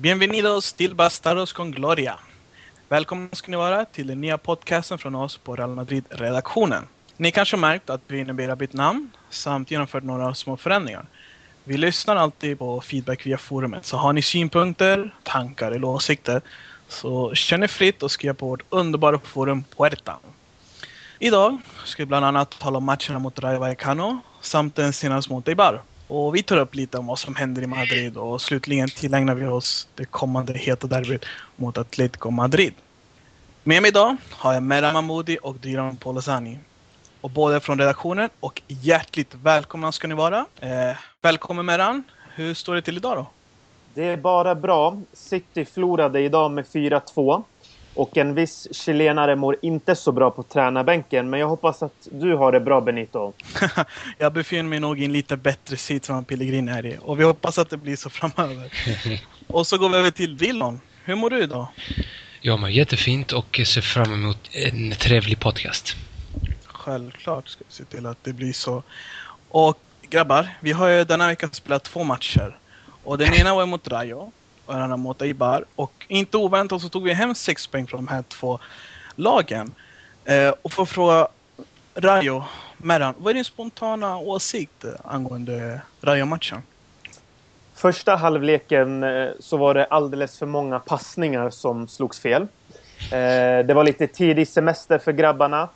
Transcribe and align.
Bienvenidos 0.00 0.72
till 0.72 0.94
Bastardos 0.94 1.52
con 1.52 1.70
Gloria. 1.70 2.18
Välkomna 2.88 3.28
ska 3.32 3.50
ni 3.50 3.56
vara 3.56 3.84
till 3.84 4.06
den 4.06 4.20
nya 4.20 4.38
podcasten 4.38 4.98
från 4.98 5.14
oss 5.14 5.36
på 5.36 5.56
Real 5.56 5.74
Madrid-redaktionen. 5.74 6.86
Ni 7.16 7.30
kanske 7.30 7.56
har 7.56 7.60
märkt 7.60 7.90
att 7.90 8.00
vi 8.06 8.24
numera 8.24 8.56
bytt 8.56 8.72
namn 8.72 9.10
samt 9.30 9.70
genomfört 9.70 10.02
några 10.02 10.34
små 10.34 10.56
förändringar. 10.56 11.06
Vi 11.64 11.76
lyssnar 11.76 12.16
alltid 12.16 12.58
på 12.58 12.80
feedback 12.80 13.26
via 13.26 13.38
forumet, 13.38 13.86
så 13.86 13.96
har 13.96 14.12
ni 14.12 14.22
synpunkter, 14.22 15.14
tankar 15.22 15.72
eller 15.72 15.88
åsikter 15.88 16.42
så 16.88 17.34
känn 17.34 17.62
er 17.62 17.66
fritt 17.66 18.02
och 18.02 18.10
skriv 18.10 18.32
på 18.32 18.46
vårt 18.46 18.62
underbara 18.70 19.18
forum 19.18 19.64
Puerta. 19.76 20.18
Idag 21.18 21.58
ska 21.84 22.02
vi 22.02 22.06
bland 22.06 22.24
annat 22.24 22.50
tala 22.58 22.78
om 22.78 22.84
matcherna 22.84 23.18
mot 23.18 23.38
Rayo 23.38 23.58
Vallecano 23.58 24.18
samt 24.40 24.76
den 24.76 24.92
senaste 24.92 25.32
mot 25.32 25.48
Eibar. 25.48 25.82
Och 26.10 26.34
vi 26.34 26.42
tar 26.42 26.56
upp 26.56 26.74
lite 26.74 26.98
om 26.98 27.06
vad 27.06 27.18
som 27.18 27.34
händer 27.34 27.62
i 27.62 27.66
Madrid 27.66 28.16
och 28.16 28.40
slutligen 28.40 28.88
tillägnar 28.88 29.34
vi 29.34 29.46
oss 29.46 29.88
det 29.94 30.04
kommande 30.04 30.52
heta 30.52 30.86
derbyt 30.86 31.24
mot 31.56 31.78
Atletico 31.78 32.30
Madrid. 32.30 32.74
Med 33.64 33.82
mig 33.82 33.88
idag 33.88 34.16
har 34.30 34.54
jag 34.54 34.62
Merah 34.62 34.92
Mahmoudi 34.92 35.38
och 35.42 35.56
Diran 35.56 35.96
Polosani. 35.96 36.58
Och 37.20 37.30
båda 37.30 37.60
från 37.60 37.78
redaktionen 37.78 38.28
och 38.40 38.62
hjärtligt 38.68 39.34
välkomna 39.34 39.92
ska 39.92 40.08
ni 40.08 40.14
vara. 40.14 40.46
Eh, 40.60 40.96
välkommen 41.22 41.66
Meran. 41.66 42.02
Hur 42.34 42.54
står 42.54 42.74
det 42.74 42.82
till 42.82 42.96
idag 42.96 43.16
då? 43.16 43.26
Det 43.94 44.04
är 44.04 44.16
bara 44.16 44.54
bra. 44.54 45.00
City 45.12 45.64
förlorade 45.64 46.20
idag 46.20 46.50
med 46.50 46.64
4-2. 46.64 47.44
Och 47.94 48.16
en 48.16 48.34
viss 48.34 48.68
chilenare 48.70 49.36
mår 49.36 49.56
inte 49.62 49.96
så 49.96 50.12
bra 50.12 50.30
på 50.30 50.42
tränarbänken. 50.42 51.30
Men 51.30 51.40
jag 51.40 51.48
hoppas 51.48 51.82
att 51.82 52.08
du 52.10 52.34
har 52.34 52.52
det 52.52 52.60
bra 52.60 52.80
Benito. 52.80 53.32
jag 54.18 54.32
befinner 54.32 54.62
mig 54.62 54.80
nog 54.80 55.00
i 55.00 55.04
en 55.04 55.12
lite 55.12 55.36
bättre 55.36 55.76
sits 55.76 56.10
än 56.10 56.24
Pellegrin 56.24 56.68
är 56.68 56.86
i. 56.86 56.98
Och 57.00 57.20
vi 57.20 57.24
hoppas 57.24 57.58
att 57.58 57.70
det 57.70 57.76
blir 57.76 57.96
så 57.96 58.10
framöver. 58.10 58.72
och 59.46 59.66
så 59.66 59.78
går 59.78 59.88
vi 59.88 59.96
över 59.96 60.10
till 60.10 60.36
Dillon. 60.36 60.80
Hur 61.04 61.14
mår 61.14 61.30
du 61.30 61.42
idag? 61.42 61.66
Jag 62.40 62.60
mår 62.60 62.70
jättefint 62.70 63.32
och 63.32 63.60
ser 63.66 63.80
fram 63.80 64.12
emot 64.12 64.50
en 64.52 64.90
trevlig 64.90 65.40
podcast. 65.40 65.96
Självklart 66.64 67.48
ska 67.48 67.64
vi 67.68 67.74
se 67.74 67.84
till 67.84 68.06
att 68.06 68.24
det 68.24 68.32
blir 68.32 68.52
så. 68.52 68.82
Och 69.48 69.78
grabbar, 70.10 70.48
vi 70.60 70.72
har 70.72 70.88
ju 70.88 71.04
denna 71.04 71.26
vecka 71.26 71.48
spelat 71.52 71.84
två 71.84 72.04
matcher. 72.04 72.58
Och 73.04 73.18
den 73.18 73.34
ena 73.34 73.54
var 73.54 73.66
mot 73.66 73.88
Rayo 73.88 74.32
och 74.70 74.98
mot 74.98 75.22
Eibar. 75.22 75.64
Och 75.76 76.06
inte 76.08 76.36
oväntat 76.36 76.82
så 76.82 76.88
tog 76.88 77.02
vi 77.02 77.12
hem 77.12 77.34
sex 77.34 77.66
poäng 77.66 77.86
från 77.86 78.04
de 78.04 78.12
här 78.12 78.22
två 78.22 78.58
lagen. 79.14 79.74
Eh, 80.24 80.54
och 80.62 80.72
för 80.72 80.82
att 80.82 80.88
fråga 80.88 81.28
Rayo, 81.94 82.44
Meran, 82.76 83.14
vad 83.18 83.30
är 83.30 83.34
din 83.34 83.44
spontana 83.44 84.18
åsikt 84.18 84.84
eh, 84.84 84.90
angående 85.04 85.80
Rayo-matchen? 86.00 86.62
Första 87.74 88.16
halvleken 88.16 89.02
eh, 89.02 89.28
så 89.38 89.56
var 89.56 89.74
det 89.74 89.84
alldeles 89.84 90.38
för 90.38 90.46
många 90.46 90.78
passningar 90.78 91.50
som 91.50 91.88
slogs 91.88 92.20
fel. 92.20 92.42
Eh, 93.12 93.66
det 93.66 93.74
var 93.74 93.84
lite 93.84 94.06
tidig 94.06 94.48
semester 94.48 94.98
för 94.98 95.12
grabbarna. 95.12 95.68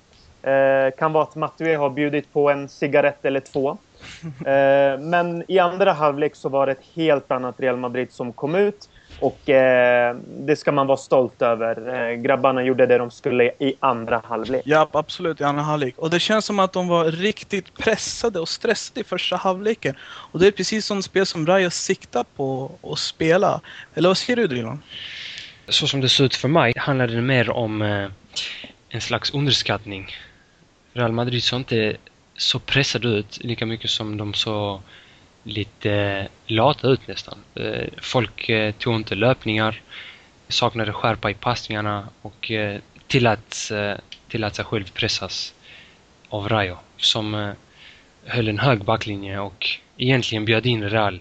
Eh, 0.43 0.97
kan 0.99 1.13
vara 1.13 1.23
att 1.23 1.35
Matue 1.35 1.77
har 1.77 1.91
bjudit 1.91 2.33
på 2.33 2.51
en 2.51 2.69
cigarett 2.69 3.25
eller 3.25 3.41
två. 3.41 3.79
Eh, 4.25 5.01
men 5.01 5.45
i 5.49 5.59
andra 5.59 5.93
halvlek 5.93 6.37
så 6.37 6.49
var 6.49 6.67
det 6.67 6.73
ett 6.73 6.85
helt 6.95 7.31
annat 7.31 7.61
Real 7.61 7.77
Madrid 7.77 8.13
som 8.13 8.33
kom 8.33 8.55
ut. 8.55 8.89
Och 9.21 9.51
eh, 9.51 10.17
det 10.27 10.57
ska 10.57 10.73
man 10.73 10.87
vara 10.87 10.97
stolt 10.97 11.43
över. 11.43 11.95
Eh, 11.95 12.17
grabbarna 12.17 12.63
gjorde 12.63 12.87
det 12.87 12.99
de 12.99 13.11
skulle 13.11 13.45
i 13.45 13.75
andra 13.81 14.23
halvlek. 14.25 14.63
Ja, 14.65 14.89
absolut 14.93 15.41
i 15.41 15.45
andra 15.45 15.63
halvlek. 15.63 15.99
Och 15.99 16.11
det 16.11 16.21
känns 16.21 16.45
som 16.45 16.59
att 16.59 16.73
de 16.73 16.89
var 16.89 17.05
riktigt 17.05 17.75
pressade 17.75 18.41
och 18.41 18.49
stressade 18.49 19.01
i 19.01 19.05
första 19.05 19.37
halvleken. 19.37 19.95
Och 20.03 20.39
det 20.39 20.47
är 20.47 20.53
precis 20.53 20.87
som 20.87 21.03
spel 21.03 21.27
som 21.27 21.47
Rayo 21.47 21.71
siktar 21.71 22.25
på 22.37 22.71
att 22.83 22.99
spela. 22.99 23.61
Eller 23.95 24.09
vad 24.09 24.19
säger 24.19 24.37
du 24.37 24.47
Drilon? 24.47 24.83
Så 25.69 25.87
som 25.87 26.01
det 26.01 26.09
ser 26.09 26.25
ut 26.25 26.35
för 26.35 26.49
mig 26.49 26.73
handlar 26.77 27.07
det 27.07 27.21
mer 27.21 27.51
om 27.51 27.83
en 28.89 29.01
slags 29.01 29.35
underskattning. 29.35 30.17
Real 30.93 31.13
Madrid 31.13 31.43
såg 31.43 31.61
inte 31.61 31.97
så 32.37 32.59
pressade 32.59 33.09
ut 33.09 33.39
lika 33.45 33.67
mycket 33.67 33.91
som 33.91 34.17
de 34.17 34.35
såg 34.35 34.81
lite 35.45 36.29
lata 36.47 36.89
ut 36.89 37.09
nästan. 37.09 37.39
Eh, 37.55 37.89
folk 38.03 38.49
eh, 38.49 38.73
tog 38.73 38.95
inte 38.95 39.15
löpningar, 39.15 39.83
saknade 40.49 40.93
skärpa 40.93 41.31
i 41.31 41.35
passningarna 41.35 42.09
och 42.23 42.51
eh, 42.51 42.81
tillät, 43.07 43.71
tillät 44.29 44.55
sig 44.55 44.65
själv 44.65 44.91
pressas 44.91 45.55
av 46.29 46.49
Rayo 46.49 46.77
som 46.97 47.55
höll 48.25 48.49
en 48.49 48.59
hög 48.59 48.85
backlinje 48.85 49.39
och 49.39 49.67
egentligen 49.97 50.45
bjöd 50.45 50.67
in 50.67 50.91
Real 50.91 51.21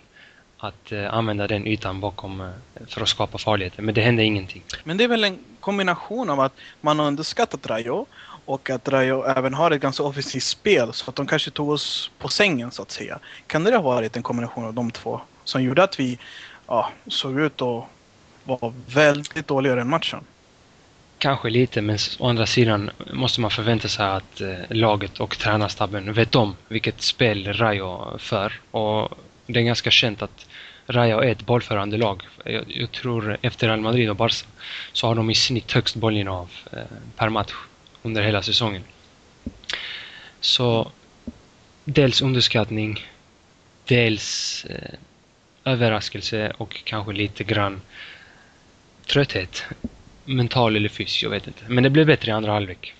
att 0.58 0.92
använda 0.92 1.48
den 1.48 1.68
ytan 1.68 2.00
bakom 2.00 2.54
för 2.88 3.02
att 3.02 3.10
skapa 3.10 3.38
farligheter. 3.38 3.82
Men 3.82 3.96
det 3.96 4.02
hände 4.02 4.24
ingenting. 4.24 4.64
Men 4.84 4.98
det 4.98 5.04
är 5.04 5.08
väl 5.08 5.24
en 5.24 5.40
kombination 5.60 6.30
av 6.30 6.40
att 6.40 6.54
man 6.82 7.00
har 7.00 7.06
underskattat 7.06 7.68
Rayo 7.68 8.06
och 8.46 8.70
att 8.70 8.88
Rayo 8.88 9.24
även 9.24 9.54
har 9.54 9.72
ett 9.72 9.82
ganska 9.82 10.04
offensivt 10.04 10.44
spel 10.44 10.94
så 10.94 11.10
att 11.10 11.16
de 11.16 11.28
kanske 11.28 11.52
tog 11.52 11.70
oss 11.70 12.12
på 12.20 12.28
sängen 12.28 12.72
så 12.72 12.82
att 12.82 12.92
säga. 12.92 13.20
Kan 13.48 13.64
det 13.64 13.76
ha 13.76 13.82
varit 13.82 14.18
en 14.18 14.24
kombination 14.24 14.66
av 14.66 14.74
de 14.74 14.92
två 14.92 15.22
som 15.44 15.64
gjorde 15.64 15.84
att 15.84 16.00
vi 16.00 16.20
ja, 16.68 16.90
såg 17.08 17.40
ut 17.40 17.62
att 17.62 17.84
vara 18.44 18.74
väldigt 18.88 19.48
dåliga 19.48 19.74
i 19.74 19.76
den 19.76 19.90
matchen? 19.90 20.20
Kanske 21.18 21.50
lite, 21.50 21.82
men 21.82 21.98
å 22.20 22.28
andra 22.28 22.46
sidan 22.46 22.92
måste 23.14 23.42
man 23.42 23.52
förvänta 23.52 23.88
sig 23.88 24.06
att 24.06 24.42
eh, 24.42 24.54
laget 24.70 25.20
och 25.20 25.38
tränarstaben 25.38 26.14
vet 26.14 26.36
om 26.36 26.56
vilket 26.68 27.02
spel 27.02 27.54
Rayo 27.54 28.18
för. 28.18 28.54
Och 28.72 29.18
det 29.46 29.60
är 29.60 29.64
ganska 29.64 29.92
känt 29.92 30.22
att 30.22 30.46
Rayo 30.86 31.20
är 31.20 31.32
ett 31.32 31.46
bollförande 31.46 31.98
lag. 31.98 32.24
Jag, 32.46 32.64
jag 32.68 32.92
tror 32.92 33.38
efter 33.42 33.68
Real 33.68 33.82
Madrid 33.82 34.10
och 34.10 34.16
Barca 34.16 34.46
så 34.94 35.08
har 35.08 35.16
de 35.16 35.30
i 35.30 35.36
snitt 35.36 35.72
högst 35.72 35.96
bollinnehav 35.96 36.52
eh, 36.72 36.80
per 37.16 37.30
match 37.30 37.54
under 38.04 38.22
hela 38.22 38.42
säsongen. 38.42 38.84
Så 40.42 40.92
dels 41.86 42.22
underskattning, 42.22 43.08
dels 43.86 44.66
eh, 44.66 45.00
överraskelse 45.64 46.54
och 46.58 46.82
kanske 46.84 47.14
lite 47.14 47.44
grann 47.44 47.82
trötthet. 49.06 49.64
Mental 50.26 50.76
eller 50.76 50.90
fysisk, 50.90 51.24
jag 51.24 51.30
vet 51.30 51.48
inte. 51.48 51.64
Men 51.68 51.84
det 51.84 51.90
blev 51.90 52.08
bättre 52.08 52.32
i 52.32 52.34
andra 52.34 52.52
halvlek. 52.52 52.96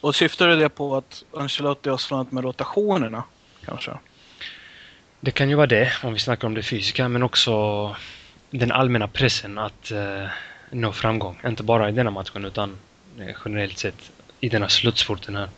Och 0.00 0.14
syftar 0.14 0.48
det 0.48 0.68
på 0.68 0.96
att 0.96 1.24
Ancelotti 1.36 1.90
har 1.90 1.96
slagit 1.96 2.32
med 2.32 2.44
rotationerna, 2.44 3.24
kanske? 3.64 3.90
Det 5.20 5.30
kan 5.30 5.48
ju 5.48 5.54
vara 5.54 5.66
det, 5.66 5.92
om 6.02 6.12
vi 6.12 6.18
snackar 6.18 6.48
om 6.48 6.54
det 6.54 6.62
fysiska, 6.62 7.08
men 7.08 7.22
också 7.22 7.96
den 8.50 8.72
allmänna 8.72 9.08
pressen 9.08 9.58
att 9.58 9.90
eh, 9.90 10.26
nå 10.70 10.92
framgång. 10.92 11.40
Inte 11.46 11.62
bara 11.62 11.88
i 11.88 11.92
denna 11.92 12.10
matchen, 12.10 12.44
utan 12.44 12.78
generellt 13.44 13.78
sett 13.78 14.12
i 14.40 14.48
denna 14.48 14.68
slutspurten 14.68 15.36
här. 15.36 15.48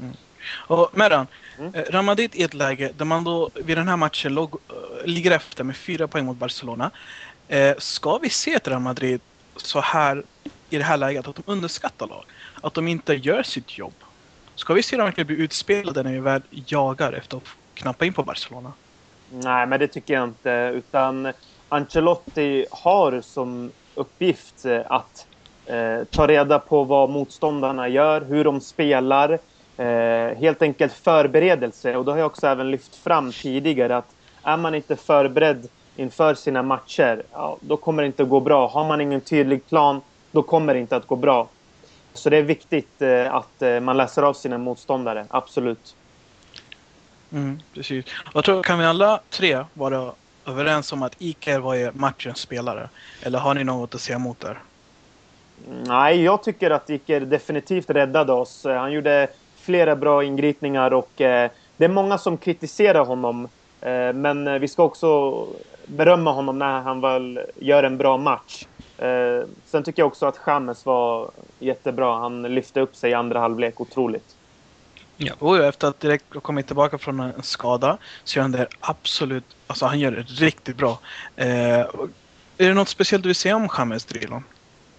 Mm. 0.00 0.16
Och 0.52 0.90
Meran, 0.92 1.26
mm. 1.58 1.74
Eh, 1.74 1.82
Ramadit 1.90 2.34
i 2.34 2.42
ett 2.42 2.54
läge 2.54 2.92
där 2.96 3.04
man 3.04 3.24
då 3.24 3.50
vid 3.54 3.76
den 3.76 3.88
här 3.88 3.96
matchen 3.96 4.34
låg, 4.34 4.54
äh, 4.54 5.06
ligger 5.06 5.30
efter 5.30 5.64
med 5.64 5.76
fyra 5.76 6.08
poäng 6.08 6.24
mot 6.24 6.36
Barcelona. 6.36 6.90
Äh, 7.48 7.74
ska 7.78 8.18
vi 8.18 8.30
se 8.30 8.54
ett 8.54 8.68
Real 8.68 8.80
Madrid 8.80 9.20
så 9.56 9.80
här 9.80 10.22
i 10.70 10.78
det 10.78 10.84
här 10.84 10.96
läget 10.96 11.28
att 11.28 11.36
de 11.36 11.42
underskattar 11.46 12.06
lag? 12.06 12.24
Att 12.60 12.74
de 12.74 12.88
inte 12.88 13.14
gör 13.14 13.42
sitt 13.42 13.78
jobb? 13.78 13.94
Ska 14.54 14.74
vi 14.74 14.82
se 14.82 14.96
dem 14.96 15.04
verkligen 15.04 15.26
bli 15.26 15.36
utspelade 15.36 16.02
när 16.02 16.12
vi 16.12 16.18
väl 16.18 16.42
jagar 16.50 17.12
efter 17.12 17.36
att 17.36 17.42
knappa 17.74 18.04
in 18.04 18.12
på 18.12 18.22
Barcelona? 18.22 18.72
Nej, 19.30 19.66
men 19.66 19.80
det 19.80 19.88
tycker 19.88 20.14
jag 20.14 20.24
inte. 20.24 20.50
Utan 20.74 21.32
Ancelotti 21.68 22.66
har 22.70 23.20
som 23.20 23.70
uppgift 23.94 24.66
att 24.86 25.26
Eh, 25.66 26.04
ta 26.10 26.26
reda 26.26 26.58
på 26.58 26.84
vad 26.84 27.10
motståndarna 27.10 27.88
gör, 27.88 28.20
hur 28.20 28.44
de 28.44 28.60
spelar. 28.60 29.38
Eh, 29.76 30.38
helt 30.38 30.62
enkelt 30.62 30.92
förberedelse. 30.92 31.96
Och 31.96 32.04
då 32.04 32.12
har 32.12 32.18
jag 32.18 32.26
också 32.26 32.46
även 32.46 32.70
lyft 32.70 32.96
fram 32.96 33.32
tidigare 33.32 33.96
att 33.96 34.14
är 34.42 34.56
man 34.56 34.74
inte 34.74 34.96
förberedd 34.96 35.68
inför 35.96 36.34
sina 36.34 36.62
matcher, 36.62 37.22
ja, 37.32 37.56
då 37.60 37.76
kommer 37.76 38.02
det 38.02 38.06
inte 38.06 38.22
att 38.22 38.28
gå 38.28 38.40
bra. 38.40 38.68
Har 38.68 38.88
man 38.88 39.00
ingen 39.00 39.20
tydlig 39.20 39.68
plan, 39.68 40.00
då 40.30 40.42
kommer 40.42 40.74
det 40.74 40.80
inte 40.80 40.96
att 40.96 41.06
gå 41.06 41.16
bra. 41.16 41.48
Så 42.14 42.30
det 42.30 42.36
är 42.36 42.42
viktigt 42.42 43.02
eh, 43.02 43.34
att 43.34 43.62
eh, 43.62 43.80
man 43.80 43.96
läser 43.96 44.22
av 44.22 44.34
sina 44.34 44.58
motståndare, 44.58 45.26
absolut. 45.30 45.94
Mm, 47.32 47.60
precis. 47.74 48.04
Jag 48.34 48.44
tror, 48.44 48.62
kan 48.62 48.78
vi 48.78 48.84
alla 48.84 49.20
tre 49.30 49.64
vara 49.74 50.12
överens 50.46 50.92
om 50.92 51.02
att 51.02 51.16
Iker 51.18 51.58
var 51.58 51.92
matchens 51.94 52.38
spelare? 52.38 52.88
Eller 53.22 53.38
har 53.38 53.54
ni 53.54 53.64
något 53.64 53.94
att 53.94 54.00
säga 54.00 54.16
emot 54.16 54.40
där? 54.40 54.58
Nej, 55.56 56.22
jag 56.22 56.42
tycker 56.42 56.70
att 56.70 56.90
Iker 56.90 57.20
definitivt 57.20 57.90
räddade 57.90 58.32
oss. 58.32 58.64
Eh, 58.64 58.76
han 58.80 58.92
gjorde 58.92 59.28
flera 59.56 59.96
bra 59.96 60.24
ingripningar 60.24 60.90
och 60.92 61.20
eh, 61.20 61.50
det 61.76 61.84
är 61.84 61.88
många 61.88 62.18
som 62.18 62.38
kritiserar 62.38 63.04
honom. 63.04 63.44
Eh, 63.80 64.12
men 64.14 64.46
eh, 64.48 64.58
vi 64.58 64.68
ska 64.68 64.82
också 64.82 65.32
berömma 65.86 66.32
honom 66.32 66.58
när 66.58 66.80
han 66.80 67.00
väl 67.00 67.40
gör 67.56 67.82
en 67.82 67.98
bra 67.98 68.16
match. 68.18 68.66
Eh, 68.98 69.46
sen 69.64 69.84
tycker 69.84 70.02
jag 70.02 70.06
också 70.08 70.26
att 70.26 70.38
Chamez 70.38 70.86
var 70.86 71.32
jättebra. 71.58 72.18
Han 72.18 72.42
lyfte 72.42 72.80
upp 72.80 72.96
sig 72.96 73.10
i 73.10 73.14
andra 73.14 73.40
halvlek 73.40 73.80
otroligt. 73.80 74.36
Ja, 75.16 75.34
och 75.38 75.58
efter 75.58 75.88
att 75.88 76.00
direkt 76.00 76.34
ha 76.34 76.40
kommit 76.40 76.66
tillbaka 76.66 76.98
från 76.98 77.20
en 77.20 77.42
skada 77.42 77.98
så 78.24 78.38
gör 78.38 78.42
han 78.42 78.52
det 78.52 78.68
absolut, 78.80 79.56
alltså 79.66 79.86
han 79.86 80.00
gör 80.00 80.10
det 80.12 80.22
riktigt 80.22 80.76
bra. 80.76 81.00
Eh, 81.36 81.80
Är 82.58 82.68
det 82.68 82.74
något 82.74 82.88
speciellt 82.88 83.22
du 83.22 83.28
vill 83.28 83.36
säga 83.36 83.56
om 83.56 83.68
Chamez 83.68 84.04
Drilon? 84.04 84.44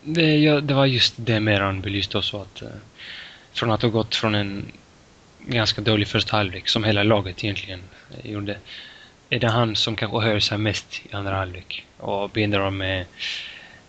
Det, 0.04 0.38
ja, 0.38 0.62
det 0.62 0.74
var 0.74 0.86
just 0.86 1.14
det 1.18 1.40
Meran 1.40 1.82
belyste 1.82 2.18
också 2.18 2.42
att 2.42 2.62
eh, 2.62 2.68
från 3.54 3.72
att 3.72 3.82
ha 3.82 3.90
gått 3.90 4.16
från 4.16 4.36
en 4.36 4.72
ganska 5.40 5.82
dålig 5.82 6.08
första 6.08 6.38
halvlek, 6.38 6.68
som 6.68 6.84
hela 6.84 7.04
laget 7.04 7.44
egentligen 7.44 7.82
eh, 8.12 8.32
gjorde, 8.32 8.58
är 9.30 9.40
det 9.40 9.48
han 9.48 9.76
som 9.76 9.96
kanske 9.96 10.20
höjer 10.20 10.40
sig 10.40 10.58
mest 10.58 11.02
i 11.10 11.16
andra 11.16 11.36
halvlek 11.36 11.86
och 11.98 12.30
bidrar 12.30 12.70
med 12.70 13.06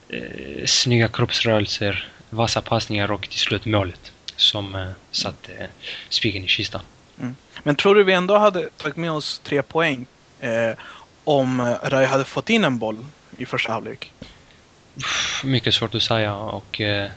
eh, 0.08 0.64
snygga 0.66 1.08
kroppsrörelser, 1.08 2.08
vassa 2.30 2.62
passningar 2.62 3.12
och 3.12 3.28
till 3.28 3.40
slut 3.40 3.66
målet 3.66 4.12
som 4.36 4.74
eh, 4.74 4.88
satte 5.10 5.52
eh, 5.52 5.68
spiken 6.08 6.44
i 6.44 6.48
kistan. 6.48 6.82
Mm. 7.20 7.36
Men 7.62 7.76
tror 7.76 7.94
du 7.94 8.04
vi 8.04 8.12
ändå 8.12 8.38
hade 8.38 8.68
tagit 8.70 8.96
med 8.96 9.12
oss 9.12 9.40
tre 9.44 9.62
poäng 9.62 10.06
eh, 10.40 10.72
om 11.24 11.76
Rai 11.82 12.06
hade 12.06 12.24
fått 12.24 12.50
in 12.50 12.64
en 12.64 12.78
boll 12.78 13.06
i 13.36 13.46
första 13.46 13.72
halvlek? 13.72 14.12
Mycket 15.44 15.74
svårt 15.74 15.94
att 15.94 16.02
säga 16.02 16.34
och 16.34 16.80
eh, 16.80 17.10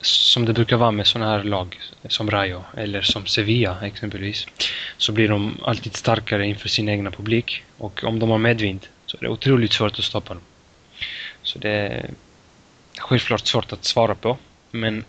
som 0.00 0.44
det 0.44 0.52
brukar 0.52 0.76
vara 0.76 0.90
med 0.90 1.06
sådana 1.06 1.30
här 1.30 1.44
lag 1.44 1.80
som 2.08 2.30
Rayo 2.30 2.64
eller 2.76 3.02
som 3.02 3.26
Sevilla 3.26 3.78
exempelvis 3.82 4.46
så 4.96 5.12
blir 5.12 5.28
de 5.28 5.58
alltid 5.62 5.96
starkare 5.96 6.46
inför 6.46 6.68
sin 6.68 6.88
egna 6.88 7.10
publik 7.10 7.64
och 7.78 8.04
om 8.04 8.18
de 8.18 8.30
har 8.30 8.38
medvind 8.38 8.86
så 9.06 9.16
är 9.16 9.20
det 9.20 9.28
otroligt 9.28 9.72
svårt 9.72 9.98
att 9.98 10.04
stoppa 10.04 10.34
dem. 10.34 10.42
Så 11.42 11.58
det 11.58 11.70
är 11.70 12.10
självklart 12.98 13.46
svårt 13.46 13.72
att 13.72 13.84
svara 13.84 14.14
på 14.14 14.38
men 14.70 15.04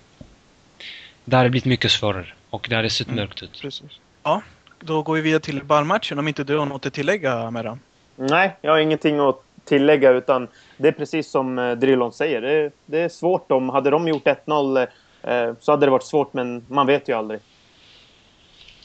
det 1.26 1.36
har 1.36 1.50
blivit 1.50 1.66
mycket 1.66 1.92
svårare 1.92 2.28
och 2.50 2.68
det 2.70 2.76
har 2.76 2.90
sett 2.90 3.08
Mm. 3.08 3.16
mörkt 3.20 3.44
ut. 3.44 3.62
Precis. 3.62 3.92
Ja, 4.24 4.42
då 4.80 5.02
går 5.02 5.16
vi 5.16 5.22
vidare 5.22 5.40
till 5.42 5.64
ballmatchen 5.64 6.20
om 6.20 6.28
inte 6.28 6.44
du 6.44 6.58
har 6.58 6.66
något 6.66 6.86
att 6.86 6.94
tillägga 6.94 7.52
Meran. 7.52 7.80
Nej, 8.16 8.56
jag 8.62 8.72
har 8.72 8.80
ingenting 8.80 9.20
att 9.20 9.44
tillägga 9.66 10.12
utan 10.12 10.48
det 10.78 10.88
är 10.88 10.92
precis 10.92 11.32
som 11.32 11.60
eh, 11.60 11.72
Drillon 11.72 12.14
säger. 12.14 12.42
Det, 12.42 12.52
är- 12.52 12.72
det 12.86 13.00
är 13.00 13.10
svårt. 13.10 13.52
Om, 13.52 13.70
hade 13.70 13.90
de 13.90 14.08
gjort 14.08 14.26
1-0 14.26 14.88
eh, 15.24 15.54
så 15.60 15.72
hade 15.72 15.86
det 15.86 15.90
varit 15.92 16.04
svårt 16.04 16.34
men 16.34 16.66
man 16.68 16.88
vet 16.88 17.08
ju 17.10 17.14
aldrig. 17.14 17.40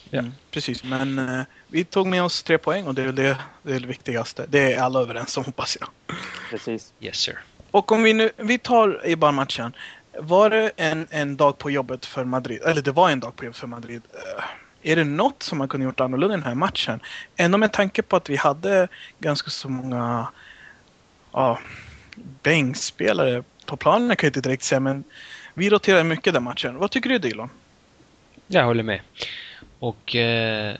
Ja. 0.09 0.19
Mm, 0.19 0.31
precis, 0.51 0.83
men 0.83 1.19
eh, 1.19 1.41
vi 1.67 1.83
tog 1.85 2.07
med 2.07 2.23
oss 2.23 2.43
tre 2.43 2.57
poäng 2.57 2.87
och 2.87 2.95
det 2.95 3.01
är 3.01 3.11
det, 3.11 3.37
det, 3.63 3.73
är 3.75 3.79
det 3.79 3.87
viktigaste. 3.87 4.45
Det 4.49 4.73
är 4.73 4.81
alla 4.81 4.99
överens 5.01 5.37
om 5.37 5.43
hoppas 5.43 5.77
jag. 5.79 5.89
Precis. 6.49 6.93
Yes 6.99 7.17
sir. 7.17 7.39
Och 7.71 7.91
om 7.91 8.03
vi 8.03 8.13
nu, 8.13 8.31
vi 8.37 8.57
tar 8.57 9.05
i 9.07 9.15
barnmatchen. 9.15 9.73
Var 10.19 10.49
det 10.49 10.71
en, 10.77 11.07
en 11.09 11.37
dag 11.37 11.57
på 11.57 11.71
jobbet 11.71 12.05
för 12.05 12.23
Madrid, 12.23 12.61
eller 12.65 12.81
det 12.81 12.91
var 12.91 13.09
en 13.09 13.19
dag 13.19 13.35
på 13.35 13.45
jobbet 13.45 13.57
för 13.57 13.67
Madrid. 13.67 14.01
Eh, 14.13 14.43
är 14.91 14.95
det 14.95 15.03
något 15.03 15.43
som 15.43 15.57
man 15.57 15.67
kunde 15.67 15.85
gjort 15.85 15.99
annorlunda 15.99 16.33
i 16.33 16.37
den 16.37 16.47
här 16.47 16.55
matchen? 16.55 16.99
Ändå 17.35 17.57
med 17.57 17.73
tanke 17.73 18.01
på 18.01 18.15
att 18.15 18.29
vi 18.29 18.35
hade 18.35 18.87
ganska 19.19 19.49
så 19.49 19.69
många 19.69 20.27
ja, 21.37 21.59
bänkspelare 22.43 23.43
på 23.65 23.77
planen 23.77 24.15
kan 24.15 24.27
jag 24.27 24.29
inte 24.29 24.49
direkt 24.49 24.63
säga, 24.63 24.79
men 24.79 25.03
vi 25.53 25.69
roterade 25.69 26.03
mycket 26.03 26.33
den 26.33 26.43
matchen. 26.43 26.77
Vad 26.77 26.91
tycker 26.91 27.09
du 27.09 27.17
Dylan? 27.17 27.49
Jag 28.47 28.65
håller 28.65 28.83
med. 28.83 29.01
Och 29.79 30.15
eh, 30.15 30.75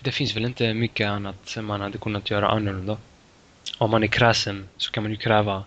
det 0.00 0.12
finns 0.12 0.36
väl 0.36 0.44
inte 0.44 0.74
mycket 0.74 1.08
annat 1.08 1.36
som 1.44 1.66
man 1.66 1.80
hade 1.80 1.98
kunnat 1.98 2.30
göra 2.30 2.48
annorlunda. 2.48 2.96
Om 3.78 3.90
man 3.90 4.02
är 4.02 4.06
kräsen 4.06 4.68
så 4.76 4.92
kan 4.92 5.02
man 5.02 5.12
ju 5.12 5.16
kräva 5.16 5.64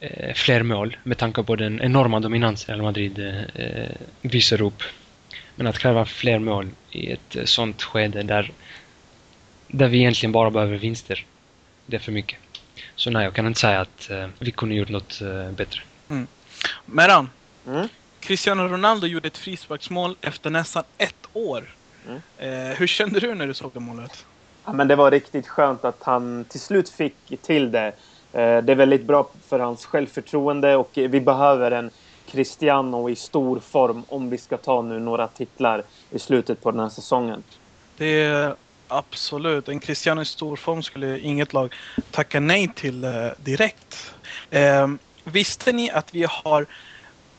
eh, 0.00 0.34
fler 0.34 0.62
mål 0.62 0.96
med 1.02 1.18
tanke 1.18 1.42
på 1.42 1.56
den 1.56 1.80
enorma 1.80 2.20
dominans 2.20 2.68
Real 2.68 2.82
Madrid 2.82 3.18
eh, 3.54 3.88
visar 4.22 4.62
upp. 4.62 4.82
Men 5.56 5.66
att 5.66 5.78
kräva 5.78 6.04
fler 6.04 6.38
mål 6.38 6.70
i 6.90 7.12
ett 7.12 7.36
eh, 7.36 7.44
sånt 7.44 7.82
skede 7.82 8.22
där, 8.22 8.50
där 9.68 9.88
vi 9.88 9.98
egentligen 9.98 10.32
bara 10.32 10.50
behöver 10.50 10.78
vinster, 10.78 11.26
det 11.86 11.96
är 11.96 12.00
för 12.00 12.12
mycket. 12.12 12.38
Så 12.96 13.10
nej, 13.10 13.24
jag 13.24 13.34
kan 13.34 13.46
inte 13.46 13.60
säga 13.60 13.80
att 13.80 14.10
eh, 14.10 14.26
vi 14.38 14.50
kunde 14.50 14.74
gjort 14.74 14.88
något 14.88 15.20
eh, 15.20 15.50
bättre. 15.52 15.80
Meran, 16.84 17.30
Mm. 17.66 17.88
Cristiano 18.20 18.62
Ronaldo 18.68 19.06
gjorde 19.06 19.28
ett 19.28 19.38
frisparksmål 19.38 20.16
efter 20.20 20.50
nästan 20.50 20.84
ett 20.98 21.28
år. 21.32 21.74
Mm. 22.06 22.20
Eh, 22.38 22.76
hur 22.76 22.86
kände 22.86 23.20
du 23.20 23.34
när 23.34 23.46
du 23.46 23.54
såg 23.54 23.70
det 23.74 23.80
målet? 23.80 24.24
Ja, 24.64 24.72
men 24.72 24.88
det 24.88 24.96
var 24.96 25.10
riktigt 25.10 25.48
skönt 25.48 25.84
att 25.84 26.02
han 26.02 26.44
till 26.44 26.60
slut 26.60 26.88
fick 26.90 27.14
till 27.42 27.70
det. 27.70 27.86
Eh, 28.32 28.62
Det 28.62 28.72
är 28.72 28.74
väldigt 28.74 29.04
bra 29.04 29.30
för 29.48 29.58
hans 29.58 29.86
självförtroende 29.86 30.76
och 30.76 30.90
vi 30.94 31.20
behöver 31.20 31.70
en 31.70 31.90
Cristiano 32.26 33.10
i 33.10 33.16
stor 33.16 33.60
form 33.60 34.04
om 34.08 34.30
vi 34.30 34.38
ska 34.38 34.56
ta 34.56 34.82
nu 34.82 34.98
några 34.98 35.28
titlar 35.28 35.82
i 36.10 36.18
slutet 36.18 36.62
på 36.62 36.70
den 36.70 36.80
här 36.80 36.88
säsongen. 36.88 37.42
Det 37.96 38.54
absolut. 38.88 39.68
En 39.68 39.80
Cristiano 39.80 40.22
i 40.22 40.24
stor 40.24 40.56
form 40.56 40.82
skulle 40.82 41.20
inget 41.20 41.52
lag 41.52 41.74
tacka 42.10 42.40
nej 42.40 42.68
till 42.76 43.04
eh, 43.04 43.28
direkt. 43.38 44.14
Eh, 44.50 44.88
visste 45.24 45.72
ni 45.72 45.90
att 45.90 46.14
vi 46.14 46.26
har 46.30 46.66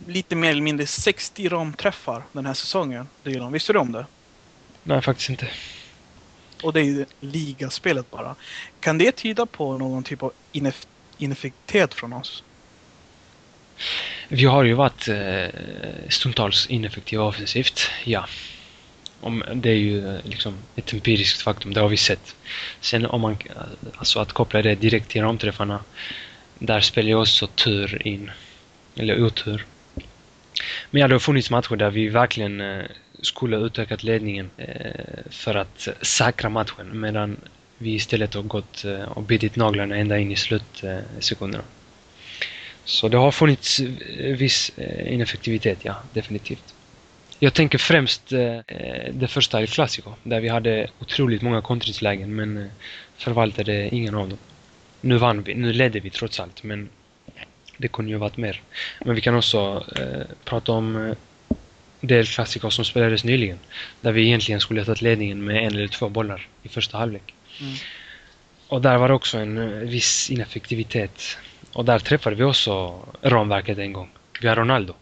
lite 0.07 0.36
mer 0.36 0.51
eller 0.51 0.62
mindre 0.62 0.88
60 0.88 1.50
ramträffar 1.50 2.30
den 2.31 2.46
här 2.46 2.54
säsongen? 2.54 3.10
Dylan? 3.24 3.51
Visste 3.51 3.74
du 3.74 3.80
om 3.80 3.92
det? 3.92 4.07
Nej, 4.84 5.01
faktiskt 5.01 5.30
inte. 5.30 5.51
Och 6.63 6.74
det 6.74 6.80
är 6.80 6.84
ju 6.84 7.06
ligaspelet 7.19 8.12
bara. 8.12 8.36
Kan 8.80 8.98
det 8.98 9.12
tyda 9.12 9.45
på 9.45 9.78
någon 9.78 10.04
typ 10.04 10.24
av 10.24 10.34
ineff- 10.52 10.88
ineffektivitet 11.18 11.94
från 11.94 12.13
oss? 12.13 12.44
Vi 14.30 14.45
har 14.45 14.63
ju 14.63 14.74
varit 14.74 15.07
eh, 15.07 16.10
stundtals 16.10 16.68
ineffektiva 16.68 17.24
offensivt, 17.24 17.81
ja. 18.06 18.28
Om, 19.21 19.44
det 19.54 19.69
är 19.69 19.75
ju 19.75 20.07
eh, 20.07 20.19
liksom 20.24 20.54
ett 20.75 20.94
empiriskt 20.94 21.42
faktum, 21.42 21.74
det 21.74 21.81
har 21.81 21.89
vi 21.89 21.98
sett. 21.98 22.36
Sen 22.81 23.06
om 23.06 23.21
man, 23.21 23.31
eh, 23.31 23.62
alltså 23.98 24.19
att 24.19 24.33
koppla 24.33 24.62
det 24.62 24.75
direkt 24.75 25.10
till 25.10 25.21
ramträffarna, 25.21 25.83
där 26.60 26.81
spelar 26.81 27.10
ju 27.10 27.16
också 27.16 27.48
tur 27.48 28.07
in. 28.07 28.31
Eller 28.95 29.24
otur. 29.24 29.66
Men 30.92 31.01
ja, 31.01 31.07
det 31.07 31.16
har 31.16 31.19
funnits 31.19 31.50
matcher 31.50 31.75
där 31.75 31.89
vi 31.89 32.10
verkligen 32.10 32.62
eh, 32.62 32.86
skulle 33.21 33.57
ha 33.57 33.66
utökat 33.66 34.04
ledningen 34.04 34.50
för 35.30 35.56
att 35.56 35.88
säkra 36.01 36.50
matchen, 36.50 37.00
medan 37.00 37.38
vi 37.77 37.94
istället 37.94 38.33
har 38.33 38.42
gått 38.42 38.86
och 39.07 39.24
bitit 39.24 39.56
naglarna 39.56 39.95
ända 39.95 40.18
in 40.18 40.31
i 40.31 40.36
slutsekunderna. 40.36 41.63
Så 42.86 43.07
det 43.07 43.18
har 43.18 43.31
funnits 43.31 43.80
viss 44.38 44.71
ineffektivitet, 45.06 45.80
ja, 45.81 45.95
definitivt. 46.13 46.76
Jag 47.40 47.54
tänker 47.54 47.78
främst 47.78 48.31
eh, 48.31 48.58
eh, 48.68 49.14
det 49.14 49.28
första 49.28 49.62
El 49.62 49.68
Clasico, 49.68 50.14
där 50.24 50.40
vi 50.42 50.48
hade 50.48 50.90
otroligt 51.00 51.42
många 51.42 51.62
kontringslägen 51.62 52.36
men 52.36 52.58
eh, 52.58 52.72
förvaltade 53.18 53.96
ingen 53.96 54.16
av 54.16 54.30
dem. 54.30 54.38
Nu 55.02 55.18
vann 55.18 55.44
vi, 55.44 55.54
nu 55.54 55.74
ledde 55.74 56.00
vi 56.00 56.10
trots 56.10 56.40
allt, 56.40 56.64
men 56.64 56.90
det 57.78 57.88
kunde 57.88 58.12
ju 58.12 58.18
varit 58.18 58.38
mer. 58.38 58.62
Men 59.06 59.16
vi 59.16 59.22
kan 59.22 59.36
också 59.36 59.86
eh, 59.96 60.36
prata 60.46 60.72
om 60.72 61.08
eh, 61.08 61.16
det 62.02 62.16
El 62.16 62.26
Clasico 62.26 62.69
som 62.72 62.86
spelades 62.86 63.24
nyligen, 63.24 63.60
där 64.02 64.12
vi 64.12 64.26
egentligen 64.26 64.62
skulle 64.62 64.81
ha 64.81 64.86
tagit 64.86 65.02
ledningen 65.02 65.46
med 65.46 65.64
en 65.64 65.76
eller 65.76 65.88
två 65.88 66.10
bollar 66.10 66.48
i 66.64 66.69
första 66.69 66.98
halvlek. 66.98 67.36
Mm. 67.62 67.74
Och 68.68 68.81
där 68.81 68.98
var 68.98 69.08
det 69.08 69.14
också 69.14 69.38
en 69.38 69.58
eh, 69.58 69.90
viss 69.90 70.30
ineffektivitet. 70.30 71.38
Och 71.74 71.86
där 71.86 72.00
träffade 72.00 72.36
vi 72.36 72.44
också 72.44 73.06
ramverket 73.22 73.78
en 73.78 73.94
gång. 73.94 74.10
Via 74.42 74.56
Ronaldo. 74.56 74.96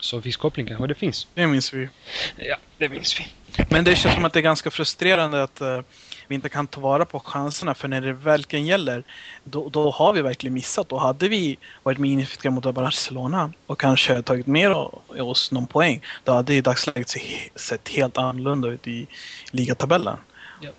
Så 0.00 0.18
viss 0.18 0.36
koppling 0.36 0.66
kanske 0.66 0.86
det 0.86 0.94
finns. 0.94 1.26
Det 1.34 1.46
minns 1.46 1.74
vi. 1.74 1.88
Ja, 2.36 2.56
det 2.78 2.88
minns 2.88 3.20
vi. 3.20 3.26
Men 3.70 3.84
det 3.84 3.96
känns 3.96 4.14
som 4.14 4.24
att 4.24 4.32
det 4.32 4.38
är 4.40 4.42
ganska 4.42 4.70
frustrerande 4.70 5.42
att 5.42 5.60
eh, 5.60 5.80
vi 6.28 6.34
inte 6.34 6.48
kan 6.48 6.66
ta 6.66 6.80
vara 6.80 7.04
på 7.04 7.20
chanserna. 7.20 7.74
För 7.74 7.88
när 7.88 8.00
det 8.00 8.12
verkligen 8.12 8.66
gäller, 8.66 9.04
då, 9.44 9.68
då 9.68 9.90
har 9.90 10.12
vi 10.12 10.22
verkligen 10.22 10.54
missat. 10.54 10.88
Då 10.88 10.98
hade 10.98 11.28
vi 11.28 11.58
varit 11.82 11.98
med 11.98 12.10
ineffektiva 12.10 12.54
mot 12.54 12.74
Barcelona 12.74 13.52
och 13.66 13.80
kanske 13.80 14.22
tagit 14.22 14.46
med 14.46 14.72
oss 15.20 15.52
någon 15.52 15.66
poäng. 15.66 16.02
Då 16.24 16.32
hade 16.32 16.52
det 16.52 16.56
i 16.56 16.60
dagsläget 16.60 17.08
se, 17.08 17.50
sett 17.54 17.88
helt 17.88 18.18
annorlunda 18.18 18.68
ut 18.68 18.86
i 18.86 19.06
ligatabellen. 19.52 20.16
Ja. 20.60 20.70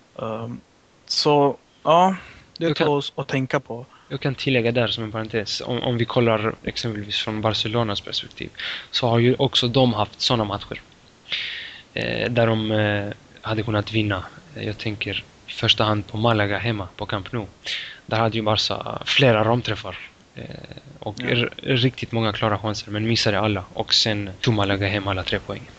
Ehm, 0.43 0.59
så 1.05 1.57
ja, 1.83 2.15
det 2.57 2.65
är 2.65 2.73
kan- 2.73 2.87
något 2.87 3.13
att 3.15 3.27
tänka 3.27 3.59
på. 3.59 3.85
Jag 4.11 4.19
kan 4.19 4.35
tillägga 4.35 4.71
där 4.71 4.87
som 4.87 5.03
en 5.03 5.11
parentes. 5.11 5.61
Om, 5.61 5.83
om 5.83 5.97
vi 5.97 6.05
kollar 6.05 6.55
exempelvis 6.63 7.17
från 7.17 7.41
Barcelonas 7.41 8.01
perspektiv. 8.01 8.49
Så 8.91 9.07
har 9.07 9.19
ju 9.19 9.35
också 9.35 9.67
de 9.67 9.93
haft 9.93 10.21
sådana 10.21 10.43
matcher. 10.43 10.81
Eh, 11.93 12.31
där 12.31 12.47
de 12.47 12.71
eh, 12.71 13.11
hade 13.41 13.63
kunnat 13.63 13.91
vinna. 13.91 14.23
Jag 14.55 14.77
tänker 14.77 15.23
i 15.47 15.51
första 15.51 15.83
hand 15.83 16.07
på 16.07 16.17
Malaga 16.17 16.57
hemma 16.57 16.87
på 16.95 17.05
Camp 17.05 17.31
Nou. 17.31 17.45
Där 18.05 18.17
hade 18.17 18.37
ju 18.37 18.41
Barca 18.43 19.01
flera 19.05 19.43
ramträffar. 19.43 19.97
Eh, 20.35 20.45
och 20.99 21.15
Ja. 21.19 21.47
riktigt 21.63 22.11
många 22.11 22.33
klara 22.33 22.57
chanser 22.59 22.91
men 22.91 23.07
missade 23.07 23.39
alla. 23.39 23.63
Och 23.73 23.93
sen 23.93 24.29
tog 24.41 24.53
Malaga 24.53 24.87
hem 24.87 25.07
alla 25.07 25.23
tre 25.23 25.39
poäng. 25.39 25.69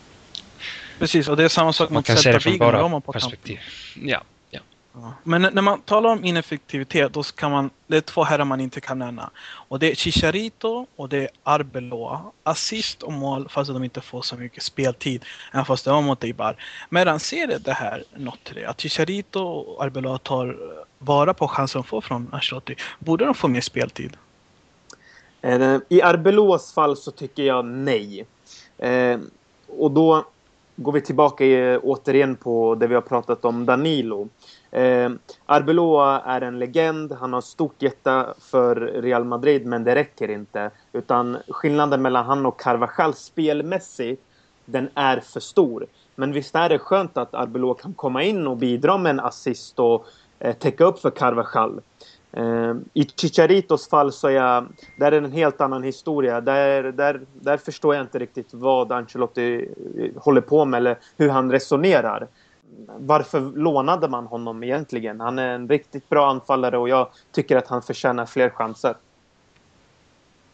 Precis, 0.99 1.29
och 1.29 1.37
det 1.37 1.45
är 1.45 1.49
samma 1.49 1.73
sak 1.73 1.91
Man 1.91 1.95
mot 1.95 2.07
kan 2.07 2.17
se 2.17 2.33
det 2.33 2.41
Celta 2.41 2.41
från 2.41 2.53
Vigo 2.53 3.01
bara 3.01 3.13
perspektiv. 3.13 3.61
Ja, 4.03 4.23
ja. 4.95 5.15
Men 5.25 5.43
när 5.43 5.63
man 5.63 5.81
talar 5.81 6.11
om 6.11 6.25
ineffektivitet, 6.25 7.13
då 7.13 7.23
kan 7.23 7.51
man, 7.51 7.71
det 7.87 7.97
är 7.97 8.01
två 8.01 8.25
herrar 8.25 8.45
man 8.45 8.61
inte 8.61 8.81
kan 8.81 8.99
nämna. 8.99 9.31
Och 9.69 9.79
det 9.79 9.91
är 9.91 9.95
Chicharito 9.95 10.87
och 10.97 11.09
det 11.09 11.19
är 11.19 11.29
Arbeloa. 11.43 12.23
Assist 12.43 13.03
och 13.03 13.13
mål 13.13 13.49
fast 13.49 13.73
de 13.73 13.85
inte 13.85 14.01
får 14.01 14.23
så 14.23 14.37
mycket 14.37 14.63
speltid, 14.63 15.25
även 15.53 15.65
fast 15.65 15.85
det 15.85 15.91
var 15.91 16.03
mot 16.03 16.25
Eibar. 16.25 16.57
Men 16.91 17.21
ser 17.21 17.47
det, 17.47 17.59
det 17.59 17.73
här 17.73 18.05
något 18.17 18.45
till 18.45 18.55
det? 18.55 18.67
Att 18.67 18.81
Chicharito 18.81 19.41
och 19.41 19.85
Arbeloa 19.85 20.19
tar 20.19 20.59
vara 20.99 21.35
på 21.35 21.49
chansen 21.49 21.83
de 21.83 21.89
får 21.89 22.01
från 22.01 22.29
Ancelotti. 22.33 22.77
Borde 22.99 23.25
de 23.25 23.35
få 23.35 23.49
mer 23.49 23.61
speltid? 23.61 24.17
Eh, 25.43 25.79
I 25.89 26.03
Arbeloas 26.03 26.73
fall 26.73 26.97
så 26.97 27.11
tycker 27.11 27.43
jag 27.43 27.65
nej. 27.65 28.27
Eh, 28.79 29.19
och 29.69 29.91
då 29.91 30.25
går 30.77 30.93
vi 30.93 31.01
tillbaka 31.01 31.45
återigen 31.79 32.37
på 32.37 32.75
det 32.75 32.87
vi 32.87 32.95
har 32.95 33.03
pratat 33.03 33.45
om 33.45 33.67
Danilo. 33.67 34.29
Eh, 34.73 35.11
Arbeloa 35.47 36.21
är 36.21 36.41
en 36.41 36.59
legend. 36.59 37.13
Han 37.13 37.33
har 37.33 37.41
stort 37.41 37.83
hjärta 37.83 38.35
för 38.39 38.77
Real 38.77 39.25
Madrid, 39.25 39.67
men 39.67 39.85
det 39.85 39.95
räcker 39.95 40.31
inte. 40.31 40.71
Utan 40.93 41.39
skillnaden 41.49 42.03
mellan 42.03 42.25
han 42.25 42.47
och 42.47 42.61
Carvajal 42.61 43.15
spelmässigt, 43.15 44.23
den 44.65 44.89
är 44.95 45.21
för 45.21 45.41
stor. 45.41 45.87
Men 46.17 46.33
visst 46.33 46.55
är 46.55 46.69
det 46.69 46.79
skönt 46.79 47.17
att 47.17 47.35
Arbeloa 47.35 47.75
kan 47.75 47.95
komma 47.95 48.23
in 48.23 48.47
och 48.47 48.57
bidra 48.57 48.99
med 48.99 49.11
en 49.11 49.21
assist 49.21 49.79
och 49.79 50.07
eh, 50.39 50.57
täcka 50.57 50.85
upp 50.85 50.99
för 50.99 51.11
Carvajal. 51.11 51.81
Eh, 52.33 52.75
I 52.95 53.05
Chicharitos 53.17 53.89
fall 53.89 54.13
så 54.13 54.29
är 54.29 54.33
jag, 54.33 54.67
där 54.99 55.07
är 55.13 55.21
det 55.21 55.27
en 55.27 55.33
helt 55.33 55.61
annan 55.61 55.83
historia. 55.83 56.41
Där, 56.41 56.83
där, 56.83 57.21
där 57.41 57.57
förstår 57.57 57.95
jag 57.95 58.05
inte 58.05 58.19
riktigt 58.19 58.49
vad 58.55 58.93
Ancelotti 58.93 59.69
eh, 59.99 60.23
håller 60.23 60.41
på 60.41 60.65
med 60.65 60.79
eller 60.79 60.99
hur 61.17 61.29
han 61.29 61.53
resonerar 61.53 62.29
varför 62.87 63.41
lånade 63.41 64.09
man 64.09 64.27
honom 64.27 64.63
egentligen? 64.63 65.21
Han 65.21 65.39
är 65.39 65.55
en 65.55 65.69
riktigt 65.69 66.09
bra 66.09 66.31
anfallare 66.31 66.79
och 66.79 66.89
jag 66.89 67.09
tycker 67.33 67.57
att 67.57 67.69
han 67.69 67.83
förtjänar 67.83 68.27
fler 68.27 68.51
chanser. 68.51 68.95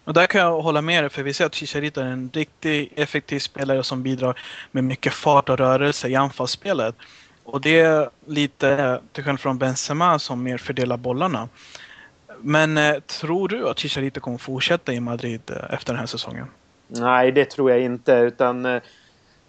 Och 0.04 0.14
där 0.14 0.26
kan 0.26 0.40
jag 0.40 0.60
hålla 0.60 0.82
med 0.82 1.02
dig, 1.02 1.10
för 1.10 1.22
vi 1.22 1.34
ser 1.34 1.46
att 1.46 1.54
Chicharito 1.54 2.00
är 2.00 2.04
en 2.04 2.30
riktigt 2.32 2.92
effektiv 2.98 3.38
spelare 3.38 3.82
som 3.82 4.02
bidrar 4.02 4.40
med 4.70 4.84
mycket 4.84 5.12
fart 5.12 5.48
och 5.48 5.58
rörelse 5.58 6.08
i 6.08 6.14
anfallsspelet. 6.14 6.94
Och 7.44 7.60
det 7.60 7.80
är 7.80 8.10
lite 8.26 9.00
till 9.12 9.24
skillnad 9.24 9.40
från 9.40 9.58
Benzema 9.58 10.18
som 10.18 10.42
mer 10.42 10.58
fördelar 10.58 10.96
bollarna. 10.96 11.48
Men 12.40 12.78
eh, 12.78 12.98
tror 13.00 13.48
du 13.48 13.68
att 13.68 13.78
Chicharito 13.78 14.20
kommer 14.20 14.38
fortsätta 14.38 14.92
i 14.92 15.00
Madrid 15.00 15.40
eh, 15.50 15.74
efter 15.74 15.92
den 15.92 16.00
här 16.00 16.06
säsongen? 16.06 16.46
Nej, 16.88 17.32
det 17.32 17.44
tror 17.44 17.70
jag 17.70 17.80
inte. 17.80 18.12
Utan 18.12 18.66
eh, 18.66 18.82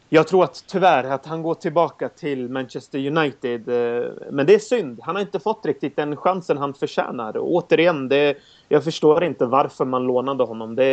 jag 0.09 0.27
tror 0.27 0.43
att 0.43 0.63
tyvärr 0.67 1.03
att 1.03 1.25
han 1.25 1.41
går 1.41 1.55
tillbaka 1.55 2.09
till 2.09 2.49
Manchester 2.49 3.07
United. 3.07 3.69
Eh, 3.69 4.11
men 4.31 4.45
det 4.45 4.53
är 4.53 4.59
synd. 4.59 4.99
Han 5.03 5.15
har 5.15 5.21
inte 5.21 5.39
fått 5.39 5.65
riktigt 5.65 5.95
den 5.95 6.15
chansen 6.17 6.57
han 6.57 6.73
förtjänar. 6.73 7.37
Och 7.37 7.51
återigen, 7.51 8.09
det, 8.09 8.37
jag 8.67 8.83
förstår 8.83 9.23
inte 9.23 9.45
varför 9.45 9.85
man 9.85 10.03
lånade 10.03 10.43
honom. 10.43 10.75
Det, 10.75 10.83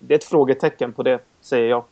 det 0.00 0.14
är 0.14 0.18
ett 0.18 0.24
frågetecken 0.24 0.92
på 0.92 1.02
det, 1.02 1.18
säger 1.40 1.68
jag. 1.68 1.84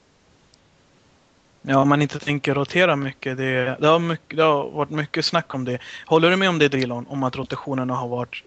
Ja, 1.62 1.78
om 1.78 1.88
man 1.88 2.02
inte 2.02 2.18
tänker 2.18 2.54
rotera 2.54 2.96
mycket. 2.96 3.36
Det, 3.36 3.76
det, 3.80 3.86
har 3.86 3.98
mycket. 3.98 4.36
det 4.36 4.42
har 4.42 4.70
varit 4.70 4.90
mycket 4.90 5.24
snack 5.24 5.54
om 5.54 5.64
det. 5.64 5.78
Håller 6.06 6.30
du 6.30 6.36
med 6.36 6.48
om 6.48 6.58
det 6.58 6.68
Drilon? 6.68 7.06
Om 7.08 7.22
att 7.22 7.36
rotationerna 7.36 7.94
har 7.94 8.08
varit 8.08 8.44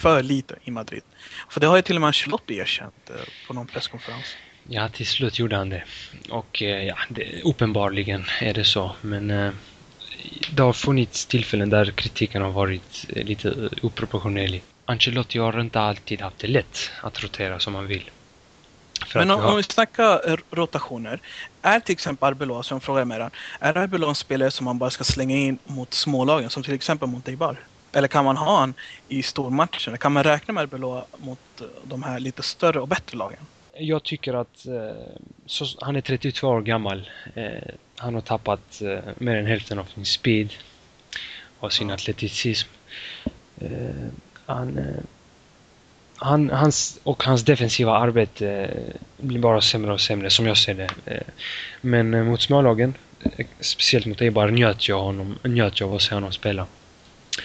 för 0.00 0.22
lite 0.22 0.54
i 0.62 0.70
Madrid? 0.70 1.02
För 1.48 1.60
det 1.60 1.66
har 1.66 1.76
ju 1.76 1.82
till 1.82 1.96
och 1.96 2.00
med 2.00 2.08
Ancelotti 2.08 2.56
erkänt 2.56 3.10
eh, 3.10 3.16
på 3.48 3.54
någon 3.54 3.66
presskonferens. 3.66 4.36
Ja, 4.68 4.88
till 4.88 5.06
slut 5.06 5.38
gjorde 5.38 5.56
han 5.56 5.68
det. 5.68 5.84
Och 6.30 6.62
eh, 6.62 6.84
ja, 6.84 6.96
det, 7.08 7.42
uppenbarligen 7.42 8.24
är 8.40 8.54
det 8.54 8.64
så. 8.64 8.92
Men 9.00 9.30
eh, 9.30 9.52
det 10.50 10.62
har 10.62 10.72
funnits 10.72 11.26
tillfällen 11.26 11.70
där 11.70 11.90
kritiken 11.90 12.42
har 12.42 12.50
varit 12.50 13.06
eh, 13.08 13.24
lite 13.24 13.68
oproportionerlig. 13.82 14.62
Ancelotti 14.84 15.38
har 15.38 15.60
inte 15.60 15.80
alltid 15.80 16.20
haft 16.20 16.38
det 16.38 16.46
lätt 16.46 16.90
att 17.02 17.22
rotera 17.22 17.58
som 17.58 17.74
han 17.74 17.86
vill. 17.86 18.10
För 19.06 19.18
Men 19.18 19.30
om, 19.30 19.40
har... 19.40 19.50
om 19.50 19.56
vi 19.56 19.62
snackar 19.62 20.40
rotationer. 20.50 21.20
Är 21.62 21.80
till 21.80 21.92
exempel 21.92 22.26
Arbeloa, 22.26 22.62
som 22.62 22.74
jag 22.74 22.82
frågar 22.82 23.04
med 23.04 23.30
är 23.60 23.76
Arbeloa 23.78 24.08
en 24.08 24.14
spelare 24.14 24.50
som 24.50 24.64
man 24.64 24.78
bara 24.78 24.90
ska 24.90 25.04
slänga 25.04 25.36
in 25.36 25.58
mot 25.64 25.94
smålagen, 25.94 26.50
som 26.50 26.62
till 26.62 26.74
exempel 26.74 27.08
mot 27.08 27.28
Eibar? 27.28 27.56
Eller 27.92 28.08
kan 28.08 28.24
man 28.24 28.36
ha 28.36 28.58
han 28.58 28.74
i 29.08 29.22
stormatcherna? 29.22 29.96
Kan 29.96 30.12
man 30.12 30.24
räkna 30.24 30.54
med 30.54 30.62
Arbeloa 30.62 31.04
mot 31.16 31.62
de 31.84 32.02
här 32.02 32.20
lite 32.20 32.42
större 32.42 32.80
och 32.80 32.88
bättre 32.88 33.18
lagen? 33.18 33.46
Jag 33.80 34.02
tycker 34.02 34.34
att 34.34 34.66
eh, 34.66 35.02
så, 35.46 35.64
han 35.80 35.96
är 35.96 36.00
32 36.00 36.48
år 36.48 36.62
gammal. 36.62 37.10
Eh, 37.34 37.74
han 37.96 38.14
har 38.14 38.20
tappat 38.20 38.82
eh, 38.82 38.98
mer 39.18 39.36
än 39.36 39.46
hälften 39.46 39.78
av 39.78 39.84
sin 39.84 40.06
speed 40.06 40.52
och 41.58 41.72
sin 41.72 41.90
atleticism. 41.90 42.68
Han, 44.46 44.80
han, 46.16 46.50
hans, 46.50 47.00
och 47.02 47.22
hans 47.22 47.44
defensiva 47.44 47.96
arbete 47.96 48.70
blir 49.16 49.38
bara 49.38 49.60
sämre 49.60 49.92
och 49.92 50.00
sämre 50.00 50.30
som 50.30 50.46
jag 50.46 50.56
ser 50.56 50.74
det. 50.74 50.88
men 51.80 52.26
mot 52.26 52.40
smålagen, 52.40 52.94
speciellt 53.60 54.06
mot 54.06 54.20
Eibar, 54.20 54.50
njöt 54.50 54.88
jag, 54.88 55.02
honom, 55.02 55.38
njöt 55.42 55.80
jag 55.80 55.88
av 55.88 55.94
att 55.94 56.02
se 56.02 56.14
honom 56.14 56.32
spela. 56.32 56.66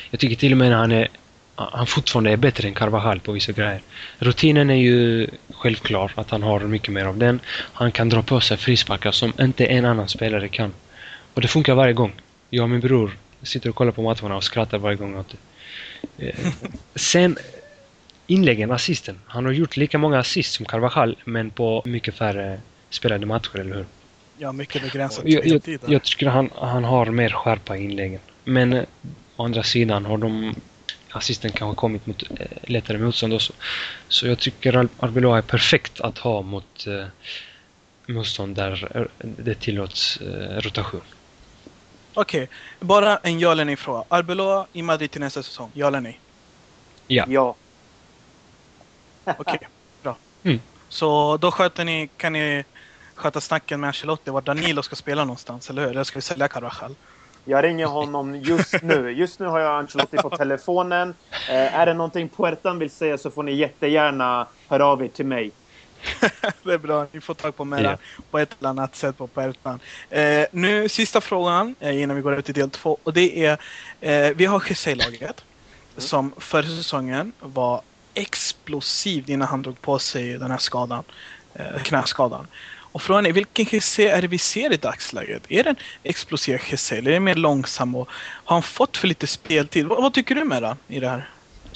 Jag 0.10 0.20
tycker 0.20 0.36
till 0.36 0.52
och 0.52 0.58
med 0.58 0.70
när 0.70 0.78
han 0.78 0.92
är 0.92 1.10
han 1.56 1.88
fortfarande 1.88 2.32
är 2.32 2.38
bättre 2.38 2.68
än 2.68 2.74
Carvajal 2.74 3.20
på 3.20 3.32
vissa 3.32 3.52
grejer. 3.52 3.82
Rutinen 4.20 4.70
är 4.70 4.76
ju 4.76 5.28
självklar, 5.54 6.12
att 6.16 6.30
han 6.30 6.44
har 6.44 6.60
mycket 6.60 6.94
mer 6.94 7.06
av 7.06 7.18
den. 7.18 7.40
Han 7.74 7.92
kan 7.92 8.10
dra 8.10 8.22
på 8.24 8.40
sig 8.40 8.58
frisparkar 8.58 9.12
som 9.12 9.34
inte 9.40 9.66
en 9.66 9.86
annan 9.86 10.08
spelare 10.10 10.48
kan. 10.48 10.74
Och 11.34 11.42
det 11.42 11.48
funkar 11.48 11.76
varje 11.76 11.94
gång. 11.94 12.14
Jag 12.50 12.64
och 12.64 12.70
min 12.70 12.80
bror 12.80 13.18
sitter 13.44 13.70
och 13.70 13.76
kollar 13.76 13.92
på 13.92 14.02
matcherna 14.02 14.36
och 14.36 14.44
skrattar 14.44 14.78
varje 14.78 14.98
gång 14.98 15.16
åt 15.16 15.36
det. 16.18 16.28
Eh, 16.28 16.36
sen 16.96 17.38
inläggen, 18.28 18.72
assisten. 18.72 19.20
Han 19.26 19.46
har 19.46 19.52
gjort 19.52 19.78
lika 19.78 19.98
många 19.98 20.20
assist 20.20 20.54
som 20.54 20.66
Carvajal, 20.66 21.18
men 21.26 21.50
på 21.50 21.84
mycket 21.86 22.16
färre 22.16 22.60
spelade 22.90 23.26
matcher, 23.26 23.60
eller 23.60 23.76
hur? 23.76 23.86
Ja, 24.38 24.52
mycket 24.52 24.82
begränsat 24.82 25.24
jag, 25.28 25.46
jag, 25.46 25.80
jag 25.88 26.04
tycker 26.04 26.28
han, 26.28 26.50
han 26.56 26.84
har 26.84 27.06
mer 27.06 27.30
skärpa 27.30 27.78
i 27.78 27.84
inläggen. 27.84 28.20
Men 28.44 28.74
eh, 28.74 28.84
å 29.36 29.46
andra 29.46 29.64
sidan 29.64 30.06
har 30.06 30.18
de 30.18 30.56
assisten 31.16 31.52
kanske 31.52 31.76
kommit 31.76 32.08
mot 32.08 32.24
eh, 32.40 32.48
lättare 32.64 32.98
motstånd 32.98 33.34
också. 33.34 33.54
Så 34.08 34.28
jag 34.28 34.40
tycker 34.40 34.90
Arbeloa 35.00 35.38
är 35.38 35.42
perfekt 35.42 36.02
att 36.02 36.18
ha 36.18 36.42
mot 36.42 36.88
eh, 36.88 37.06
motstånd 38.08 38.56
där 38.56 39.08
det 39.18 39.56
tillåts 39.56 40.18
eh, 40.18 40.62
rotation. 40.62 41.02
Okej, 42.14 42.44
okay. 42.44 42.56
bara 42.80 43.18
en 43.18 43.40
ja 43.40 43.52
eller 43.52 43.66
nej 43.66 43.76
fråga. 43.76 44.04
Arbeloa 44.08 44.68
i 44.74 44.82
Madrid 44.82 45.12
till 45.12 45.22
nästa 45.22 45.44
säsong, 45.44 45.72
ja 45.74 45.88
eller 45.88 46.02
nej? 46.02 46.20
Ja. 47.08 47.26
Ja. 47.28 47.56
Okej, 49.24 49.36
okay, 49.40 49.68
bra. 50.04 50.18
Mm. 50.44 50.60
Så 50.90 51.38
då 51.38 51.52
sköter 51.52 51.86
ni, 51.86 52.10
kan 52.18 52.34
ni 52.34 52.64
sköta 53.16 53.42
snacken 53.42 53.80
med 53.80 53.88
Ancelotti 53.88 54.32
var 54.32 54.42
Danilo 54.42 54.84
ska 54.84 54.96
spela 54.96 55.26
någonstans, 55.26 55.70
eller 55.70 55.82
hur? 55.82 55.90
Eller 55.92 56.04
ska 56.04 56.18
vi 56.18 56.22
sälja 56.22 56.48
Carvajal? 56.48 56.96
Jag 57.46 57.64
ringer 57.64 57.86
honom 57.86 58.36
just 58.36 58.82
nu. 58.84 59.12
Just 59.12 59.40
nu 59.40 59.46
har 59.46 59.60
jag 59.60 59.80
Ancelotti 59.80 60.18
på 60.18 60.30
telefonen. 60.30 61.14
Eh, 61.50 61.80
är 61.80 61.86
det 61.86 61.94
någonting 61.94 62.30
Puertan 62.30 62.80
vill 62.80 62.90
säga 62.90 63.18
så 63.18 63.32
får 63.32 63.44
ni 63.44 63.54
jättegärna 63.54 64.48
höra 64.68 64.86
av 64.86 65.04
er 65.04 65.08
till 65.08 65.26
mig. 65.26 65.52
det 66.64 66.74
är 66.74 66.78
bra, 66.78 67.08
ni 67.12 67.22
får 67.22 67.34
tag 67.34 67.56
på 67.56 67.66
mig 67.66 67.84
yeah. 67.84 67.98
på 68.32 68.40
ett 68.40 68.56
eller 68.60 68.70
annat 68.70 68.96
sätt 68.96 69.18
på 69.18 69.28
Puertan. 69.28 69.80
Eh, 70.10 70.46
nu 70.52 70.90
sista 70.90 71.22
frågan 71.22 71.76
eh, 71.80 72.02
innan 72.02 72.16
vi 72.16 72.22
går 72.22 72.32
över 72.32 72.42
till 72.42 72.54
del 72.54 72.70
två. 72.70 72.98
Och 73.04 73.14
det 73.14 73.46
är, 73.46 73.58
eh, 74.02 74.36
vi 74.36 74.46
har 74.46 74.64
Jesse-laget 74.70 75.22
mm. 75.22 75.32
som 75.98 76.34
förra 76.38 76.68
säsongen 76.68 77.34
var 77.40 77.82
explosiv 78.14 79.30
innan 79.30 79.48
han 79.48 79.62
drog 79.62 79.82
på 79.82 80.00
sig 80.00 80.38
den 80.38 80.52
här 80.52 80.58
skadan, 80.58 81.04
eh, 81.54 81.82
knäskadan. 81.84 82.48
Och 82.96 83.02
frågan 83.02 83.26
är 83.26 83.32
vilken 83.32 83.66
Jesse 83.72 84.04
är 84.04 84.22
det 84.22 84.28
vi 84.28 84.38
ser 84.38 84.74
i 84.74 84.78
dagsläget? 84.78 85.44
Är 85.50 85.64
det 85.64 85.70
en 85.70 85.76
explosiv 86.04 86.60
Jesse 86.72 86.98
eller 86.98 87.12
är 87.12 87.14
det 87.14 87.20
mer 87.20 87.36
långsam 87.36 87.96
och 87.96 88.10
har 88.46 88.56
han 88.56 88.64
fått 88.64 88.98
för 88.98 89.08
lite 89.08 89.28
speltid? 89.28 89.86
Vad, 89.86 90.02
vad 90.02 90.14
tycker 90.14 90.36
du 90.36 90.44
med 90.44 90.64
det, 90.64 90.78
i 90.88 91.00
det 91.00 91.08
här? 91.08 91.30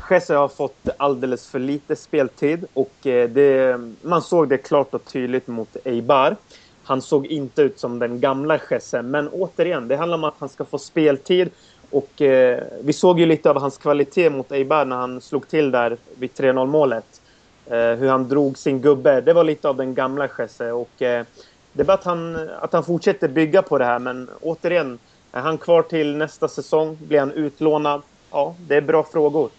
Jesse 0.10 0.36
har 0.36 0.48
fått 0.48 0.90
alldeles 0.98 1.48
för 1.48 1.60
lite 1.60 1.96
speltid 1.96 2.66
och 2.74 3.08
eh, 3.08 3.30
det, 3.30 3.80
man 4.02 4.22
såg 4.22 4.50
det 4.50 4.58
klart 4.58 4.94
och 4.94 5.06
tydligt 5.06 5.48
mot 5.48 5.78
Eibar. 5.86 6.36
Han 6.84 7.02
såg 7.02 7.26
inte 7.26 7.62
ut 7.62 7.80
som 7.80 8.00
den 8.00 8.20
gamla 8.20 8.60
Jesse, 8.72 9.02
men 9.02 9.28
återigen, 9.28 9.88
det 9.88 9.98
handlar 9.98 10.18
om 10.18 10.24
att 10.24 10.36
han 10.40 10.50
ska 10.50 10.66
få 10.66 10.78
speltid 10.78 11.50
och 11.90 12.22
eh, 12.22 12.64
vi 12.84 12.94
såg 12.94 13.20
ju 13.20 13.26
lite 13.26 13.50
av 13.50 13.60
hans 13.60 13.78
kvalitet 13.78 14.30
mot 14.30 14.52
Eibar 14.52 14.86
när 14.86 14.96
han 14.96 15.22
slog 15.22 15.48
till 15.48 15.72
där 15.72 15.98
vid 16.18 16.30
3-0 16.30 16.66
målet. 16.66 17.19
Eh, 17.70 17.96
hur 17.96 18.10
han 18.10 18.30
drog 18.30 18.58
sin 18.58 18.82
gubbe. 18.82 19.22
Det 19.22 19.34
var 19.34 19.44
lite 19.44 19.70
av 19.70 19.78
den 19.78 19.96
gamla 19.96 20.30
Jesse. 20.38 20.72
Och, 20.72 21.02
eh, 21.02 21.26
det 21.74 21.82
är 21.82 21.86
bara 21.86 21.94
att 21.94 22.04
han, 22.04 22.50
att 22.62 22.74
han 22.74 22.84
fortsätter 22.84 23.28
bygga 23.28 23.62
på 23.62 23.78
det 23.78 23.86
här. 23.86 24.00
Men 24.00 24.30
återigen, 24.42 25.00
är 25.32 25.42
han 25.42 25.58
kvar 25.58 25.82
till 25.82 26.18
nästa 26.18 26.48
säsong? 26.48 26.98
Blir 27.02 27.20
han 27.20 27.32
utlånad? 27.32 28.02
Ja, 28.32 28.56
det 28.60 28.76
är 28.76 28.82
bra 28.82 29.04
frågor. 29.04 29.50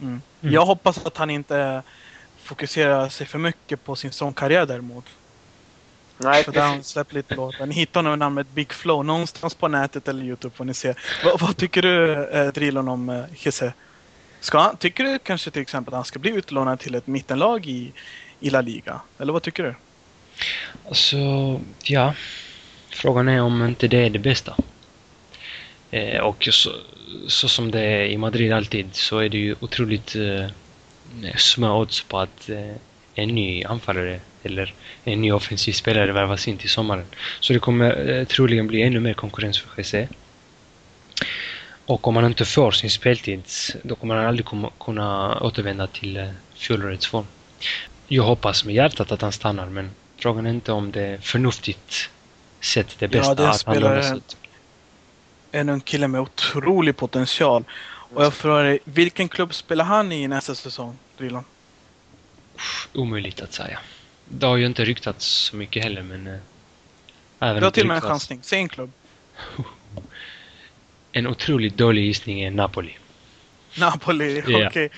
Mm. 0.00 0.22
Mm. 0.40 0.54
Jag 0.54 0.66
hoppas 0.66 1.06
att 1.06 1.16
han 1.16 1.30
inte 1.30 1.82
fokuserar 2.42 3.08
sig 3.08 3.26
för 3.26 3.38
mycket 3.38 3.84
på 3.84 3.96
sin 3.96 4.12
sångkarriär 4.12 4.66
däremot. 4.66 5.04
Nej, 6.16 6.44
Så 6.44 6.50
där 6.50 6.60
han 6.60 6.84
släppt 6.84 7.12
lite 7.12 7.34
låtar. 7.34 7.66
Ni 7.66 7.74
hittar 7.74 8.02
nog 8.02 8.18
namnet 8.18 8.46
Big 8.54 8.72
Flow 8.72 9.04
någonstans 9.04 9.54
på 9.54 9.68
nätet 9.68 10.08
eller 10.08 10.24
Youtube 10.24 10.56
får 10.56 10.64
ni 10.64 10.74
se. 10.74 10.94
Vad, 11.24 11.40
vad 11.40 11.56
tycker 11.56 11.82
du 11.82 12.24
eh, 12.24 12.52
Drilon 12.52 12.88
om 12.88 13.08
eh, 13.08 13.24
Jesse? 13.34 13.72
Ska 14.40 14.76
tycker 14.76 15.04
du 15.04 15.18
kanske 15.18 15.50
till 15.50 15.62
exempel 15.62 15.94
att 15.94 15.98
han 15.98 16.04
ska 16.04 16.18
bli 16.18 16.30
utlånad 16.30 16.80
till 16.80 16.94
ett 16.94 17.06
mittenlag 17.06 17.66
i, 17.66 17.92
i 18.40 18.50
La 18.50 18.60
Liga? 18.60 19.00
Eller 19.18 19.32
vad 19.32 19.42
tycker 19.42 19.62
du? 19.62 19.74
Alltså, 20.88 21.16
ja. 21.82 22.14
Frågan 22.90 23.28
är 23.28 23.40
om 23.40 23.66
inte 23.66 23.88
det 23.88 24.06
är 24.06 24.10
det 24.10 24.18
bästa. 24.18 24.56
Eh, 25.90 26.20
och 26.20 26.48
så, 26.50 26.70
så 27.28 27.48
som 27.48 27.70
det 27.70 27.80
är 27.80 28.04
i 28.04 28.16
Madrid 28.16 28.52
alltid 28.52 28.94
så 28.94 29.18
är 29.18 29.28
det 29.28 29.38
ju 29.38 29.56
otroligt 29.60 30.16
eh, 30.16 30.46
små 31.36 31.80
odds 31.80 32.02
på 32.02 32.18
att 32.18 32.48
eh, 32.48 32.76
en 33.14 33.28
ny 33.28 33.64
anfallare 33.64 34.20
eller 34.42 34.74
en 35.04 35.20
ny 35.20 35.32
offensiv 35.32 35.72
spelare 35.72 36.12
värvas 36.12 36.48
in 36.48 36.56
till 36.56 36.70
sommaren. 36.70 37.04
Så 37.40 37.52
det 37.52 37.58
kommer 37.58 38.08
eh, 38.10 38.24
troligen 38.24 38.66
bli 38.66 38.82
ännu 38.82 39.00
mer 39.00 39.14
konkurrens 39.14 39.58
för 39.58 39.70
Jesse. 39.78 40.08
Och 41.90 42.08
om 42.08 42.16
han 42.16 42.24
inte 42.24 42.44
får 42.44 42.70
sin 42.70 42.90
speltid, 42.90 43.42
då 43.82 43.94
kommer 43.94 44.14
han 44.16 44.26
aldrig 44.26 44.46
kunna 44.80 45.40
återvända 45.40 45.86
till 45.86 46.16
eh, 46.16 46.28
fjolårets 46.54 47.06
form. 47.06 47.26
Jag 48.06 48.22
hoppas 48.22 48.64
med 48.64 48.74
hjärtat 48.74 49.12
att 49.12 49.22
han 49.22 49.32
stannar, 49.32 49.66
men 49.66 49.90
frågan 50.16 50.46
är 50.46 50.50
inte 50.50 50.72
om 50.72 50.92
det 50.92 51.02
är 51.02 51.18
förnuftigt 51.18 52.10
sett 52.60 52.98
det 52.98 53.08
bästa 53.08 53.34
det 53.34 53.50
att 53.50 53.62
han 53.62 53.78
lånas 53.78 54.12
ut. 54.12 54.36
En 55.50 55.68
ung 55.68 55.80
kille 55.80 56.08
med 56.08 56.20
otrolig 56.20 56.96
potential. 56.96 57.64
Och 58.14 58.24
jag 58.24 58.34
frågar 58.34 58.64
dig, 58.64 58.78
vilken 58.84 59.28
klubb 59.28 59.54
spelar 59.54 59.84
han 59.84 60.12
i 60.12 60.28
nästa 60.28 60.54
säsong, 60.54 60.98
Drilon? 61.18 61.44
Omöjligt 62.94 63.40
att 63.40 63.52
säga. 63.52 63.78
Det 64.28 64.46
har 64.46 64.56
ju 64.56 64.66
inte 64.66 64.84
ryktats 64.84 65.26
så 65.26 65.56
mycket 65.56 65.82
heller, 65.82 66.02
men... 66.02 66.26
även 67.38 67.60
Du 67.60 67.66
har 67.66 67.70
till 67.70 67.82
och 67.82 67.88
med 67.88 67.96
en 67.96 68.00
chansning. 68.00 68.40
Säg 68.42 68.58
en 68.58 68.68
klubb. 68.68 68.92
En 71.12 71.26
otroligt 71.26 71.76
dålig 71.76 72.04
gissning 72.04 72.40
är 72.40 72.50
Napoli. 72.50 72.96
Napoli, 73.78 74.42
Ja. 74.46 74.66
okej. 74.68 74.90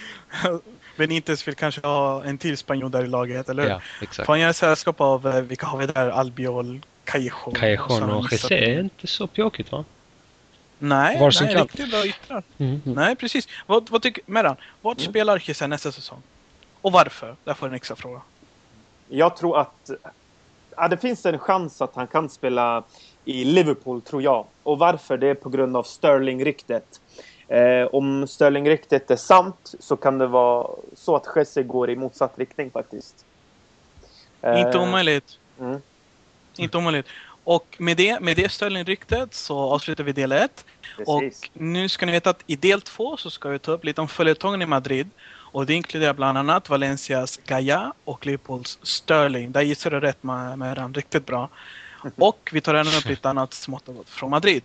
Benitez 0.97 1.49
vill 1.49 1.54
kanske 1.54 1.81
ha 1.87 2.25
en 2.25 2.38
till 2.38 2.57
spanjor 2.59 2.88
där 2.88 3.04
i 3.04 3.09
laget, 3.09 3.49
eller 3.49 3.62
hur? 3.62 3.71
Ja, 3.71 3.81
exakt. 4.00 4.26
Får 4.26 4.33
han 4.33 4.40
göra 4.40 4.52
sällskap 4.52 5.00
av, 5.00 5.26
eh, 5.28 5.40
vilka 5.40 5.66
har 5.66 5.78
vi 5.78 5.87
där? 5.87 6.09
Albiol, 6.11 6.81
Callejon. 7.04 7.54
Callejon 7.54 8.02
och 8.11 8.23
missat- 8.25 8.33
Jesse 8.33 8.54
är 8.54 8.81
inte 8.81 9.07
så 9.07 9.26
pjåkigt 9.26 9.73
va? 9.73 9.85
Nej, 10.78 11.33
nej 11.40 11.54
riktigt 11.54 11.90
bra 11.90 12.07
yttrar. 12.07 12.42
Mm. 12.59 12.81
Nej, 12.85 13.16
precis. 13.16 13.49
Vad, 13.66 13.90
vad 13.90 14.02
tycker 14.02 14.23
Meran, 14.26 14.57
vart 14.81 14.99
Mm. 14.99 15.11
spelar 15.11 15.42
Jesse 15.49 15.66
nästa 15.66 15.92
säsong? 15.92 16.23
Och 16.81 16.92
varför? 16.92 17.37
Där 17.45 17.54
får 17.54 17.66
du 17.66 17.71
en 17.71 17.76
extra 17.76 17.97
fråga. 17.97 18.21
Jag 19.09 19.37
tror 19.37 19.59
att 19.59 19.90
ja, 20.76 20.88
det 20.88 20.97
finns 20.97 21.26
en 21.26 21.38
chans 21.38 21.83
att 21.83 21.95
han 21.95 22.07
kan 22.07 22.28
spela 22.28 22.83
i 23.25 23.45
Liverpool, 23.45 24.00
tror 24.02 24.23
jag. 24.23 24.47
Och 24.62 24.79
varför? 24.79 25.17
Det 25.17 25.26
är 25.26 25.35
på 25.35 25.49
grund 25.49 25.76
av 25.76 25.83
Sterling-ryktet. 25.83 27.00
Eh, 27.49 27.87
om 27.93 28.26
Sterling-ryktet 28.26 29.11
är 29.11 29.17
sant 29.17 29.75
så 29.81 29.97
kan 29.97 30.19
det 30.19 30.26
vara 30.26 30.71
så 30.97 31.17
att 31.17 31.26
Jesse 31.37 31.62
går 31.62 31.91
i 31.91 31.97
motsatt 31.97 32.38
riktning 32.38 32.71
faktiskt. 32.71 33.25
Eh, 34.43 34.61
Inte 34.61 34.79
omöjligt. 34.79 35.38
mm. 35.61 35.81
Inte 36.57 36.79
omöjligt. 36.79 37.07
Och 37.45 37.76
med 37.79 37.97
det, 37.97 38.21
med 38.21 38.37
det 38.37 38.52
Sterling-ryktet 38.52 39.35
så 39.35 39.59
avslutar 39.59 40.05
vi 40.05 40.12
del 40.12 40.33
1. 40.33 40.64
Och 41.07 41.23
nu 41.52 41.88
ska 41.88 42.07
ni 42.07 42.12
veta 42.12 42.31
att 42.31 42.43
i 42.47 42.57
del 42.57 42.81
2 42.81 43.17
så 43.17 43.31
ska 43.31 43.49
vi 43.49 43.59
ta 43.59 43.73
upp 43.73 43.85
lite 43.85 44.00
om 44.00 44.09
följetongen 44.09 44.62
i 44.62 44.67
Madrid. 44.67 45.11
Och 45.52 45.67
det 45.67 45.75
inkluderar 45.75 46.14
bland 46.14 46.38
annat 46.38 46.69
Valencias 46.69 47.41
Gaia 47.47 47.93
och 48.05 48.26
Liverpools 48.26 48.79
Sterling. 48.83 49.52
Där 49.52 49.61
gissar 49.62 49.91
du 49.91 50.00
rätt 50.00 50.23
med, 50.23 50.59
med 50.59 50.76
den 50.76 50.95
riktigt 50.95 51.26
bra. 51.26 51.49
Och 52.16 52.50
vi 52.52 52.61
tar 52.61 52.75
även 52.75 52.94
upp 52.94 53.04
lite 53.04 53.30
annat 53.30 53.54
smått 53.54 53.88
och 53.88 53.94
gott 53.94 54.09
från 54.09 54.30
Madrid. 54.30 54.62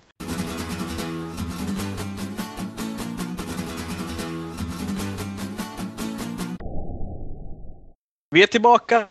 Vi 8.29 8.43
är 8.43 8.47
tillbaka 8.47 9.07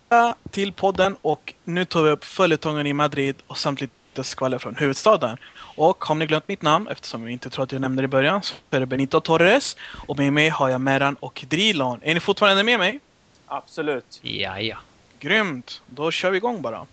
till 0.51 0.73
podden 0.73 1.17
och 1.23 1.55
nu 1.65 1.85
tar 1.85 2.03
vi 2.03 2.11
upp 2.11 2.25
följetongen 2.25 2.87
i 2.87 2.93
Madrid 2.93 3.37
och 3.47 3.59
samt 3.59 3.81
lite 3.81 4.25
skvaller 4.25 4.59
från 4.59 4.77
huvudstaden. 4.77 5.39
Och 5.59 6.05
har 6.05 6.15
ni 6.15 6.27
glömt 6.27 6.49
mitt 6.49 6.63
namn, 6.63 6.89
eftersom 6.89 7.23
jag 7.23 7.33
inte 7.33 7.51
tror 7.51 7.65
att 7.65 7.73
jag 7.73 7.81
nämnde 7.81 8.03
det 8.03 8.05
i 8.05 8.09
början, 8.09 8.43
så 8.43 8.55
är 8.71 8.81
det 8.81 8.87
Benito 8.87 9.21
Torres. 9.21 9.77
Och 10.07 10.19
med 10.19 10.33
mig 10.33 10.49
har 10.49 10.69
jag 10.69 10.81
Meran 10.81 11.15
och 11.15 11.45
Drilon. 11.49 12.01
Är 12.03 12.15
ni 12.15 12.21
fortfarande 12.21 12.63
med 12.63 12.79
mig? 12.79 13.01
Absolut. 13.47 14.21
Ja, 14.23 14.61
ja. 14.61 14.77
Grymt! 15.19 15.83
Då 15.87 16.11
kör 16.11 16.31
vi 16.31 16.37
igång 16.37 16.63
bara. 16.63 16.87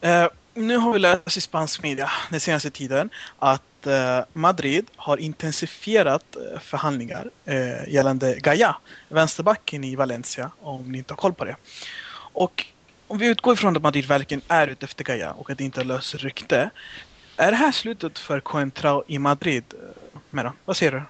Eh, 0.00 0.28
nu 0.54 0.76
har 0.76 0.92
vi 0.92 0.98
läst 0.98 1.36
i 1.36 1.40
spansk 1.40 1.82
media 1.82 2.10
den 2.30 2.40
senaste 2.40 2.70
tiden 2.70 3.10
att 3.38 3.86
eh, 3.86 4.20
Madrid 4.32 4.90
har 4.96 5.16
intensifierat 5.16 6.36
eh, 6.36 6.60
förhandlingar 6.60 7.30
eh, 7.44 7.88
gällande 7.88 8.38
Gaia, 8.38 8.76
vänsterbacken 9.08 9.84
i 9.84 9.96
Valencia, 9.96 10.50
om 10.60 10.92
ni 10.92 10.98
inte 10.98 11.12
har 11.12 11.16
koll 11.16 11.34
på 11.34 11.44
det. 11.44 11.56
Och 12.32 12.66
om 13.06 13.18
vi 13.18 13.26
utgår 13.26 13.54
ifrån 13.54 13.76
att 13.76 13.82
Madrid 13.82 14.06
verkligen 14.06 14.42
är 14.48 14.68
ute 14.68 14.84
efter 14.84 15.04
Gaia 15.04 15.32
och 15.32 15.50
att 15.50 15.58
det 15.58 15.64
inte 15.64 15.80
är 15.80 15.84
löst 15.84 16.14
rykte. 16.14 16.70
Är 17.36 17.50
det 17.50 17.56
här 17.56 17.72
slutet 17.72 18.18
för 18.18 18.40
Coentrao 18.40 19.04
i 19.06 19.18
Madrid? 19.18 19.64
Eh, 20.32 20.50
vad 20.64 20.76
säger 20.76 20.92
du? 20.92 21.02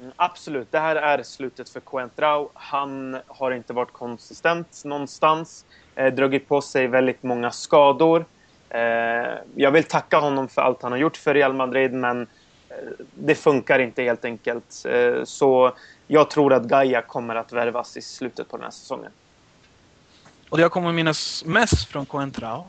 Mm, 0.00 0.12
absolut, 0.16 0.72
det 0.72 0.78
här 0.78 0.96
är 0.96 1.22
slutet 1.22 1.70
för 1.70 1.80
Coentrao. 1.80 2.50
Han 2.54 3.16
har 3.26 3.50
inte 3.50 3.72
varit 3.72 3.92
konsistent 3.92 4.82
någonstans. 4.84 5.64
Eh, 5.94 6.14
dragit 6.14 6.48
på 6.48 6.60
sig 6.60 6.86
väldigt 6.86 7.22
många 7.22 7.50
skador. 7.50 8.24
Eh, 8.70 9.38
jag 9.54 9.70
vill 9.70 9.84
tacka 9.84 10.18
honom 10.18 10.48
för 10.48 10.62
allt 10.62 10.82
han 10.82 10.92
har 10.92 10.98
gjort 10.98 11.16
för 11.16 11.34
Real 11.34 11.54
Madrid, 11.54 11.92
men 11.92 12.22
eh, 12.68 12.76
det 13.14 13.34
funkar 13.34 13.78
inte 13.78 14.02
helt 14.02 14.24
enkelt. 14.24 14.84
Eh, 14.88 15.24
så 15.24 15.72
jag 16.06 16.30
tror 16.30 16.52
att 16.52 16.62
Gaia 16.62 17.02
kommer 17.02 17.34
att 17.34 17.52
värvas 17.52 17.96
i 17.96 18.02
slutet 18.02 18.48
på 18.48 18.56
den 18.56 18.64
här 18.64 18.70
säsongen. 18.70 19.10
Och 20.48 20.56
det 20.56 20.62
jag 20.62 20.72
kommer 20.72 20.92
minnas 20.92 21.44
mest 21.44 21.88
från 21.88 22.06
Coentrao, 22.06 22.66